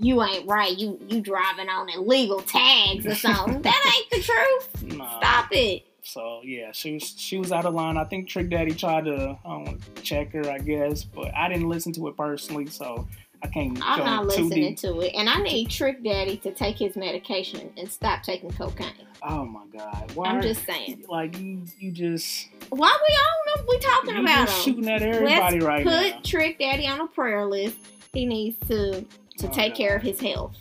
you 0.00 0.22
ain't 0.22 0.48
right. 0.48 0.76
You 0.76 0.98
you 1.08 1.20
driving 1.20 1.68
on 1.68 1.88
illegal 1.88 2.40
tags 2.40 3.06
or 3.06 3.14
something. 3.14 3.62
that 3.62 3.96
ain't 3.96 4.10
the 4.10 4.32
truth. 4.32 4.96
Nah. 4.96 5.18
Stop 5.18 5.48
it. 5.52 5.84
So 6.02 6.40
yeah, 6.42 6.72
she 6.72 6.94
was 6.94 7.14
she 7.16 7.38
was 7.38 7.52
out 7.52 7.66
of 7.66 7.74
line. 7.74 7.96
I 7.96 8.04
think 8.04 8.28
Trick 8.28 8.50
Daddy 8.50 8.74
tried 8.74 9.04
to 9.04 9.38
um, 9.44 9.78
check 10.02 10.32
her, 10.32 10.50
I 10.50 10.58
guess, 10.58 11.04
but 11.04 11.34
I 11.34 11.48
didn't 11.48 11.68
listen 11.68 11.92
to 11.94 12.08
it 12.08 12.16
personally, 12.16 12.66
so 12.66 13.06
I 13.42 13.48
can't. 13.48 13.78
I'm 13.82 14.04
not 14.04 14.26
listening 14.26 14.74
to 14.76 15.00
it, 15.00 15.14
and 15.14 15.28
I 15.28 15.36
need 15.36 15.70
Trick 15.70 16.02
Daddy 16.02 16.38
to 16.38 16.52
take 16.52 16.78
his 16.78 16.96
medication 16.96 17.72
and 17.76 17.90
stop 17.90 18.22
taking 18.22 18.50
cocaine. 18.50 18.92
Oh 19.22 19.44
my 19.44 19.66
God! 19.72 20.12
Why 20.14 20.28
I'm 20.28 20.42
just 20.42 20.64
saying. 20.64 21.04
Like 21.08 21.38
you, 21.38 21.64
you 21.78 21.92
just. 21.92 22.48
Why 22.70 22.96
we 23.08 23.14
on 23.14 23.56
them? 23.56 23.66
We 23.68 23.78
talking 23.78 24.16
about 24.16 24.48
him. 24.48 24.62
shooting 24.62 24.90
at 24.90 25.02
everybody 25.02 25.60
Let's 25.60 25.64
right 25.64 25.84
put 25.84 25.92
now. 25.92 26.12
Put 26.16 26.24
Trick 26.24 26.58
Daddy 26.58 26.86
on 26.86 27.00
a 27.00 27.06
prayer 27.06 27.46
list. 27.46 27.76
He 28.12 28.26
needs 28.26 28.56
to 28.68 29.04
to 29.40 29.48
oh, 29.48 29.52
take 29.52 29.74
care 29.74 29.96
of 29.96 30.02
his 30.02 30.20
health. 30.20 30.56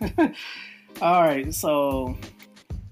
All 1.02 1.22
right, 1.22 1.52
so 1.52 2.16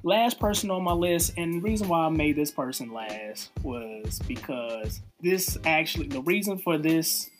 last 0.02 0.40
person 0.40 0.70
on 0.70 0.82
my 0.82 0.92
list, 0.92 1.34
and 1.36 1.54
the 1.54 1.60
reason 1.60 1.88
why 1.88 2.06
I 2.06 2.08
made 2.08 2.36
this 2.36 2.50
person 2.50 2.92
last 2.92 3.50
was 3.62 4.20
because 4.26 5.00
this 5.20 5.56
actually, 5.64 6.08
the 6.08 6.22
reason 6.22 6.58
for 6.58 6.78
this 6.78 7.30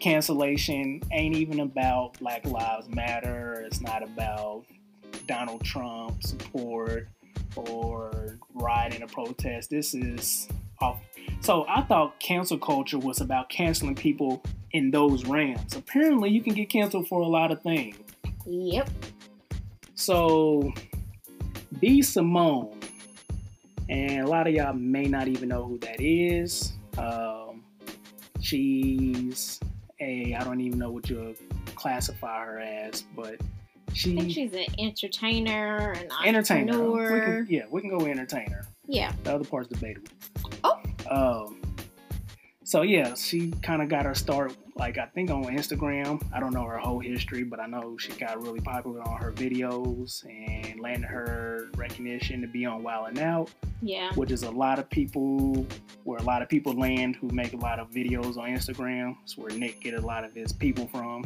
cancellation 0.00 1.00
ain't 1.12 1.36
even 1.36 1.60
about 1.60 2.18
Black 2.18 2.44
Lives 2.44 2.88
Matter. 2.88 3.62
It's 3.66 3.80
not 3.80 4.02
about 4.02 4.64
Donald 5.26 5.64
Trump 5.64 6.22
support 6.22 7.08
or 7.56 8.38
rioting 8.54 9.02
a 9.02 9.06
protest. 9.06 9.70
This 9.70 9.94
is 9.94 10.48
off. 10.80 11.00
So 11.40 11.64
I 11.68 11.82
thought 11.82 12.18
cancel 12.20 12.58
culture 12.58 12.98
was 12.98 13.20
about 13.20 13.48
canceling 13.48 13.94
people 13.94 14.42
in 14.74 14.90
those 14.90 15.24
realms. 15.24 15.74
Apparently, 15.76 16.28
you 16.28 16.42
can 16.42 16.52
get 16.52 16.68
canceled 16.68 17.08
for 17.08 17.22
a 17.22 17.26
lot 17.26 17.50
of 17.50 17.62
things. 17.62 17.96
Yep. 18.44 18.90
So, 19.94 20.72
B. 21.78 22.02
Simone, 22.02 22.78
and 23.88 24.22
a 24.22 24.26
lot 24.26 24.48
of 24.48 24.52
y'all 24.52 24.74
may 24.74 25.04
not 25.04 25.28
even 25.28 25.48
know 25.48 25.64
who 25.64 25.78
that 25.78 26.00
is. 26.00 26.72
Um, 26.98 27.62
she's 28.40 29.60
a, 30.00 30.34
I 30.34 30.42
don't 30.42 30.60
even 30.60 30.78
know 30.78 30.90
what 30.90 31.08
you 31.08 31.36
classify 31.76 32.44
her 32.44 32.58
as, 32.58 33.02
but 33.14 33.40
she. 33.92 34.14
I 34.14 34.22
think 34.22 34.32
she's 34.32 34.52
an 34.52 34.66
entertainer, 34.78 35.92
an 35.92 36.08
entertainer. 36.24 36.90
We 36.90 37.06
can, 37.06 37.46
yeah, 37.48 37.62
we 37.70 37.80
can 37.80 37.96
go 37.96 38.04
entertainer. 38.04 38.66
Yeah. 38.88 39.12
The 39.22 39.36
other 39.36 39.44
part's 39.44 39.68
debatable. 39.68 40.08
Oh. 40.64 40.80
Um, 41.08 41.60
so 42.64 42.82
yeah, 42.82 43.14
she 43.14 43.52
kind 43.62 43.80
of 43.80 43.88
got 43.88 44.04
her 44.04 44.14
start 44.14 44.54
like 44.76 44.98
I 44.98 45.06
think 45.06 45.30
on 45.30 45.44
Instagram. 45.44 46.22
I 46.32 46.40
don't 46.40 46.52
know 46.52 46.64
her 46.64 46.78
whole 46.78 46.98
history, 46.98 47.44
but 47.44 47.60
I 47.60 47.66
know 47.66 47.96
she 47.96 48.12
got 48.12 48.42
really 48.42 48.60
popular 48.60 49.02
on 49.02 49.20
her 49.20 49.32
videos 49.32 50.24
and 50.24 50.80
landed 50.80 51.06
her 51.06 51.68
recognition 51.76 52.40
to 52.40 52.48
be 52.48 52.64
on 52.64 52.82
Wild 52.82 53.08
and 53.08 53.18
Out. 53.18 53.50
Yeah. 53.82 54.12
Which 54.14 54.30
is 54.30 54.42
a 54.42 54.50
lot 54.50 54.78
of 54.78 54.90
people, 54.90 55.66
where 56.02 56.18
a 56.18 56.22
lot 56.22 56.42
of 56.42 56.48
people 56.48 56.72
land 56.72 57.16
who 57.16 57.28
make 57.28 57.52
a 57.52 57.56
lot 57.56 57.78
of 57.78 57.90
videos 57.90 58.36
on 58.36 58.48
Instagram. 58.48 59.16
It's 59.22 59.38
where 59.38 59.50
Nick 59.50 59.80
get 59.80 59.94
a 59.94 60.00
lot 60.00 60.24
of 60.24 60.34
his 60.34 60.52
people 60.52 60.88
from. 60.88 61.24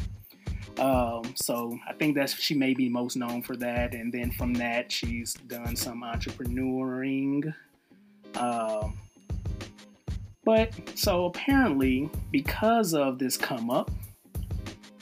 Um, 0.78 1.34
so 1.34 1.76
I 1.88 1.92
think 1.94 2.14
that's 2.14 2.34
she 2.34 2.54
may 2.54 2.74
be 2.74 2.88
most 2.88 3.16
known 3.16 3.42
for 3.42 3.56
that, 3.56 3.94
and 3.94 4.12
then 4.12 4.30
from 4.30 4.54
that 4.54 4.92
she's 4.92 5.34
done 5.34 5.74
some 5.74 6.02
entrepreneuring. 6.02 7.52
Um, 8.36 8.98
but 10.48 10.72
so 10.94 11.26
apparently, 11.26 12.08
because 12.30 12.94
of 12.94 13.18
this 13.18 13.36
come 13.36 13.68
up, 13.68 13.90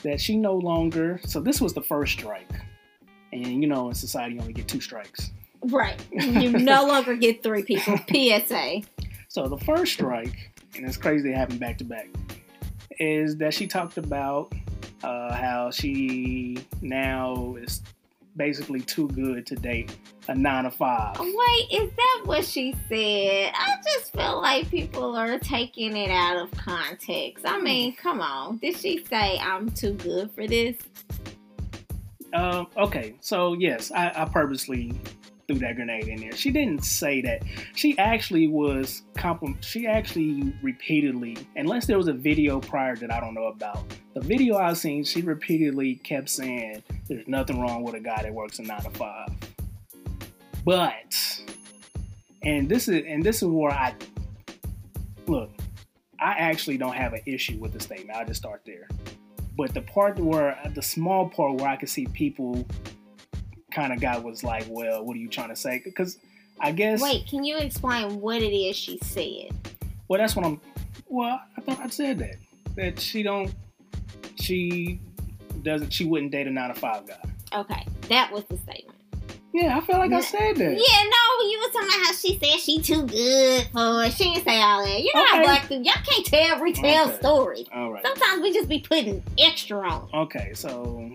that 0.03 0.19
she 0.19 0.35
no 0.35 0.55
longer. 0.55 1.21
So 1.23 1.39
this 1.39 1.61
was 1.61 1.73
the 1.73 1.81
first 1.81 2.19
strike, 2.19 2.51
and 3.31 3.63
you 3.63 3.65
know 3.69 3.87
in 3.87 3.95
society 3.95 4.35
you 4.35 4.41
only 4.41 4.51
get 4.51 4.67
two 4.67 4.81
strikes. 4.81 5.31
Right. 5.61 5.97
You 6.11 6.49
no 6.51 6.85
longer 6.85 7.15
get 7.15 7.43
three 7.43 7.63
people. 7.63 7.97
PSA. 8.13 8.81
So 9.29 9.47
the 9.47 9.57
first 9.59 9.93
strike, 9.93 10.51
and 10.75 10.85
it's 10.85 10.97
crazy 10.97 11.29
they 11.29 11.33
happen 11.33 11.57
back 11.57 11.77
to 11.77 11.85
back, 11.85 12.09
is 12.99 13.37
that 13.37 13.53
she 13.53 13.67
talked 13.67 13.97
about 13.97 14.51
uh, 15.01 15.33
how 15.33 15.71
she 15.71 16.57
now 16.81 17.55
is 17.57 17.83
basically 18.37 18.81
too 18.81 19.07
good 19.09 19.45
to 19.47 19.55
date 19.55 19.97
a 20.27 20.35
nine 20.35 20.63
to 20.65 20.71
five. 20.71 21.19
Wait, 21.19 21.67
is 21.71 21.91
that 21.95 22.21
what 22.25 22.45
she 22.45 22.73
said? 22.87 23.51
I 23.53 23.75
just 23.83 24.13
feel 24.13 24.41
like 24.41 24.69
people 24.69 25.15
are 25.15 25.39
taking 25.39 25.97
it 25.97 26.11
out 26.11 26.37
of 26.37 26.51
context. 26.51 27.45
I 27.45 27.59
mean, 27.59 27.93
hmm. 27.93 27.97
come 27.97 28.21
on. 28.21 28.57
Did 28.57 28.77
she 28.77 29.03
say 29.05 29.37
I'm 29.39 29.69
too 29.69 29.93
good 29.93 30.31
for 30.31 30.47
this? 30.47 30.77
Um, 32.33 32.67
okay, 32.75 33.15
so 33.21 33.53
yes, 33.53 33.91
I, 33.91 34.11
I 34.15 34.25
purposely 34.25 34.93
threw 35.47 35.59
that 35.59 35.75
grenade 35.75 36.07
in 36.07 36.19
there. 36.19 36.33
She 36.33 36.51
didn't 36.51 36.83
say 36.83 37.21
that. 37.21 37.43
She 37.75 37.97
actually 37.97 38.47
was 38.47 39.03
compliment. 39.15 39.63
She 39.63 39.87
actually 39.87 40.53
repeatedly, 40.61 41.37
unless 41.55 41.85
there 41.85 41.97
was 41.97 42.07
a 42.07 42.13
video 42.13 42.59
prior 42.59 42.95
that 42.97 43.11
I 43.11 43.19
don't 43.19 43.33
know 43.33 43.45
about, 43.45 43.83
the 44.13 44.21
video 44.21 44.57
I've 44.57 44.77
seen, 44.77 45.03
she 45.03 45.21
repeatedly 45.21 45.95
kept 45.95 46.29
saying, 46.29 46.83
"There's 47.07 47.27
nothing 47.27 47.59
wrong 47.59 47.83
with 47.83 47.95
a 47.95 47.99
guy 47.99 48.23
that 48.23 48.33
works 48.33 48.59
a 48.59 48.63
nine 48.63 48.81
to 48.81 48.89
five. 48.91 49.29
But, 50.65 51.41
and 52.43 52.67
this 52.67 52.89
is 52.89 53.05
and 53.07 53.23
this 53.23 53.37
is 53.37 53.47
where 53.47 53.71
I 53.71 53.95
look. 55.27 55.51
I 56.19 56.31
actually 56.31 56.77
don't 56.77 56.95
have 56.95 57.13
an 57.13 57.21
issue 57.25 57.57
with 57.57 57.73
the 57.73 57.79
statement. 57.79 58.17
I'll 58.17 58.25
just 58.25 58.41
start 58.41 58.63
there. 58.65 58.87
But 59.55 59.73
the 59.73 59.81
part 59.81 60.19
where 60.19 60.59
the 60.75 60.81
small 60.81 61.29
part 61.29 61.55
where 61.55 61.69
I 61.69 61.77
can 61.77 61.87
see 61.87 62.05
people 62.07 62.67
kind 63.77 63.93
of 63.93 63.99
guy 63.99 64.17
was 64.17 64.43
like, 64.43 64.65
well, 64.67 65.03
what 65.03 65.15
are 65.15 65.19
you 65.19 65.29
trying 65.29 65.49
to 65.49 65.55
say? 65.55 65.79
Because 65.83 66.17
I 66.59 66.71
guess. 66.71 66.99
Wait, 66.99 67.27
can 67.27 67.43
you 67.43 67.57
explain 67.57 68.19
what 68.19 68.41
it 68.41 68.55
is 68.55 68.75
she 68.75 68.97
said? 69.03 69.51
Well, 70.07 70.19
that's 70.19 70.35
what 70.35 70.45
I'm. 70.45 70.59
Well, 71.07 71.39
I 71.55 71.61
thought 71.61 71.79
I 71.79 71.87
said 71.87 72.17
that 72.19 72.37
that 72.75 72.99
she 72.99 73.21
don't. 73.21 73.53
She 74.39 74.99
doesn't. 75.61 75.93
She 75.93 76.05
wouldn't 76.05 76.31
date 76.31 76.47
a 76.47 76.51
nine 76.51 76.73
to 76.73 76.79
five 76.79 77.05
guy. 77.05 77.21
Okay, 77.53 77.85
that 78.09 78.31
was 78.31 78.43
the 78.45 78.57
statement. 78.57 78.97
Yeah, 79.53 79.77
I 79.77 79.81
feel 79.81 79.97
like 79.97 80.11
I 80.11 80.21
said 80.21 80.55
that. 80.55 80.71
Yeah, 80.71 81.03
no, 81.09 81.47
you 81.47 81.59
were 81.59 81.71
talking 81.71 81.87
about 81.87 82.07
how 82.07 82.13
she 82.13 82.37
said 82.37 82.59
she 82.59 82.81
too 82.81 83.03
good 83.05 83.67
for 83.71 84.03
it. 84.03 84.13
She 84.13 84.23
didn't 84.25 84.43
say 84.43 84.61
all 84.61 84.83
that. 84.83 84.99
You 85.01 85.11
know 85.15 85.21
okay. 85.21 85.37
how 85.37 85.43
black 85.43 85.61
people, 85.61 85.83
y'all 85.83 85.93
can't 86.03 86.25
tell, 86.25 86.59
retell 86.59 87.07
okay. 87.09 87.17
stories. 87.17 87.65
All 87.73 87.91
right. 87.91 88.03
Sometimes 88.05 88.41
we 88.41 88.53
just 88.53 88.69
be 88.69 88.79
putting 88.79 89.23
extra 89.37 89.79
on. 89.89 90.09
Okay, 90.13 90.51
so 90.53 91.11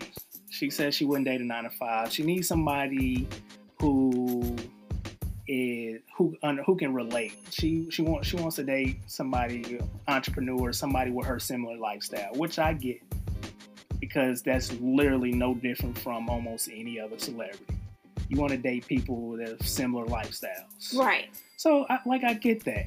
she 0.63 0.71
says 0.71 0.95
she 0.95 1.05
wouldn't 1.05 1.27
date 1.27 1.41
a 1.41 1.45
nine 1.45 1.65
to 1.65 1.71
five. 1.71 2.13
She 2.13 2.23
needs 2.23 2.47
somebody 2.47 3.27
who 3.81 4.55
is 5.49 6.01
who 6.17 6.37
who 6.65 6.77
can 6.77 6.95
relate. 6.95 7.35
She 7.51 7.91
she 7.91 8.01
wants 8.03 8.29
she 8.29 8.37
wants 8.37 8.55
to 8.57 8.63
date 8.63 8.99
somebody 9.09 9.81
entrepreneur, 10.07 10.73
somebody 10.73 11.11
with 11.11 11.27
her 11.27 11.41
similar 11.41 11.77
lifestyle, 11.77 12.33
which 12.35 12.61
I 12.61 12.75
get 12.75 13.03
because 13.99 14.41
that's 14.43 14.73
literally 14.75 15.33
no 15.33 15.57
different 15.57 15.99
from 15.99 16.31
almost 16.31 16.69
any 16.73 17.01
other 17.01 17.19
celebrity. 17.19 17.65
You 18.29 18.37
want 18.37 18.53
to 18.53 18.59
date 18.59 18.87
people 18.87 19.33
that 19.39 19.49
have 19.49 19.67
similar 19.67 20.07
lifestyles, 20.07 20.95
right? 20.95 21.29
So 21.57 21.87
I, 21.91 21.99
like 22.07 22.23
I 22.23 22.35
get 22.35 22.63
that, 22.67 22.85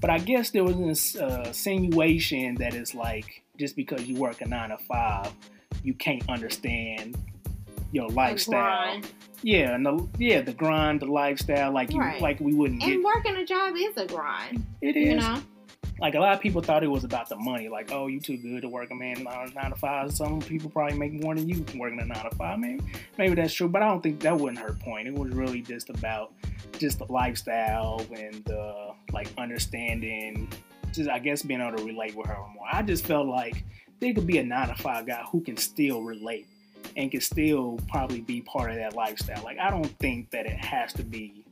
but 0.00 0.10
I 0.10 0.20
guess 0.20 0.50
there 0.50 0.62
was 0.62 0.76
this 0.76 1.16
uh, 1.16 1.42
insinuation 1.48 2.54
that 2.56 2.72
it's 2.72 2.94
like 2.94 3.42
just 3.58 3.74
because 3.74 4.04
you 4.04 4.14
work 4.14 4.42
a 4.42 4.46
nine 4.46 4.68
to 4.68 4.78
five 4.78 5.32
you 5.86 5.94
can't 5.94 6.28
understand 6.28 7.16
your 7.92 8.08
lifestyle. 8.08 9.00
Yeah, 9.42 9.74
and 9.74 9.86
the 9.86 10.08
yeah 10.18 10.40
the 10.40 10.52
grind, 10.52 11.00
the 11.00 11.06
lifestyle, 11.06 11.72
like 11.72 11.92
you 11.92 12.00
right. 12.00 12.20
like 12.20 12.40
we 12.40 12.52
wouldn't. 12.52 12.82
And 12.82 12.92
get, 12.92 13.02
working 13.02 13.36
a 13.36 13.44
job 13.44 13.74
is 13.76 13.96
a 13.96 14.06
grind. 14.06 14.66
It 14.82 14.96
is. 14.96 15.08
You 15.08 15.16
know. 15.16 15.40
Like 15.98 16.14
a 16.14 16.20
lot 16.20 16.34
of 16.34 16.40
people 16.40 16.60
thought 16.60 16.82
it 16.82 16.90
was 16.90 17.04
about 17.04 17.30
the 17.30 17.36
money. 17.36 17.70
Like, 17.70 17.90
oh, 17.90 18.06
you 18.06 18.20
too 18.20 18.36
good 18.36 18.60
to 18.62 18.68
work 18.68 18.90
a 18.90 18.94
man 18.94 19.22
nine, 19.22 19.50
nine 19.54 19.70
to 19.70 19.76
five. 19.76 20.12
Some 20.12 20.40
people 20.40 20.68
probably 20.68 20.98
make 20.98 21.14
more 21.14 21.34
than 21.34 21.48
you 21.48 21.64
working 21.74 21.98
a 22.00 22.04
nine 22.04 22.28
to 22.28 22.36
five. 22.36 22.58
Maybe, 22.58 22.84
maybe 23.16 23.34
that's 23.34 23.54
true, 23.54 23.68
but 23.68 23.80
I 23.80 23.88
don't 23.88 24.02
think 24.02 24.20
that 24.20 24.36
wasn't 24.36 24.58
her 24.58 24.74
point. 24.74 25.08
It 25.08 25.14
was 25.14 25.32
really 25.32 25.62
just 25.62 25.88
about 25.88 26.34
just 26.78 26.98
the 26.98 27.10
lifestyle 27.10 28.04
and 28.14 28.50
uh, 28.50 28.92
like 29.12 29.28
understanding. 29.38 30.52
Just 30.92 31.08
I 31.08 31.18
guess 31.18 31.42
being 31.42 31.62
able 31.62 31.78
to 31.78 31.84
relate 31.84 32.14
with 32.14 32.26
her 32.26 32.36
more. 32.54 32.66
I 32.70 32.82
just 32.82 33.06
felt 33.06 33.26
like 33.26 33.64
there 34.00 34.14
could 34.14 34.26
be 34.26 34.38
a 34.38 34.44
nine 34.44 34.68
to 34.68 34.74
five 34.74 35.06
guy 35.06 35.22
who 35.30 35.40
can 35.40 35.56
still 35.56 36.02
relate 36.02 36.46
and 36.96 37.10
can 37.10 37.20
still 37.20 37.78
probably 37.88 38.20
be 38.20 38.40
part 38.42 38.70
of 38.70 38.76
that 38.76 38.94
lifestyle. 38.94 39.42
Like 39.42 39.58
I 39.58 39.70
don't 39.70 39.98
think 39.98 40.30
that 40.30 40.46
it 40.46 40.56
has 40.56 40.92
to 40.94 41.02
be 41.02 41.44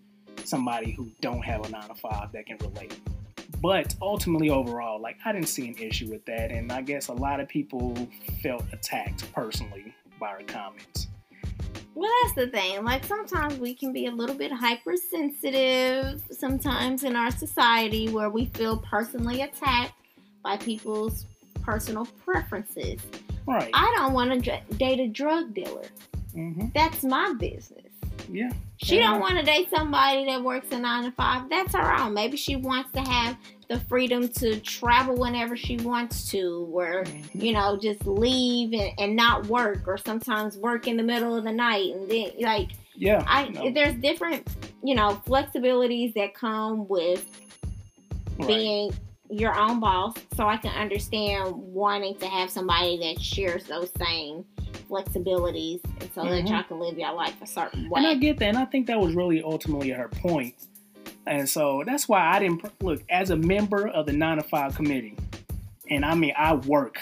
somebody 0.45 0.93
who 0.93 1.11
don't 1.21 1.43
have 1.43 1.65
a 1.65 1.69
nine 1.71 1.89
to 1.89 1.95
five 1.95 2.33
that 2.33 2.47
can 2.47 2.59
relate. 2.59 2.99
But 3.61 3.95
ultimately, 4.03 4.51
overall, 4.51 5.01
like 5.01 5.17
I 5.25 5.33
didn't 5.33 5.49
see 5.49 5.69
an 5.69 5.77
issue 5.79 6.11
with 6.11 6.25
that, 6.27 6.51
and 6.51 6.71
I 6.71 6.83
guess 6.83 7.09
a 7.09 7.15
lot 7.15 7.41
of 7.41 7.49
people 7.49 7.97
felt 8.43 8.65
attacked 8.73 9.33
personally 9.33 9.95
by 10.21 10.31
her 10.31 10.43
comments. 10.47 11.09
Well, 11.95 12.11
that's 12.23 12.35
the 12.35 12.49
thing. 12.49 12.85
Like 12.85 13.05
sometimes 13.05 13.59
we 13.59 13.75
can 13.75 13.93
be 13.93 14.07
a 14.07 14.11
little 14.11 14.35
bit 14.37 14.53
hypersensitive. 14.53 16.23
Sometimes 16.31 17.05
in 17.05 17.17
our 17.17 17.31
society, 17.31 18.09
where 18.09 18.29
we 18.29 18.47
feel 18.47 18.79
personally 18.79 19.43
attacked 19.43 19.95
by 20.43 20.57
people's 20.57 21.25
personal 21.65 22.07
preferences. 22.25 23.01
Right. 23.47 23.71
I 23.75 23.95
don't 23.97 24.13
want 24.13 24.45
to 24.45 24.61
date 24.77 25.01
a 25.01 25.09
drug 25.09 25.55
dealer. 25.55 25.87
Mm-hmm. 26.35 26.69
That's 26.75 27.05
my 27.05 27.35
business. 27.35 27.85
Yeah. 28.31 28.51
She 28.79 28.97
yeah. 28.97 29.11
don't 29.11 29.21
want 29.21 29.39
to 29.39 29.43
date 29.43 29.69
somebody 29.75 30.25
that 30.27 30.43
works 30.43 30.69
a 30.73 30.79
nine 30.79 31.05
to 31.05 31.13
five. 31.13 31.49
That's 31.49 31.75
her 31.75 31.95
own. 31.95 32.15
Maybe 32.15 32.37
she 32.37 32.57
wants 32.57 32.91
to 32.93 33.01
have 33.01 33.37
the 33.69 33.81
freedom 33.81 34.29
to 34.29 34.61
travel 34.61 35.17
whenever 35.17 35.57
she 35.57 35.77
wants 35.79 36.31
to, 36.31 36.69
or 36.73 37.05
mm-hmm. 37.05 37.41
you 37.41 37.53
know 37.53 37.79
just 37.81 38.07
leave 38.07 38.73
and, 38.73 38.93
and 38.99 39.17
not 39.17 39.47
work, 39.47 39.87
or 39.87 39.99
sometimes 39.99 40.57
work 40.57 40.87
in 40.87 40.97
the 40.97 41.03
middle 41.03 41.37
of 41.37 41.45
the 41.45 41.53
night, 41.53 41.95
and 41.95 42.11
then 42.11 42.31
like 42.41 42.71
yeah, 42.95 43.25
I 43.27 43.49
no. 43.49 43.71
there's 43.71 43.95
different 43.95 44.49
you 44.83 44.95
know 44.95 45.21
flexibilities 45.27 46.15
that 46.15 46.35
come 46.35 46.89
with 46.89 47.27
right. 48.39 48.49
being 48.49 48.93
your 49.39 49.59
own 49.59 49.81
boss, 49.81 50.15
so 50.37 50.47
I 50.47 50.57
can 50.57 50.75
understand 50.75 51.53
wanting 51.55 52.17
to 52.19 52.27
have 52.27 52.51
somebody 52.51 52.99
that 52.99 53.21
shares 53.23 53.65
those 53.65 53.91
same 53.99 54.45
flexibilities, 54.89 55.81
and 56.01 56.11
so 56.15 56.23
mm-hmm. 56.23 56.31
that 56.31 56.47
y'all 56.47 56.63
can 56.63 56.79
live 56.79 56.99
your 56.99 57.13
life 57.13 57.35
a 57.43 57.47
certain 57.47 57.89
way. 57.89 57.99
And 57.99 58.07
I 58.07 58.15
get 58.15 58.39
that, 58.39 58.49
and 58.49 58.59
I 58.59 58.65
think 58.65 58.87
that 58.87 59.01
was 59.01 59.15
really 59.15 59.43
ultimately 59.43 59.91
her 59.91 60.09
point. 60.09 60.55
And 61.27 61.49
so 61.49 61.83
that's 61.87 62.09
why 62.09 62.21
I 62.21 62.39
didn't 62.39 62.71
look 62.83 63.03
as 63.09 63.31
a 63.31 63.37
member 63.37 63.89
of 63.89 64.07
the 64.07 64.13
nine 64.13 64.37
to 64.37 64.43
five 64.43 64.75
committee, 64.75 65.17
and 65.91 66.05
I 66.05 66.15
mean 66.15 66.33
I 66.37 66.55
work 66.55 66.99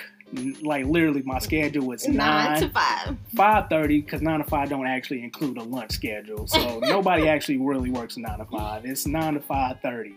like 0.63 0.87
literally 0.87 1.23
my 1.23 1.39
schedule 1.39 1.87
was 1.87 2.09
nine, 2.09 2.17
nine 2.17 2.61
to 2.63 2.69
five, 2.71 3.17
five 3.35 3.69
thirty 3.69 4.01
because 4.01 4.23
nine 4.23 4.39
to 4.39 4.45
five 4.45 4.71
don't 4.71 4.87
actually 4.87 5.23
include 5.23 5.59
a 5.59 5.63
lunch 5.63 5.93
schedule, 5.93 6.47
so 6.47 6.79
nobody 6.83 7.29
actually 7.29 7.59
really 7.59 7.91
works 7.91 8.17
nine 8.17 8.39
to 8.39 8.45
five. 8.47 8.85
It's 8.87 9.07
nine 9.07 9.35
to 9.35 9.41
five 9.41 9.81
thirty. 9.81 10.15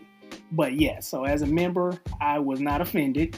But 0.52 0.74
yeah, 0.74 1.00
so 1.00 1.24
as 1.24 1.42
a 1.42 1.46
member, 1.46 1.98
I 2.20 2.38
was 2.38 2.60
not 2.60 2.80
offended. 2.80 3.36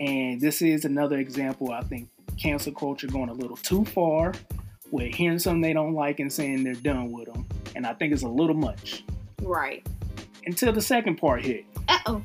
And 0.00 0.40
this 0.40 0.62
is 0.62 0.84
another 0.84 1.18
example, 1.18 1.70
I 1.70 1.82
think, 1.82 2.08
cancel 2.36 2.72
culture 2.72 3.06
going 3.06 3.28
a 3.28 3.34
little 3.34 3.56
too 3.56 3.84
far 3.84 4.32
with 4.90 5.14
hearing 5.14 5.38
something 5.38 5.60
they 5.60 5.72
don't 5.72 5.94
like 5.94 6.20
and 6.20 6.32
saying 6.32 6.64
they're 6.64 6.74
done 6.74 7.12
with 7.12 7.32
them. 7.32 7.46
And 7.76 7.86
I 7.86 7.94
think 7.94 8.12
it's 8.12 8.22
a 8.22 8.28
little 8.28 8.56
much. 8.56 9.04
Right. 9.40 9.86
Until 10.44 10.72
the 10.72 10.82
second 10.82 11.16
part 11.16 11.44
hit. 11.44 11.64
Uh 11.88 11.98
oh. 12.06 12.24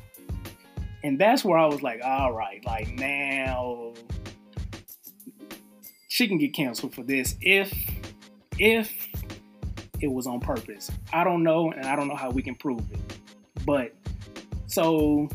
And 1.03 1.19
that's 1.19 1.45
where 1.45 1.57
I 1.57 1.67
was 1.67 1.83
like, 1.83 2.01
all 2.03 2.33
right, 2.33 2.65
like 2.65 2.89
now 2.93 3.93
she 6.07 6.27
can 6.27 6.37
get 6.37 6.53
canceled 6.53 6.95
for 6.95 7.03
this 7.03 7.35
if 7.41 7.71
if 8.57 8.91
it 10.01 10.11
was 10.11 10.25
on 10.27 10.39
purpose. 10.39 10.89
I 11.13 11.23
don't 11.23 11.43
know, 11.43 11.71
and 11.71 11.85
I 11.85 11.95
don't 11.95 12.07
know 12.07 12.15
how 12.15 12.31
we 12.31 12.41
can 12.41 12.55
prove 12.55 12.81
it. 12.91 13.19
But 13.65 13.93
so 14.67 15.29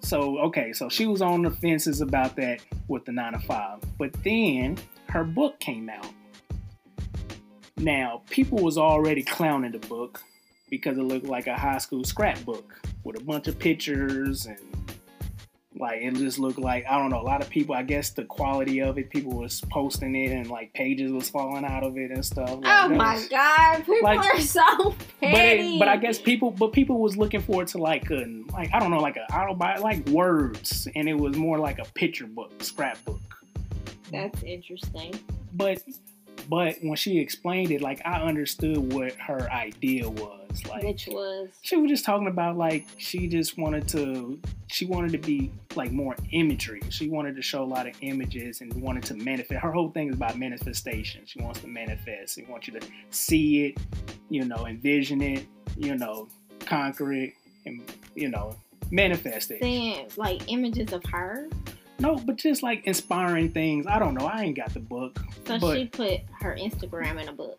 so 0.00 0.38
okay, 0.38 0.72
so 0.72 0.88
she 0.88 1.06
was 1.06 1.20
on 1.20 1.42
the 1.42 1.50
fences 1.50 2.00
about 2.00 2.36
that 2.36 2.60
with 2.88 3.04
the 3.04 3.12
nine 3.12 3.32
to 3.32 3.40
five. 3.40 3.80
But 3.98 4.12
then 4.22 4.78
her 5.08 5.24
book 5.24 5.58
came 5.58 5.88
out. 5.88 6.06
Now, 7.78 8.22
people 8.30 8.58
was 8.58 8.78
already 8.78 9.22
clowning 9.22 9.72
the 9.72 9.86
book 9.86 10.22
because 10.70 10.96
it 10.96 11.02
looked 11.02 11.26
like 11.26 11.46
a 11.46 11.56
high 11.56 11.78
school 11.78 12.04
scrapbook 12.04 12.80
with 13.04 13.20
a 13.20 13.24
bunch 13.24 13.48
of 13.48 13.58
pictures 13.58 14.46
and 14.46 14.60
like 15.78 16.00
it 16.02 16.14
just 16.14 16.38
looked 16.38 16.58
like 16.58 16.84
I 16.88 16.98
don't 16.98 17.10
know. 17.10 17.20
A 17.20 17.22
lot 17.22 17.42
of 17.42 17.50
people, 17.50 17.74
I 17.74 17.82
guess, 17.82 18.10
the 18.10 18.24
quality 18.24 18.80
of 18.80 18.98
it, 18.98 19.10
people 19.10 19.32
was 19.32 19.60
posting 19.70 20.14
it 20.14 20.32
and 20.32 20.48
like 20.48 20.72
pages 20.72 21.12
was 21.12 21.28
falling 21.28 21.64
out 21.64 21.82
of 21.82 21.96
it 21.96 22.10
and 22.10 22.24
stuff. 22.24 22.50
Like, 22.50 22.64
oh 22.64 22.88
my 22.88 23.14
was, 23.14 23.28
god, 23.28 23.84
people 23.84 24.02
like, 24.02 24.18
are 24.18 24.40
so 24.40 24.94
petty. 25.20 25.78
But, 25.78 25.86
but 25.86 25.88
I 25.88 25.96
guess 25.96 26.18
people, 26.18 26.50
but 26.50 26.72
people 26.72 27.00
was 27.00 27.16
looking 27.16 27.40
forward 27.40 27.68
to 27.68 27.78
like 27.78 28.10
a 28.10 28.26
like 28.52 28.70
I 28.72 28.80
don't 28.80 28.90
know, 28.90 29.00
like 29.00 29.16
a 29.16 29.32
autobi 29.32 29.80
like 29.80 30.06
words, 30.08 30.88
and 30.94 31.08
it 31.08 31.18
was 31.18 31.36
more 31.36 31.58
like 31.58 31.78
a 31.78 31.84
picture 31.94 32.26
book, 32.26 32.62
scrapbook. 32.62 33.20
That's 34.12 34.42
interesting. 34.42 35.18
But 35.52 35.82
but 36.48 36.76
when 36.80 36.96
she 36.96 37.18
explained 37.18 37.70
it, 37.70 37.80
like 37.80 38.00
I 38.04 38.20
understood 38.22 38.92
what 38.92 39.12
her 39.14 39.50
idea 39.50 40.08
was. 40.08 40.42
Like 40.68 40.84
which 40.84 41.06
was 41.06 41.50
she 41.62 41.76
was 41.76 41.90
just 41.90 42.04
talking 42.04 42.28
about 42.28 42.56
like 42.56 42.86
she 42.96 43.26
just 43.28 43.58
wanted 43.58 43.86
to 43.88 44.40
she 44.68 44.86
wanted 44.86 45.12
to 45.12 45.18
be 45.18 45.52
like 45.74 45.92
more 45.92 46.16
imagery. 46.32 46.80
She 46.88 47.08
wanted 47.08 47.36
to 47.36 47.42
show 47.42 47.62
a 47.62 47.66
lot 47.66 47.86
of 47.86 47.94
images 48.00 48.60
and 48.60 48.72
wanted 48.74 49.02
to 49.04 49.14
manifest. 49.14 49.60
Her 49.60 49.72
whole 49.72 49.90
thing 49.90 50.08
is 50.08 50.14
about 50.14 50.38
manifestation. 50.38 51.22
She 51.26 51.40
wants 51.40 51.60
to 51.60 51.68
manifest. 51.68 52.36
She 52.36 52.44
wants 52.44 52.68
you 52.68 52.78
to 52.78 52.86
see 53.10 53.66
it, 53.66 53.78
you 54.30 54.44
know, 54.44 54.66
envision 54.66 55.20
it, 55.20 55.46
you 55.76 55.96
know, 55.96 56.28
conquer 56.60 57.12
it, 57.12 57.34
and 57.66 57.82
you 58.14 58.28
know, 58.28 58.56
manifest 58.90 59.50
it. 59.50 59.60
Saying 59.62 60.08
like 60.16 60.50
images 60.50 60.92
of 60.92 61.04
her. 61.06 61.48
No, 61.98 62.16
but 62.16 62.36
just 62.36 62.62
like 62.62 62.86
inspiring 62.86 63.52
things. 63.52 63.86
I 63.86 63.98
don't 63.98 64.14
know. 64.14 64.26
I 64.26 64.42
ain't 64.42 64.56
got 64.56 64.72
the 64.74 64.80
book. 64.80 65.20
So 65.46 65.58
but 65.58 65.76
she 65.76 65.86
put 65.86 66.20
her 66.40 66.56
Instagram 66.58 67.20
in 67.20 67.28
a 67.28 67.32
book. 67.32 67.58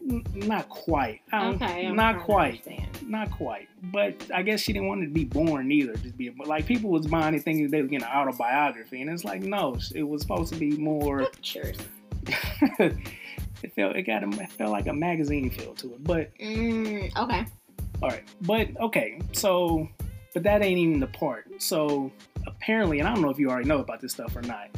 N- 0.00 0.24
not 0.34 0.68
quite. 0.68 1.20
okay. 1.32 1.86
I'm 1.86 1.96
not 1.96 2.20
quite. 2.20 2.66
Not 3.06 3.30
quite. 3.30 3.68
But 3.82 4.30
I 4.34 4.42
guess 4.42 4.60
she 4.60 4.72
didn't 4.72 4.88
want 4.88 5.02
it 5.02 5.06
to 5.06 5.12
be 5.12 5.24
boring 5.24 5.70
either. 5.70 5.94
Just 5.96 6.16
be 6.16 6.30
like 6.44 6.66
people 6.66 6.90
was 6.90 7.06
buying 7.06 7.34
it 7.34 7.42
thinking 7.42 7.68
they 7.70 7.82
were 7.82 7.88
getting 7.88 8.06
an 8.06 8.12
autobiography, 8.12 9.00
and 9.00 9.10
it's 9.10 9.24
like 9.24 9.42
no, 9.42 9.76
it 9.94 10.02
was 10.02 10.22
supposed 10.22 10.52
to 10.52 10.58
be 10.58 10.76
more 10.76 11.26
pictures. 11.26 11.76
it 12.78 13.74
felt 13.74 13.96
it 13.96 14.02
got 14.02 14.22
a, 14.22 14.28
it 14.42 14.50
felt 14.52 14.70
like 14.70 14.86
a 14.86 14.92
magazine 14.92 15.50
feel 15.50 15.74
to 15.74 15.92
it, 15.92 16.04
but 16.04 16.36
mm, 16.38 17.16
okay. 17.16 17.46
All 18.02 18.08
right, 18.08 18.24
but 18.40 18.68
okay, 18.80 19.20
so 19.32 19.88
but 20.34 20.42
that 20.44 20.62
ain't 20.62 20.78
even 20.78 21.00
the 21.00 21.06
part. 21.06 21.46
So 21.58 22.10
apparently, 22.46 22.98
and 22.98 23.08
I 23.08 23.14
don't 23.14 23.22
know 23.22 23.30
if 23.30 23.38
you 23.38 23.50
already 23.50 23.68
know 23.68 23.80
about 23.80 24.00
this 24.00 24.12
stuff 24.12 24.34
or 24.36 24.42
not, 24.42 24.68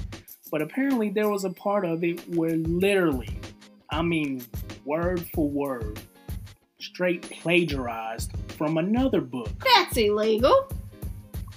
but 0.50 0.62
apparently 0.62 1.10
there 1.10 1.28
was 1.28 1.44
a 1.44 1.50
part 1.50 1.84
of 1.84 2.04
it 2.04 2.20
where 2.28 2.56
literally, 2.56 3.38
I 3.90 4.02
mean, 4.02 4.44
word 4.84 5.26
for 5.34 5.48
word, 5.48 6.00
straight 6.78 7.22
plagiarized 7.22 8.32
from 8.56 8.78
another 8.78 9.20
book. 9.20 9.50
That's 9.64 9.96
illegal. 9.96 10.70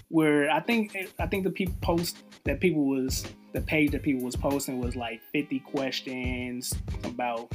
Where 0.09 0.49
I 0.49 0.61
think 0.61 0.95
I 1.19 1.27
think 1.27 1.43
the 1.43 1.49
people 1.49 1.75
post 1.81 2.23
that 2.45 2.61
people 2.61 2.85
was 2.85 3.25
the 3.53 3.61
page 3.61 3.91
that 3.91 4.03
people 4.03 4.23
was 4.23 4.35
posting 4.35 4.79
was 4.79 4.95
like 4.95 5.21
50 5.33 5.59
questions 5.59 6.73
about 7.03 7.51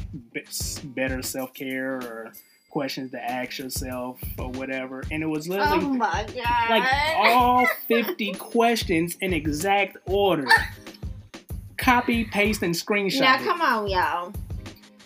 better 0.85 1.23
self 1.23 1.55
care 1.55 1.97
or 1.97 2.33
questions 2.73 3.11
to 3.11 3.23
ask 3.23 3.59
yourself 3.59 4.19
or 4.39 4.49
whatever. 4.51 5.05
And 5.11 5.23
it 5.23 5.27
was 5.27 5.47
literally 5.47 5.85
oh 5.85 5.89
my 5.91 6.27
God. 6.35 6.71
like 6.71 6.89
all 7.19 7.67
50 7.87 8.33
questions 8.39 9.17
in 9.21 9.35
exact 9.35 9.99
order. 10.07 10.49
Copy, 11.77 12.25
paste, 12.25 12.63
and 12.63 12.75
screenshot. 12.75 13.21
Now, 13.21 13.39
come 13.39 13.61
on, 13.61 13.89
y'all. 13.89 14.33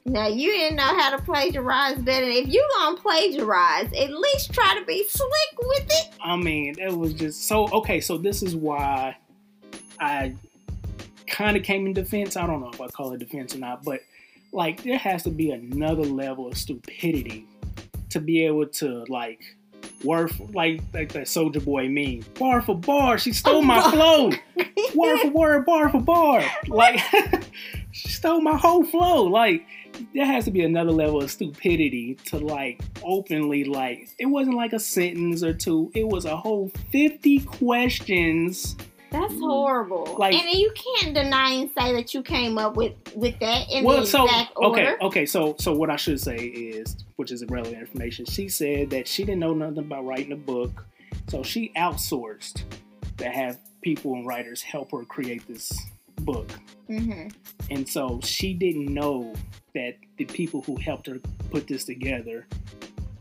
Now, 0.04 0.28
you 0.28 0.52
didn't 0.52 0.76
know 0.76 0.84
how 0.84 1.16
to 1.16 1.22
plagiarize 1.22 1.98
better. 1.98 2.26
If 2.26 2.46
you 2.46 2.66
gonna 2.76 2.96
plagiarize, 2.98 3.92
at 3.92 4.10
least 4.12 4.52
try 4.52 4.78
to 4.78 4.84
be 4.84 5.04
slick 5.08 5.58
with 5.58 5.86
it. 5.90 6.10
I 6.22 6.36
mean, 6.36 6.76
it 6.78 6.96
was 6.96 7.14
just 7.14 7.48
so 7.48 7.68
okay. 7.72 8.00
So, 8.00 8.16
this 8.16 8.42
is 8.42 8.54
why 8.54 9.16
I 9.98 10.36
kind 11.26 11.56
of 11.56 11.64
came 11.64 11.86
in 11.86 11.94
defense. 11.94 12.36
I 12.36 12.46
don't 12.46 12.60
know 12.60 12.70
if 12.72 12.80
I 12.80 12.86
call 12.86 13.12
it 13.14 13.18
defense 13.18 13.56
or 13.56 13.58
not, 13.58 13.82
but 13.82 14.00
like 14.52 14.84
there 14.84 14.98
has 14.98 15.24
to 15.24 15.30
be 15.30 15.50
another 15.50 16.04
level 16.04 16.46
of 16.46 16.56
stupidity 16.56 17.48
to 18.16 18.20
be 18.22 18.46
able 18.46 18.66
to 18.66 19.04
like 19.10 19.56
word 20.02 20.30
for, 20.34 20.46
like 20.46 20.80
like 20.94 21.12
that 21.12 21.28
Soldier 21.28 21.60
Boy 21.60 21.86
meme 21.88 22.24
bar 22.38 22.62
for 22.62 22.74
bar. 22.74 23.18
She 23.18 23.32
stole 23.32 23.60
my 23.60 23.90
flow. 23.90 24.30
word 24.94 25.20
for 25.20 25.28
word, 25.28 25.66
bar 25.66 25.90
for 25.90 26.00
bar. 26.00 26.42
Like 26.66 27.00
she 27.92 28.08
stole 28.08 28.40
my 28.40 28.56
whole 28.56 28.84
flow. 28.84 29.24
Like 29.24 29.66
there 30.14 30.24
has 30.24 30.46
to 30.46 30.50
be 30.50 30.62
another 30.62 30.92
level 30.92 31.22
of 31.22 31.30
stupidity 31.30 32.14
to 32.26 32.38
like 32.38 32.80
openly 33.04 33.64
like 33.64 34.08
it 34.18 34.26
wasn't 34.26 34.56
like 34.56 34.72
a 34.72 34.80
sentence 34.80 35.42
or 35.42 35.52
two. 35.52 35.90
It 35.94 36.08
was 36.08 36.24
a 36.24 36.36
whole 36.36 36.70
fifty 36.90 37.40
questions 37.40 38.76
that's 39.20 39.34
mm. 39.34 39.40
horrible. 39.40 40.16
Like, 40.18 40.34
and 40.34 40.58
you 40.58 40.72
can't 40.74 41.14
deny 41.14 41.50
and 41.52 41.70
say 41.78 41.92
that 41.94 42.14
you 42.14 42.22
came 42.22 42.58
up 42.58 42.76
with 42.76 42.94
with 43.14 43.38
that 43.40 43.70
in 43.70 43.84
well, 43.84 44.00
the 44.00 44.06
so, 44.06 44.24
exact 44.24 44.52
order. 44.56 44.80
Okay, 44.80 45.04
okay. 45.06 45.26
So, 45.26 45.56
so 45.58 45.72
what 45.72 45.90
I 45.90 45.96
should 45.96 46.20
say 46.20 46.36
is, 46.36 46.96
which 47.16 47.32
is 47.32 47.42
irrelevant 47.42 47.80
information. 47.80 48.24
She 48.26 48.48
said 48.48 48.90
that 48.90 49.08
she 49.08 49.24
didn't 49.24 49.40
know 49.40 49.54
nothing 49.54 49.78
about 49.78 50.04
writing 50.04 50.32
a 50.32 50.36
book, 50.36 50.84
so 51.28 51.42
she 51.42 51.72
outsourced 51.76 52.62
to 53.18 53.28
have 53.28 53.58
people 53.82 54.14
and 54.14 54.26
writers 54.26 54.62
help 54.62 54.92
her 54.92 55.04
create 55.04 55.46
this 55.46 55.72
book. 56.20 56.50
Mm-hmm. 56.88 57.28
And 57.70 57.88
so 57.88 58.20
she 58.22 58.54
didn't 58.54 58.92
know 58.92 59.34
that 59.74 59.96
the 60.16 60.24
people 60.24 60.62
who 60.62 60.76
helped 60.76 61.06
her 61.06 61.18
put 61.50 61.66
this 61.66 61.84
together 61.84 62.46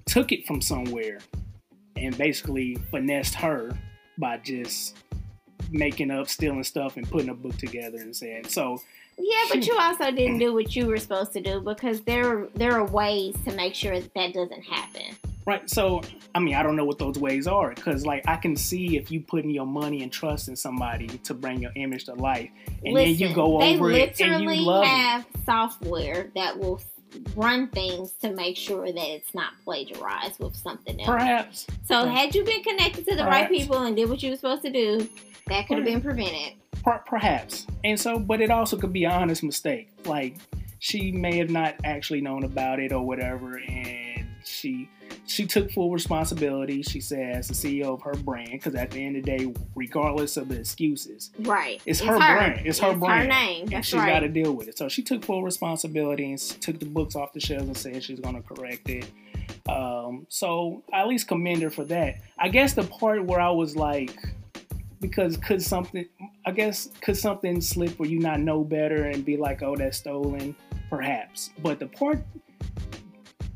took 0.06 0.32
it 0.32 0.46
from 0.46 0.62
somewhere 0.62 1.20
and 1.96 2.18
basically 2.18 2.76
finessed 2.92 3.36
her 3.36 3.78
by 4.18 4.38
just 4.38 4.98
making 5.72 6.12
up, 6.12 6.28
stealing 6.30 6.64
stuff, 6.64 6.98
and 6.98 7.10
putting 7.10 7.30
a 7.30 7.34
book 7.34 7.58
together 7.58 7.98
and 7.98 8.16
saying 8.16 8.48
so. 8.48 8.82
Yeah, 9.18 9.46
but 9.50 9.66
you 9.66 9.78
also 9.78 10.12
didn't 10.12 10.40
do 10.40 10.54
what 10.54 10.76
you 10.76 10.88
were 10.88 10.98
supposed 10.98 11.32
to 11.34 11.42
do 11.42 11.62
because 11.62 12.02
there 12.02 12.48
there 12.56 12.74
are 12.74 12.86
ways 12.86 13.36
to 13.46 13.54
make 13.54 13.74
sure 13.74 14.00
that 14.00 14.14
that 14.14 14.34
doesn't 14.34 14.64
happen. 14.64 15.16
Right. 15.46 15.70
So, 15.70 16.02
I 16.34 16.40
mean, 16.40 16.56
I 16.56 16.64
don't 16.64 16.76
know 16.76 16.86
what 16.86 16.98
those 16.98 17.20
ways 17.20 17.46
are 17.46 17.70
because, 17.74 18.04
like, 18.04 18.28
I 18.28 18.36
can 18.36 18.56
see 18.56 18.98
if 18.98 19.12
you 19.12 19.22
putting 19.22 19.52
your 19.52 19.68
money 19.68 20.02
and 20.02 20.12
trust 20.12 20.48
in 20.48 20.56
somebody 20.56 21.08
to 21.20 21.36
bring 21.36 21.62
your 21.62 21.72
image 21.76 22.06
to 22.06 22.16
life, 22.16 22.50
and 22.84 22.94
Listen, 22.96 23.20
then 23.20 23.30
you 23.30 23.36
go 23.36 23.62
over 23.62 23.92
it 23.92 24.20
and 24.20 24.44
you 24.44 24.62
love 24.66 24.86
have 24.86 25.22
it. 25.22 25.46
software 25.46 26.32
that 26.36 26.58
will 26.58 26.82
run 27.36 27.68
things 27.68 28.12
to 28.22 28.32
make 28.34 28.58
sure 28.58 28.86
that 28.92 28.98
it's 29.08 29.34
not 29.36 29.54
plagiarized 29.64 30.40
with 30.40 30.56
something 30.56 31.00
else. 31.00 31.08
Perhaps. 31.10 31.68
So, 31.88 32.02
Perhaps. 32.04 32.20
had 32.20 32.36
you 32.36 32.44
been 32.44 32.64
connected 32.64 33.06
to 33.08 33.16
the 33.16 33.24
Perhaps. 33.24 33.30
right 33.30 33.50
people 33.50 33.78
and 33.84 33.96
did 33.96 34.10
what 34.10 34.22
you 34.24 34.32
were 34.32 34.38
supposed 34.38 34.64
to 34.64 34.72
do, 34.72 35.08
that 35.48 35.68
could 35.68 35.78
have 35.78 35.86
been 35.86 36.02
prevented. 36.02 36.54
Perhaps. 37.06 37.68
And 37.84 38.00
so, 38.00 38.20
but 38.20 38.42
it 38.42 38.52
also 38.52 38.78
could 38.78 38.94
be 38.94 39.06
an 39.06 39.12
honest 39.12 39.44
mistake. 39.44 39.90
Like, 40.06 40.38
she 40.80 41.12
may 41.12 41.38
have 41.38 41.50
not 41.50 41.76
actually 41.84 42.22
known 42.22 42.44
about 42.44 42.80
it 42.80 42.92
or 42.92 43.04
whatever, 43.04 43.58
and 43.58 44.28
she 44.44 44.90
she 45.28 45.46
took 45.46 45.72
full 45.72 45.92
responsibility. 45.92 46.84
She 46.84 47.00
said, 47.00 47.38
as 47.38 47.48
the 47.48 47.54
CEO 47.54 47.94
of 47.94 48.02
her 48.04 48.14
brand, 48.14 48.52
because 48.52 48.76
at 48.76 48.92
the 48.92 49.04
end 49.04 49.18
of 49.18 49.24
the 49.24 49.38
day, 49.38 49.54
regardless 49.76 50.38
of 50.38 50.50
the 50.50 50.60
excuses, 50.60 51.32
right, 51.40 51.82
it's, 51.86 52.00
it's 52.00 52.08
her, 52.08 52.14
her, 52.14 52.38
brand. 52.38 52.66
It's 52.66 52.80
her 52.80 52.92
it's 52.92 53.00
brand. 53.00 53.24
Her 53.24 53.28
name. 53.28 53.66
That's 53.66 53.74
and 53.74 53.86
she's 53.86 53.96
right. 53.96 54.14
got 54.14 54.20
to 54.20 54.30
deal 54.30 54.54
with 54.54 54.68
it. 54.68 54.78
So 54.78 54.88
she 54.88 55.02
took 55.02 55.24
full 55.24 55.44
responsibility 55.44 56.32
and 56.32 56.40
took 56.40 56.80
the 56.80 56.86
books 56.86 57.16
off 57.16 57.34
the 57.34 57.40
shelves 57.40 57.66
and 57.66 57.78
said 57.78 58.04
she's 58.04 58.20
going 58.20 58.36
to 58.36 58.42
correct 58.42 58.90
it. 58.90 59.10
Um, 59.68 60.28
so 60.30 60.84
I 60.94 61.02
at 61.02 61.08
least 61.08 61.28
commend 61.28 61.64
her 61.64 61.70
for 61.70 61.86
that. 61.86 62.18
I 62.38 62.50
guess 62.50 62.74
the 62.74 62.84
part 62.84 63.24
where 63.26 63.40
I 63.40 63.50
was 63.50 63.76
like, 63.76 64.16
because 65.00 65.38
could 65.38 65.62
something 65.62 66.06
I 66.46 66.52
guess 66.52 66.90
could 67.02 67.18
something 67.18 67.62
slip 67.62 68.00
where 68.00 68.10
you 68.10 68.20
not 68.20 68.40
know 68.40 68.64
better 68.64 69.06
and 69.06 69.26
be 69.26 69.38
like, 69.38 69.62
oh, 69.62 69.76
that's 69.76 69.98
stolen, 69.98 70.56
perhaps. 70.90 71.52
But 71.62 71.80
the 71.80 71.88
part 71.88 72.24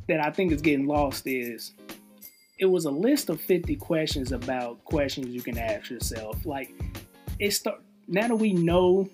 that 0.07 0.25
I 0.25 0.31
think 0.31 0.51
is 0.51 0.61
getting 0.61 0.87
lost 0.87 1.27
is 1.27 1.73
it 2.57 2.65
was 2.65 2.85
a 2.85 2.91
list 2.91 3.29
of 3.29 3.39
50 3.39 3.75
questions 3.77 4.31
about 4.31 4.83
questions 4.83 5.27
you 5.27 5.41
can 5.41 5.57
ask 5.57 5.89
yourself. 5.89 6.45
Like 6.45 6.73
it 7.39 7.51
start 7.51 7.81
now 8.07 8.27
that 8.27 8.35
we 8.35 8.53
know, 8.53 9.09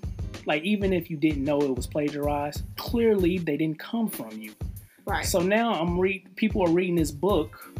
like 0.45 0.63
even 0.63 0.93
if 0.93 1.09
you 1.09 1.17
didn't 1.17 1.43
know 1.43 1.59
it 1.61 1.76
was 1.76 1.86
plagiarized, 1.86 2.63
clearly 2.76 3.38
they 3.38 3.57
didn't 3.57 3.80
come 3.80 4.09
from 4.09 4.32
you. 4.39 4.53
Right. 5.05 5.26
So 5.26 5.39
now 5.39 5.73
I'm 5.73 5.99
read 5.99 6.36
people 6.36 6.63
are 6.63 6.71
reading 6.71 6.95
this 6.95 7.11
book 7.11 7.71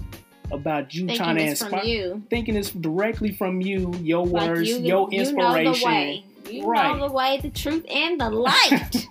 about 0.52 0.94
you 0.94 1.02
thinking 1.02 1.18
trying 1.18 1.38
to 1.38 1.44
inspire, 1.44 1.84
you. 1.84 2.24
thinking 2.30 2.56
it's 2.56 2.72
directly 2.72 3.32
from 3.32 3.62
you, 3.62 3.94
your 4.02 4.26
like 4.26 4.50
words, 4.50 4.70
you, 4.70 4.80
your 4.80 5.10
inspiration. 5.12 5.58
You 5.58 5.64
know 5.64 5.74
the 5.74 5.86
way. 5.86 6.26
You 6.50 6.68
right. 6.68 6.98
know 6.98 7.08
the 7.08 7.14
way, 7.14 7.40
the 7.42 7.50
truth, 7.50 7.86
and 7.90 8.20
the 8.20 8.30
light. 8.30 9.08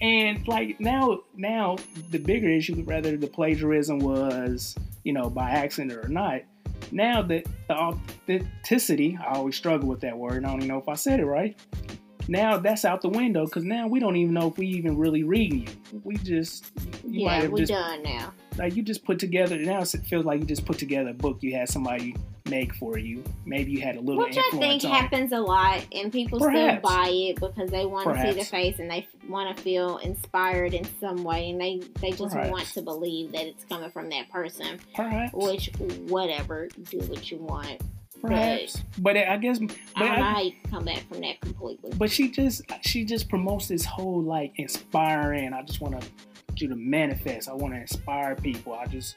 and 0.00 0.46
like 0.48 0.80
now, 0.80 1.20
now 1.36 1.76
the 2.10 2.18
bigger 2.18 2.48
issue, 2.48 2.82
whether 2.82 3.16
the 3.16 3.26
plagiarism 3.26 3.98
was, 3.98 4.74
you 5.04 5.12
know, 5.12 5.28
by 5.28 5.50
accident 5.50 6.04
or 6.04 6.08
not, 6.08 6.42
now 6.90 7.22
that 7.22 7.46
the 7.68 7.74
authenticity, 7.74 9.18
I 9.20 9.34
always 9.34 9.56
struggle 9.56 9.88
with 9.88 10.00
that 10.00 10.16
word. 10.16 10.44
I 10.44 10.48
don't 10.48 10.56
even 10.56 10.68
know 10.68 10.78
if 10.78 10.88
I 10.88 10.94
said 10.94 11.20
it 11.20 11.26
right. 11.26 11.58
Now 12.28 12.56
that's 12.56 12.84
out 12.84 13.02
the 13.02 13.08
window 13.08 13.44
because 13.46 13.64
now 13.64 13.88
we 13.88 13.98
don't 13.98 14.16
even 14.16 14.34
know 14.34 14.48
if 14.48 14.56
we 14.56 14.66
even 14.68 14.96
really 14.96 15.24
reading 15.24 15.66
you. 15.66 16.00
We 16.04 16.16
just 16.16 16.70
you 17.04 17.24
yeah, 17.24 17.46
we 17.48 17.60
just, 17.60 17.72
done 17.72 18.02
now. 18.02 18.32
Like 18.56 18.76
you 18.76 18.82
just 18.82 19.04
put 19.04 19.18
together 19.18 19.56
now 19.58 19.80
it 19.82 19.88
feels 20.06 20.24
like 20.24 20.40
you 20.40 20.46
just 20.46 20.66
put 20.66 20.78
together 20.78 21.10
a 21.10 21.14
book 21.14 21.38
you 21.40 21.54
had 21.54 21.68
somebody 21.68 22.14
make 22.48 22.74
for 22.74 22.98
you. 22.98 23.24
Maybe 23.46 23.72
you 23.72 23.80
had 23.80 23.96
a 23.96 24.00
little 24.00 24.22
which 24.22 24.36
I 24.36 24.50
think 24.58 24.82
happens 24.82 25.32
it. 25.32 25.36
a 25.36 25.40
lot, 25.40 25.84
and 25.92 26.12
people 26.12 26.38
Perhaps. 26.38 26.78
still 26.86 26.96
buy 26.96 27.08
it 27.08 27.40
because 27.40 27.70
they 27.70 27.86
want 27.86 28.08
Perhaps. 28.08 28.28
to 28.28 28.34
see 28.34 28.38
the 28.40 28.44
face 28.44 28.78
and 28.78 28.90
they 28.90 29.06
want 29.28 29.56
to 29.56 29.62
feel 29.62 29.98
inspired 29.98 30.74
in 30.74 30.86
some 31.00 31.24
way, 31.24 31.50
and 31.50 31.60
they 31.60 31.80
they 32.00 32.10
just 32.10 32.34
Perhaps. 32.34 32.50
want 32.50 32.66
to 32.66 32.82
believe 32.82 33.32
that 33.32 33.46
it's 33.46 33.64
coming 33.64 33.90
from 33.90 34.10
that 34.10 34.28
person. 34.30 34.78
Perhaps. 34.94 35.32
Which 35.34 35.70
whatever, 36.08 36.68
do 36.90 36.98
what 37.00 37.30
you 37.30 37.38
want. 37.38 37.80
Perhaps, 38.20 38.76
but, 38.98 39.14
but 39.14 39.16
I 39.16 39.36
guess 39.38 39.58
but 39.58 39.72
I 39.96 40.00
don't 40.00 40.10
I, 40.12 40.16
know 40.16 40.22
how 40.22 40.40
you 40.42 40.52
come 40.70 40.84
back 40.84 41.08
from 41.08 41.20
that 41.22 41.40
completely. 41.40 41.90
But 41.96 42.10
she 42.10 42.30
just 42.30 42.62
she 42.82 43.04
just 43.04 43.28
promotes 43.28 43.66
this 43.68 43.84
whole 43.84 44.22
like 44.22 44.52
inspiring. 44.56 45.52
I 45.52 45.62
just 45.62 45.80
want 45.80 46.00
to 46.00 46.06
you 46.60 46.68
to 46.68 46.76
manifest. 46.76 47.48
I 47.48 47.54
want 47.54 47.74
to 47.74 47.80
inspire 47.80 48.34
people. 48.34 48.74
I 48.74 48.86
just 48.86 49.16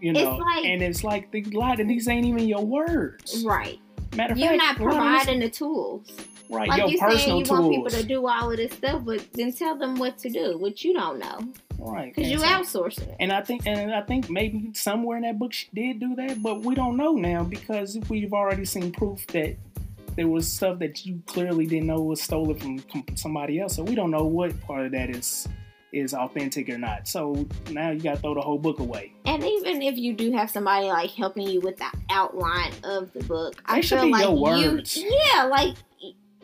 you 0.00 0.12
know, 0.12 0.36
like, 0.36 0.64
and 0.64 0.82
it's 0.82 1.04
like 1.04 1.30
the 1.30 1.42
lot 1.44 1.80
of 1.80 1.88
these 1.88 2.08
ain't 2.08 2.26
even 2.26 2.48
your 2.48 2.64
words. 2.64 3.44
Right. 3.44 3.78
Matter 4.16 4.32
of 4.32 4.38
fact 4.38 4.50
You're 4.50 4.58
fact, 4.58 4.80
not 4.80 4.90
providing 4.90 5.40
the 5.40 5.50
tools. 5.50 6.10
Right, 6.48 6.68
like 6.68 6.78
your 6.78 6.88
you 6.90 6.98
personal 6.98 7.18
saying 7.18 7.36
you 7.38 7.44
tools. 7.44 7.60
want 7.60 7.74
people 7.74 7.90
to 7.90 8.06
do 8.06 8.26
all 8.26 8.50
of 8.52 8.56
this 8.56 8.72
stuff, 8.72 9.02
but 9.04 9.26
then 9.32 9.52
tell 9.52 9.76
them 9.76 9.96
what 9.96 10.16
to 10.18 10.30
do, 10.30 10.56
which 10.58 10.84
you 10.84 10.94
don't 10.94 11.18
know. 11.18 11.40
Right. 11.78 12.14
Because 12.14 12.30
you 12.30 12.38
so, 12.38 12.46
outsourcing 12.46 13.08
it. 13.08 13.16
And 13.18 13.32
I 13.32 13.42
think 13.42 13.66
and 13.66 13.92
I 13.92 14.02
think 14.02 14.30
maybe 14.30 14.70
somewhere 14.72 15.16
in 15.16 15.24
that 15.24 15.38
book 15.38 15.52
she 15.52 15.68
did 15.74 16.00
do 16.00 16.14
that, 16.16 16.42
but 16.42 16.62
we 16.62 16.74
don't 16.74 16.96
know 16.96 17.12
now 17.12 17.42
because 17.42 17.98
we've 18.08 18.32
already 18.32 18.64
seen 18.64 18.92
proof 18.92 19.26
that 19.28 19.56
there 20.14 20.28
was 20.28 20.50
stuff 20.50 20.78
that 20.78 21.04
you 21.04 21.20
clearly 21.26 21.66
didn't 21.66 21.88
know 21.88 22.00
was 22.00 22.22
stolen 22.22 22.80
from 22.88 23.04
somebody 23.16 23.60
else. 23.60 23.74
So 23.76 23.82
we 23.82 23.94
don't 23.94 24.10
know 24.10 24.24
what 24.24 24.58
part 24.62 24.86
of 24.86 24.92
that 24.92 25.10
is 25.10 25.48
is 25.92 26.14
authentic 26.14 26.68
or 26.68 26.78
not. 26.78 27.08
So 27.08 27.46
now 27.70 27.90
you 27.90 28.00
got 28.00 28.16
to 28.16 28.20
throw 28.20 28.34
the 28.34 28.40
whole 28.40 28.58
book 28.58 28.78
away. 28.80 29.12
And 29.24 29.42
even 29.42 29.82
if 29.82 29.96
you 29.96 30.14
do 30.14 30.32
have 30.32 30.50
somebody 30.50 30.86
like 30.86 31.10
helping 31.10 31.48
you 31.48 31.60
with 31.60 31.76
the 31.78 31.90
outline 32.10 32.72
of 32.84 33.12
the 33.12 33.24
book, 33.24 33.56
they 33.68 33.78
I 33.78 33.82
feel 33.82 34.10
like 34.10 34.24
you, 34.60 34.82
yeah, 35.34 35.44
like 35.44 35.76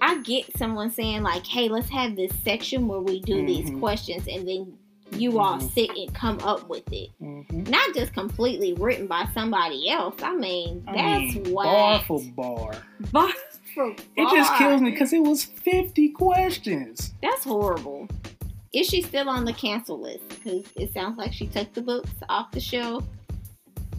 I 0.01 0.21
get 0.23 0.57
someone 0.59 0.91
saying 0.91 1.23
like, 1.23 1.47
"Hey, 1.47 1.69
let's 1.69 1.89
have 1.91 2.17
this 2.17 2.33
section 2.45 2.89
where 2.89 3.01
we 3.01 3.21
do 3.21 3.37
mm-hmm. 3.37 3.47
these 3.47 3.71
questions," 3.79 4.27
and 4.27 4.47
then 4.49 4.77
you 5.13 5.31
mm-hmm. 5.31 5.39
all 5.39 5.61
sit 5.61 5.91
and 5.91 6.13
come 6.15 6.39
up 6.41 6.69
with 6.69 6.91
it, 6.93 7.11
mm-hmm. 7.23 7.63
not 7.71 7.95
just 7.95 8.13
completely 8.13 8.73
written 8.75 9.07
by 9.07 9.29
somebody 9.33 9.91
else. 9.91 10.21
I 10.23 10.35
mean, 10.35 10.85
I 10.89 10.93
that's 10.93 11.37
mean, 11.37 11.55
bar 11.55 12.01
for 12.01 12.21
bar. 12.35 12.73
Bar 13.13 13.33
for 13.75 13.91
bar. 13.91 13.97
It 14.17 14.31
just 14.31 14.55
kills 14.55 14.81
me 14.81 14.91
because 14.91 15.13
it 15.13 15.23
was 15.23 15.45
fifty 15.45 16.09
questions. 16.09 17.15
That's 17.23 17.45
horrible. 17.45 18.09
Is 18.73 18.87
she 18.87 19.03
still 19.03 19.29
on 19.29 19.45
the 19.45 19.53
cancel 19.53 20.01
list? 20.01 20.29
Because 20.29 20.65
it 20.77 20.95
sounds 20.95 21.19
like 21.19 21.33
she 21.33 21.47
took 21.47 21.73
the 21.75 21.83
books 21.83 22.11
off 22.29 22.51
the 22.53 22.61
shelf. 22.61 23.05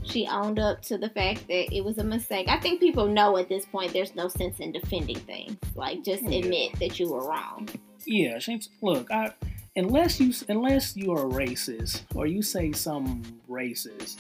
She 0.03 0.27
owned 0.27 0.59
up 0.59 0.81
to 0.83 0.97
the 0.97 1.09
fact 1.09 1.47
that 1.47 1.73
it 1.73 1.83
was 1.85 1.99
a 1.99 2.03
mistake. 2.03 2.47
I 2.49 2.59
think 2.59 2.79
people 2.79 3.07
know 3.07 3.37
at 3.37 3.49
this 3.49 3.65
point 3.65 3.93
there's 3.93 4.15
no 4.15 4.27
sense 4.27 4.59
in 4.59 4.71
defending 4.71 5.19
things. 5.19 5.57
Like 5.75 6.03
just 6.03 6.23
yeah. 6.23 6.39
admit 6.39 6.79
that 6.79 6.99
you 6.99 7.11
were 7.11 7.25
wrong. 7.27 7.69
Yeah, 8.05 8.39
look, 8.81 9.09
I 9.11 9.33
unless 9.75 10.19
you 10.19 10.33
unless 10.49 10.95
you 10.95 11.11
are 11.13 11.25
racist 11.25 12.03
or 12.15 12.25
you 12.25 12.41
say 12.41 12.71
some 12.71 13.21
racist, 13.49 14.17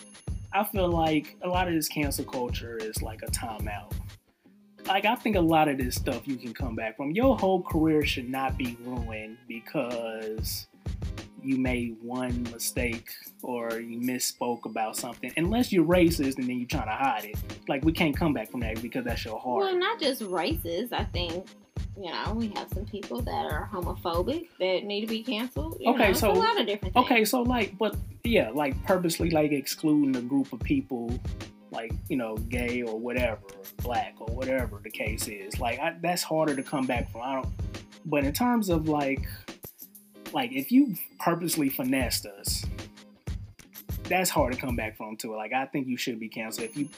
I 0.53 0.63
feel 0.63 0.87
like 0.87 1.35
a 1.41 1.49
lot 1.49 1.67
of 1.67 1.73
this 1.73 1.87
cancel 1.87 2.25
culture 2.25 2.77
is 2.77 3.01
like 3.01 3.21
a 3.23 3.31
timeout 3.31 3.91
like 4.87 5.05
I 5.05 5.15
think 5.15 5.35
a 5.35 5.41
lot 5.41 5.67
of 5.67 5.77
this 5.77 5.95
stuff 5.95 6.27
you 6.27 6.35
can 6.37 6.53
come 6.53 6.75
back 6.75 6.97
from. 6.97 7.11
Your 7.11 7.37
whole 7.37 7.61
career 7.61 8.05
should 8.05 8.29
not 8.29 8.57
be 8.57 8.77
ruined 8.83 9.37
because 9.47 10.67
you 11.41 11.57
made 11.57 11.97
one 12.01 12.43
mistake 12.43 13.09
or 13.41 13.79
you 13.79 13.99
misspoke 13.99 14.65
about 14.65 14.95
something. 14.95 15.31
Unless 15.37 15.71
you're 15.71 15.85
racist 15.85 16.37
and 16.37 16.47
then 16.47 16.57
you're 16.57 16.67
trying 16.67 16.87
to 16.87 16.95
hide 16.95 17.25
it. 17.25 17.37
Like 17.67 17.83
we 17.83 17.91
can't 17.91 18.15
come 18.15 18.33
back 18.33 18.49
from 18.49 18.61
that 18.61 18.81
because 18.81 19.03
that's 19.05 19.25
your 19.25 19.39
heart. 19.39 19.63
Well, 19.63 19.77
not 19.77 19.99
just 19.99 20.21
racist. 20.21 20.93
I 20.93 21.03
think 21.05 21.47
you 21.97 22.11
know 22.11 22.33
we 22.33 22.47
have 22.55 22.69
some 22.73 22.85
people 22.85 23.21
that 23.21 23.31
are 23.51 23.69
homophobic 23.71 24.47
that 24.59 24.83
need 24.85 25.01
to 25.01 25.07
be 25.07 25.23
canceled. 25.23 25.77
You 25.79 25.91
okay, 25.93 26.07
know, 26.07 26.13
so 26.13 26.31
a 26.31 26.33
lot 26.33 26.59
of 26.59 26.65
different. 26.65 26.93
Things. 26.93 27.05
Okay, 27.05 27.25
so 27.25 27.41
like, 27.41 27.77
but 27.77 27.95
yeah, 28.23 28.49
like 28.49 28.81
purposely 28.85 29.29
like 29.29 29.51
excluding 29.51 30.15
a 30.15 30.21
group 30.21 30.53
of 30.53 30.59
people 30.61 31.19
like 31.73 31.91
you 32.07 32.15
know 32.15 32.37
gay 32.37 32.81
or 32.81 32.97
whatever 32.97 33.41
or 33.41 33.63
black 33.81 34.15
or 34.19 34.27
whatever 34.27 34.79
the 34.83 34.89
case 34.89 35.27
is 35.27 35.59
like 35.59 35.79
I, 35.79 35.95
that's 36.01 36.23
harder 36.23 36.55
to 36.55 36.63
come 36.63 36.85
back 36.85 37.11
from. 37.11 37.21
I 37.21 37.35
don't 37.35 37.49
but 38.05 38.23
in 38.23 38.33
terms 38.33 38.69
of 38.69 38.87
like 38.87 39.27
like 40.33 40.51
if 40.51 40.71
you 40.71 40.95
purposely 41.19 41.69
finessed 41.69 42.25
us 42.25 42.65
that's 44.05 44.29
hard 44.29 44.53
to 44.53 44.59
come 44.59 44.75
back 44.75 44.97
from 44.97 45.15
too 45.17 45.35
like 45.35 45.53
i 45.53 45.65
think 45.65 45.87
you 45.87 45.97
should 45.97 46.19
be 46.19 46.29
canceled. 46.29 46.69
If 46.69 46.77
you 46.77 46.89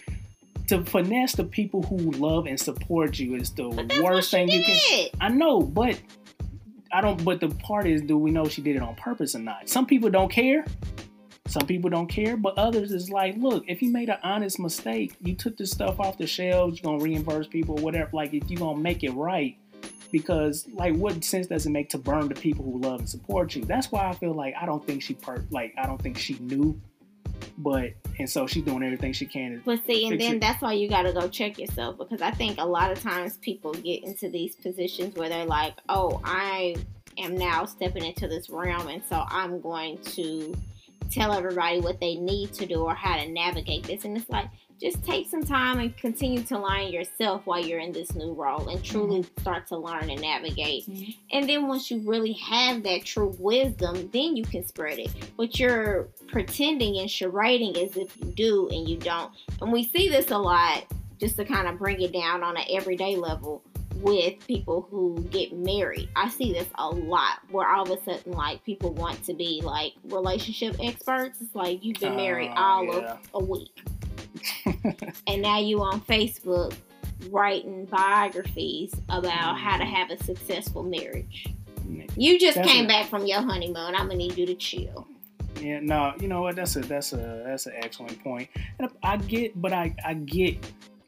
to 0.67 0.83
finesse 0.83 1.33
the 1.33 1.43
people 1.43 1.83
who 1.83 1.97
love 2.11 2.47
and 2.47 2.59
support 2.59 3.19
you 3.19 3.35
is 3.35 3.51
the 3.51 3.69
worst 4.03 4.31
thing 4.31 4.49
you 4.49 4.63
can 4.63 5.09
i 5.21 5.29
know 5.29 5.61
but 5.61 5.99
i 6.91 7.01
don't 7.01 7.23
but 7.23 7.39
the 7.39 7.49
part 7.49 7.85
is 7.85 8.01
do 8.01 8.17
we 8.17 8.31
know 8.31 8.45
she 8.45 8.61
did 8.61 8.75
it 8.75 8.81
on 8.81 8.95
purpose 8.95 9.35
or 9.35 9.39
not? 9.39 9.69
Some 9.69 9.85
people 9.85 10.09
don't 10.09 10.31
care 10.31 10.65
some 11.47 11.67
people 11.67 11.89
don't 11.89 12.07
care, 12.07 12.37
but 12.37 12.57
others 12.57 12.91
is 12.91 13.09
like, 13.09 13.35
look, 13.37 13.63
if 13.67 13.81
you 13.81 13.91
made 13.91 14.09
an 14.09 14.17
honest 14.23 14.59
mistake, 14.59 15.15
you 15.21 15.35
took 15.35 15.57
this 15.57 15.71
stuff 15.71 15.99
off 15.99 16.17
the 16.17 16.25
shelves, 16.25 16.79
you're 16.79 16.91
gonna 16.91 17.03
reimburse 17.03 17.47
people, 17.47 17.75
whatever. 17.75 18.09
Like, 18.13 18.33
if 18.33 18.49
you're 18.49 18.59
gonna 18.59 18.79
make 18.79 19.03
it 19.03 19.11
right, 19.11 19.55
because 20.11 20.67
like, 20.73 20.95
what 20.95 21.23
sense 21.23 21.47
does 21.47 21.65
it 21.65 21.69
make 21.69 21.89
to 21.89 21.97
burn 21.97 22.27
the 22.29 22.35
people 22.35 22.65
who 22.65 22.79
love 22.79 23.01
and 23.01 23.09
support 23.09 23.55
you? 23.55 23.63
That's 23.63 23.91
why 23.91 24.07
I 24.07 24.13
feel 24.13 24.33
like 24.33 24.55
I 24.59 24.65
don't 24.65 24.85
think 24.85 25.03
she 25.03 25.13
per 25.13 25.43
like 25.51 25.73
I 25.77 25.85
don't 25.85 26.01
think 26.01 26.17
she 26.17 26.35
knew, 26.39 26.79
but 27.59 27.91
and 28.17 28.29
so 28.29 28.47
she's 28.47 28.63
doing 28.63 28.81
everything 28.81 29.13
she 29.13 29.27
can. 29.27 29.61
But 29.65 29.85
see, 29.85 30.07
and 30.07 30.19
then 30.19 30.35
it. 30.35 30.41
that's 30.41 30.61
why 30.61 30.73
you 30.73 30.89
got 30.89 31.03
to 31.03 31.13
go 31.13 31.27
check 31.27 31.59
yourself 31.59 31.97
because 31.97 32.21
I 32.21 32.31
think 32.31 32.57
a 32.59 32.65
lot 32.65 32.91
of 32.91 33.01
times 33.01 33.37
people 33.37 33.73
get 33.73 34.03
into 34.03 34.29
these 34.29 34.55
positions 34.55 35.15
where 35.15 35.29
they're 35.29 35.45
like, 35.45 35.75
oh, 35.89 36.21
I 36.23 36.75
am 37.19 37.35
now 37.35 37.65
stepping 37.65 38.03
into 38.03 38.27
this 38.27 38.49
realm, 38.49 38.87
and 38.87 39.03
so 39.07 39.23
I'm 39.27 39.61
going 39.61 39.99
to 39.99 40.55
tell 41.09 41.33
everybody 41.33 41.79
what 41.79 41.99
they 41.99 42.15
need 42.15 42.53
to 42.53 42.65
do 42.65 42.83
or 42.83 42.95
how 42.95 43.17
to 43.17 43.27
navigate 43.27 43.83
this. 43.83 44.05
And 44.05 44.17
it's 44.17 44.29
like, 44.29 44.49
just 44.79 45.03
take 45.05 45.29
some 45.29 45.43
time 45.43 45.79
and 45.79 45.95
continue 45.95 46.43
to 46.43 46.59
learn 46.59 46.91
yourself 46.91 47.43
while 47.45 47.65
you're 47.65 47.79
in 47.79 47.93
this 47.93 48.13
new 48.13 48.33
role 48.33 48.67
and 48.67 48.83
truly 48.83 49.21
mm-hmm. 49.21 49.41
start 49.41 49.67
to 49.67 49.77
learn 49.77 50.09
and 50.09 50.19
navigate. 50.19 50.89
Mm-hmm. 50.89 51.11
And 51.31 51.49
then 51.49 51.67
once 51.67 51.89
you 51.89 51.99
really 52.05 52.33
have 52.33 52.83
that 52.83 53.05
true 53.05 53.33
wisdom, 53.39 54.09
then 54.11 54.35
you 54.35 54.43
can 54.43 54.65
spread 54.67 54.99
it. 54.99 55.11
But 55.37 55.59
you're 55.59 56.09
pretending 56.27 56.99
and 56.99 57.09
charading 57.09 57.77
as 57.77 57.95
if 57.95 58.17
you 58.17 58.25
do 58.33 58.67
and 58.69 58.87
you 58.87 58.97
don't. 58.97 59.31
And 59.61 59.71
we 59.71 59.85
see 59.85 60.09
this 60.09 60.31
a 60.31 60.37
lot 60.37 60.85
just 61.19 61.37
to 61.37 61.45
kind 61.45 61.67
of 61.67 61.79
bring 61.79 62.01
it 62.01 62.11
down 62.11 62.43
on 62.43 62.57
an 62.57 62.65
everyday 62.69 63.15
level 63.15 63.63
with 63.95 64.45
people 64.47 64.87
who 64.89 65.21
get 65.31 65.53
married. 65.53 66.09
I 66.15 66.29
see 66.29 66.53
this 66.53 66.67
a 66.75 66.89
lot 66.89 67.39
where 67.49 67.67
all 67.67 67.89
of 67.89 67.99
a 67.99 68.03
sudden, 68.03 68.33
like, 68.33 68.63
people 68.63 68.93
want 68.93 69.23
to 69.25 69.33
be 69.33 69.61
like 69.63 69.93
relationship 70.05 70.75
experts. 70.81 71.41
It's 71.41 71.55
like 71.55 71.83
you've 71.83 71.99
been 71.99 72.15
married 72.15 72.51
uh, 72.51 72.55
all 72.55 72.85
yeah. 72.85 72.91
of 72.93 73.19
a 73.33 73.43
week. 73.43 73.81
and 75.27 75.41
now 75.41 75.59
you 75.59 75.81
on 75.81 76.01
Facebook 76.01 76.75
writing 77.29 77.85
biographies 77.85 78.93
about 79.09 79.57
how 79.57 79.77
to 79.77 79.85
have 79.85 80.11
a 80.11 80.23
successful 80.23 80.83
marriage. 80.83 81.47
You 82.17 82.39
just 82.39 82.55
that's 82.55 82.69
came 82.69 82.85
a, 82.85 82.87
back 82.87 83.09
from 83.09 83.25
your 83.25 83.41
honeymoon. 83.41 83.95
I'm 83.95 84.07
gonna 84.07 84.15
need 84.15 84.37
you 84.37 84.45
to 84.45 84.55
chill. 84.55 85.07
Yeah, 85.61 85.79
no, 85.81 86.13
you 86.19 86.27
know 86.27 86.41
what? 86.41 86.55
That's 86.55 86.75
a 86.75 86.81
that's 86.81 87.13
a 87.13 87.43
that's 87.45 87.65
an 87.65 87.73
excellent 87.75 88.21
point. 88.23 88.49
And 88.79 88.89
I 89.03 89.17
get, 89.17 89.59
but 89.61 89.73
I 89.73 89.95
I 90.03 90.13
get 90.13 90.57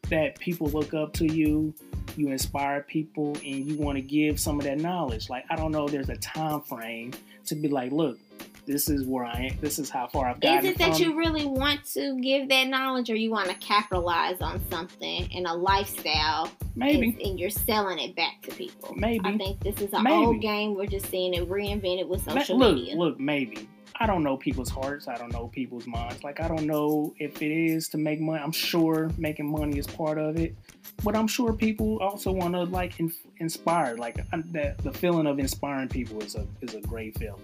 that 0.09 0.39
people 0.39 0.67
look 0.67 0.93
up 0.93 1.13
to 1.13 1.25
you 1.25 1.73
you 2.17 2.29
inspire 2.29 2.81
people 2.81 3.35
and 3.45 3.65
you 3.65 3.77
want 3.77 3.95
to 3.95 4.01
give 4.01 4.39
some 4.39 4.57
of 4.59 4.65
that 4.65 4.79
knowledge. 4.79 5.29
Like 5.29 5.45
I 5.49 5.55
don't 5.55 5.71
know, 5.71 5.87
there's 5.87 6.09
a 6.09 6.17
time 6.17 6.61
frame 6.61 7.13
to 7.45 7.55
be 7.55 7.67
like, 7.67 7.91
look, 7.91 8.17
this 8.65 8.89
is 8.89 9.05
where 9.05 9.23
I 9.23 9.49
am. 9.51 9.57
This 9.61 9.79
is 9.79 9.89
how 9.89 10.07
far 10.07 10.27
I've 10.27 10.39
gotten. 10.39 10.65
Is 10.65 10.71
it 10.71 10.77
that 10.79 10.99
you 10.99 11.17
really 11.17 11.45
want 11.45 11.85
to 11.93 12.19
give 12.19 12.49
that 12.49 12.67
knowledge, 12.67 13.09
or 13.09 13.15
you 13.15 13.31
want 13.31 13.47
to 13.47 13.55
capitalize 13.55 14.41
on 14.41 14.59
something 14.69 15.31
in 15.31 15.45
a 15.45 15.53
lifestyle? 15.53 16.51
Maybe. 16.75 17.09
And, 17.09 17.21
and, 17.21 17.39
you're 17.39 17.49
selling 17.49 17.97
it 17.97 18.15
back 18.15 18.41
to 18.43 18.51
people. 18.51 18.93
Maybe. 18.95 19.21
I 19.23 19.37
think 19.37 19.61
this 19.61 19.81
is 19.81 19.93
an 19.93 20.03
maybe. 20.03 20.15
old 20.15 20.41
game. 20.41 20.75
We're 20.75 20.85
just 20.85 21.09
seeing 21.09 21.33
it 21.33 21.49
reinvented 21.49 22.07
with 22.07 22.23
social 22.29 22.57
look, 22.57 22.75
media. 22.75 22.95
Look, 22.95 23.19
maybe. 23.19 23.69
I 23.99 24.05
don't 24.05 24.23
know 24.23 24.37
people's 24.37 24.69
hearts. 24.69 25.07
I 25.07 25.17
don't 25.17 25.31
know 25.33 25.47
people's 25.47 25.87
minds. 25.87 26.23
Like 26.23 26.39
I 26.39 26.47
don't 26.47 26.65
know 26.65 27.13
if 27.17 27.41
it 27.41 27.51
is 27.51 27.89
to 27.89 27.97
make 27.97 28.19
money. 28.19 28.41
I'm 28.41 28.51
sure 28.51 29.09
making 29.17 29.49
money 29.49 29.77
is 29.77 29.87
part 29.87 30.17
of 30.17 30.37
it, 30.37 30.55
but 31.03 31.15
I'm 31.15 31.27
sure 31.27 31.51
people 31.53 31.97
also 31.99 32.31
want 32.31 32.53
to 32.53 32.63
like 32.63 32.99
in, 32.99 33.11
inspire. 33.39 33.95
Like 33.95 34.17
that, 34.51 34.77
the 34.79 34.91
feeling 34.91 35.25
of 35.25 35.39
inspiring 35.39 35.89
people 35.89 36.21
is 36.21 36.35
a 36.35 36.45
is 36.61 36.75
a 36.75 36.81
great 36.81 37.17
feeling. 37.17 37.41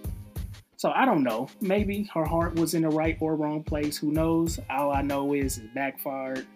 So 0.76 0.92
I 0.94 1.04
don't 1.04 1.22
know. 1.22 1.48
Maybe 1.60 2.08
her 2.14 2.24
heart 2.24 2.54
was 2.56 2.74
in 2.74 2.82
the 2.82 2.90
right 2.90 3.16
or 3.18 3.36
wrong 3.36 3.62
place. 3.62 3.96
Who 3.96 4.12
knows? 4.12 4.60
All 4.70 4.92
I 4.92 5.02
know 5.02 5.32
is 5.32 5.58
it 5.58 5.74
backfired. 5.74 6.46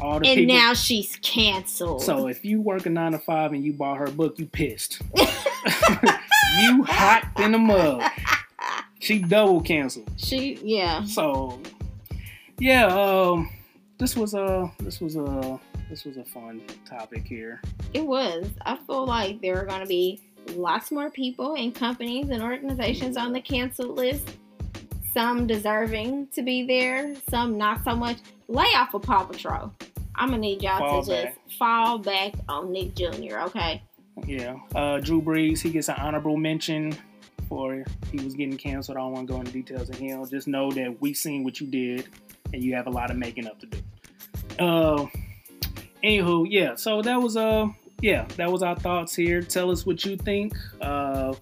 all 0.00 0.20
the 0.20 0.28
and 0.28 0.36
people. 0.40 0.54
now 0.54 0.74
she's 0.74 1.16
canceled. 1.22 2.02
So 2.02 2.28
if 2.28 2.44
you 2.44 2.60
work 2.60 2.86
a 2.86 2.90
nine 2.90 3.12
to 3.12 3.18
five 3.18 3.52
and 3.52 3.64
you 3.64 3.72
bought 3.72 3.98
her 3.98 4.10
book, 4.10 4.38
you 4.38 4.46
pissed. 4.46 5.00
you 5.16 6.84
hot 6.84 7.30
in 7.38 7.52
the 7.52 7.58
mug. 7.58 8.02
She 9.08 9.20
double 9.20 9.62
canceled. 9.62 10.10
She 10.18 10.58
yeah. 10.62 11.02
So 11.04 11.58
yeah, 12.58 12.88
um, 12.88 13.48
this 13.96 14.14
was 14.14 14.34
a 14.34 14.70
this 14.80 15.00
was 15.00 15.16
a 15.16 15.58
this 15.88 16.04
was 16.04 16.18
a 16.18 16.24
fun 16.24 16.60
topic 16.84 17.24
here. 17.24 17.62
It 17.94 18.04
was. 18.04 18.50
I 18.66 18.76
feel 18.76 19.06
like 19.06 19.40
there 19.40 19.58
are 19.62 19.64
going 19.64 19.80
to 19.80 19.86
be 19.86 20.20
lots 20.54 20.90
more 20.90 21.08
people 21.08 21.54
and 21.54 21.74
companies 21.74 22.28
and 22.28 22.42
organizations 22.42 23.16
on 23.16 23.32
the 23.32 23.40
canceled 23.40 23.96
list. 23.96 24.28
Some 25.14 25.46
deserving 25.46 26.28
to 26.34 26.42
be 26.42 26.66
there, 26.66 27.14
some 27.30 27.56
not 27.56 27.82
so 27.84 27.96
much. 27.96 28.18
Lay 28.46 28.66
off 28.76 28.92
of 28.92 29.00
Paw 29.00 29.24
Patrol. 29.24 29.72
I'm 30.16 30.28
gonna 30.28 30.42
need 30.42 30.62
y'all 30.62 30.80
fall 30.80 31.02
to 31.04 31.10
back. 31.10 31.34
just 31.46 31.58
fall 31.58 31.98
back 31.98 32.34
on 32.46 32.72
Nick 32.72 32.94
Jr. 32.94 33.38
Okay. 33.46 33.82
Yeah. 34.26 34.58
Uh, 34.74 34.98
Drew 34.98 35.22
Brees, 35.22 35.60
he 35.60 35.70
gets 35.70 35.88
an 35.88 35.94
honorable 35.96 36.36
mention 36.36 36.94
for 37.48 37.84
he 38.12 38.20
was 38.20 38.34
getting 38.34 38.56
canceled. 38.56 38.96
I 38.96 39.00
don't 39.00 39.12
want 39.12 39.28
to 39.28 39.32
go 39.34 39.40
into 39.40 39.52
details 39.52 39.88
of 39.88 39.96
him. 39.96 40.24
Just 40.28 40.48
know 40.48 40.70
that 40.72 41.00
we 41.00 41.14
seen 41.14 41.44
what 41.44 41.60
you 41.60 41.66
did, 41.66 42.08
and 42.52 42.62
you 42.62 42.74
have 42.74 42.86
a 42.86 42.90
lot 42.90 43.10
of 43.10 43.16
making 43.16 43.46
up 43.46 43.58
to 43.60 43.66
do. 43.66 43.78
Uh, 44.58 45.06
anywho, 46.02 46.46
yeah. 46.48 46.74
So 46.74 47.02
that 47.02 47.20
was 47.20 47.36
uh, 47.36 47.68
yeah, 48.00 48.26
that 48.36 48.50
was 48.50 48.62
our 48.62 48.76
thoughts 48.76 49.14
here. 49.14 49.42
Tell 49.42 49.70
us 49.70 49.84
what 49.84 50.04
you 50.04 50.16
think. 50.16 50.54
Uh, 50.80 51.34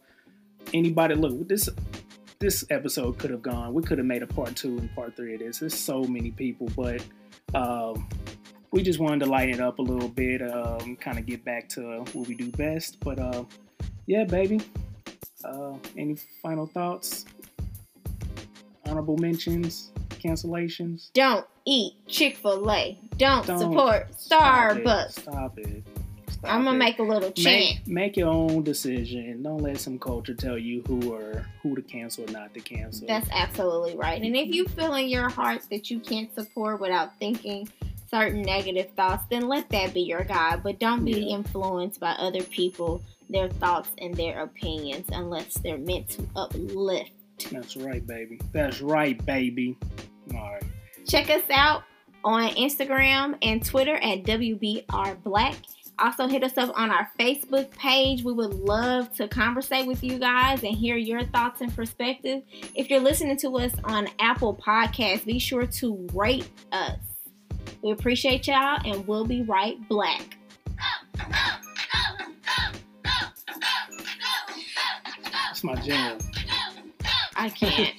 anybody 0.73 1.15
look 1.15 1.49
this 1.49 1.69
this 2.39 2.65
episode 2.71 3.19
could 3.19 3.31
have 3.31 3.43
gone. 3.43 3.75
We 3.75 3.83
could 3.83 3.99
have 3.99 4.07
made 4.07 4.23
a 4.23 4.27
part 4.27 4.57
two 4.57 4.79
and 4.79 4.95
part 4.95 5.17
three 5.17 5.35
of 5.35 5.41
this. 5.41 5.59
There's 5.59 5.75
so 5.75 6.03
many 6.03 6.31
people, 6.31 6.69
but 6.77 7.05
um, 7.55 8.09
we 8.71 8.83
just 8.83 8.99
wanted 8.99 9.21
to 9.21 9.31
lighten 9.31 9.55
it 9.55 9.61
up 9.61 9.79
a 9.79 9.83
little 9.83 10.09
bit, 10.09 10.43
um, 10.43 10.97
kind 10.97 11.19
of 11.19 11.27
get 11.27 11.45
back 11.45 11.69
to 11.71 12.01
what 12.13 12.29
we 12.29 12.35
do 12.35 12.51
best. 12.53 13.01
But 13.01 13.19
uh, 13.19 13.45
yeah, 14.07 14.25
baby. 14.25 14.61
Uh, 15.45 15.74
any 15.97 16.16
final 16.43 16.66
thoughts? 16.66 17.24
Honorable 18.87 19.18
mentions, 19.18 19.91
cancellations? 20.11 21.12
Don't 21.12 21.47
eat 21.66 21.95
Chick 22.07 22.37
fil 22.37 22.70
A. 22.70 22.99
Don't, 23.16 23.47
Don't 23.47 23.59
support 23.59 24.12
Starbucks. 24.12 25.12
Stop 25.12 25.59
it. 25.59 25.59
Stop 25.59 25.59
it. 25.59 25.84
Stop 26.28 26.53
I'm 26.53 26.64
gonna 26.64 26.76
it. 26.76 26.78
make 26.78 26.99
a 26.99 27.03
little 27.03 27.32
chant. 27.32 27.87
Make, 27.87 27.89
make, 27.89 28.16
your 28.16 28.28
own 28.28 28.62
decision. 28.62 29.43
Don't 29.43 29.59
let 29.59 29.78
some 29.78 29.99
culture 29.99 30.34
tell 30.34 30.59
you 30.59 30.82
who 30.87 31.12
or 31.12 31.47
who 31.62 31.74
to 31.74 31.82
cancel 31.82 32.24
or 32.24 32.32
not 32.32 32.55
to 32.55 32.61
cancel. 32.61 33.07
That's 33.07 33.28
absolutely 33.32 33.97
right. 33.97 34.20
And 34.20 34.37
if 34.37 34.55
you 34.55 34.66
feel 34.66 34.95
in 34.95 35.09
your 35.09 35.28
heart 35.28 35.62
that 35.70 35.91
you 35.91 36.01
can't 36.01 36.32
support 36.34 36.80
without 36.80 37.18
thinking 37.18 37.68
certain 38.11 38.43
negative 38.43 38.91
thoughts, 38.97 39.24
then 39.30 39.49
let 39.49 39.68
that 39.70 39.95
be 39.95 40.03
your 40.03 40.24
guide. 40.24 40.62
But 40.62 40.78
don't 40.78 41.05
be 41.05 41.12
yeah. 41.12 41.37
influenced 41.37 42.01
by 42.01 42.12
other 42.12 42.43
people, 42.43 43.03
their 43.29 43.49
thoughts, 43.49 43.91
and 43.99 44.14
their 44.14 44.43
opinions 44.43 45.07
unless 45.12 45.55
they're 45.55 45.79
meant 45.79 46.09
to 46.11 46.29
uplift. 46.37 47.12
That's 47.51 47.77
right, 47.77 48.07
baby. 48.07 48.41
That's 48.53 48.81
right, 48.81 49.24
baby. 49.27 49.77
All 50.35 50.53
right. 50.53 50.62
Check 51.07 51.31
us 51.31 51.45
out 51.51 51.85
on 52.24 52.51
Instagram 52.51 53.37
and 53.43 53.64
Twitter 53.64 53.97
at 53.97 54.24
WBR 54.24 55.22
Black. 55.22 55.55
Also, 55.99 56.27
hit 56.27 56.45
us 56.45 56.59
up 56.59 56.77
on 56.79 56.91
our 56.91 57.09
Facebook 57.18 57.70
page. 57.70 58.22
We 58.22 58.33
would 58.33 58.53
love 58.53 59.14
to 59.14 59.29
conversate 59.29 59.87
with 59.87 60.05
you 60.05 60.18
guys 60.18 60.62
and 60.62 60.77
hear 60.77 60.97
your 60.97 61.24
thoughts 61.24 61.62
and 61.62 61.74
perspectives. 61.74 62.43
If 62.74 62.91
you're 62.91 63.01
listening 63.01 63.39
to 63.39 63.57
us 63.57 63.72
on 63.85 64.09
Apple 64.18 64.55
Podcasts, 64.57 65.24
be 65.24 65.39
sure 65.39 65.66
to 65.66 66.07
rate 66.12 66.51
us. 66.72 66.99
We 67.83 67.93
appreciate 67.93 68.47
y'all, 68.47 68.79
and 68.85 69.07
we'll 69.07 69.24
be 69.24 69.43
right 69.43 69.77
black. 69.89 70.37
That's 75.57 75.65
my 75.65 75.75
jam. 75.77 76.19
I 77.35 77.49
can't. 77.49 77.95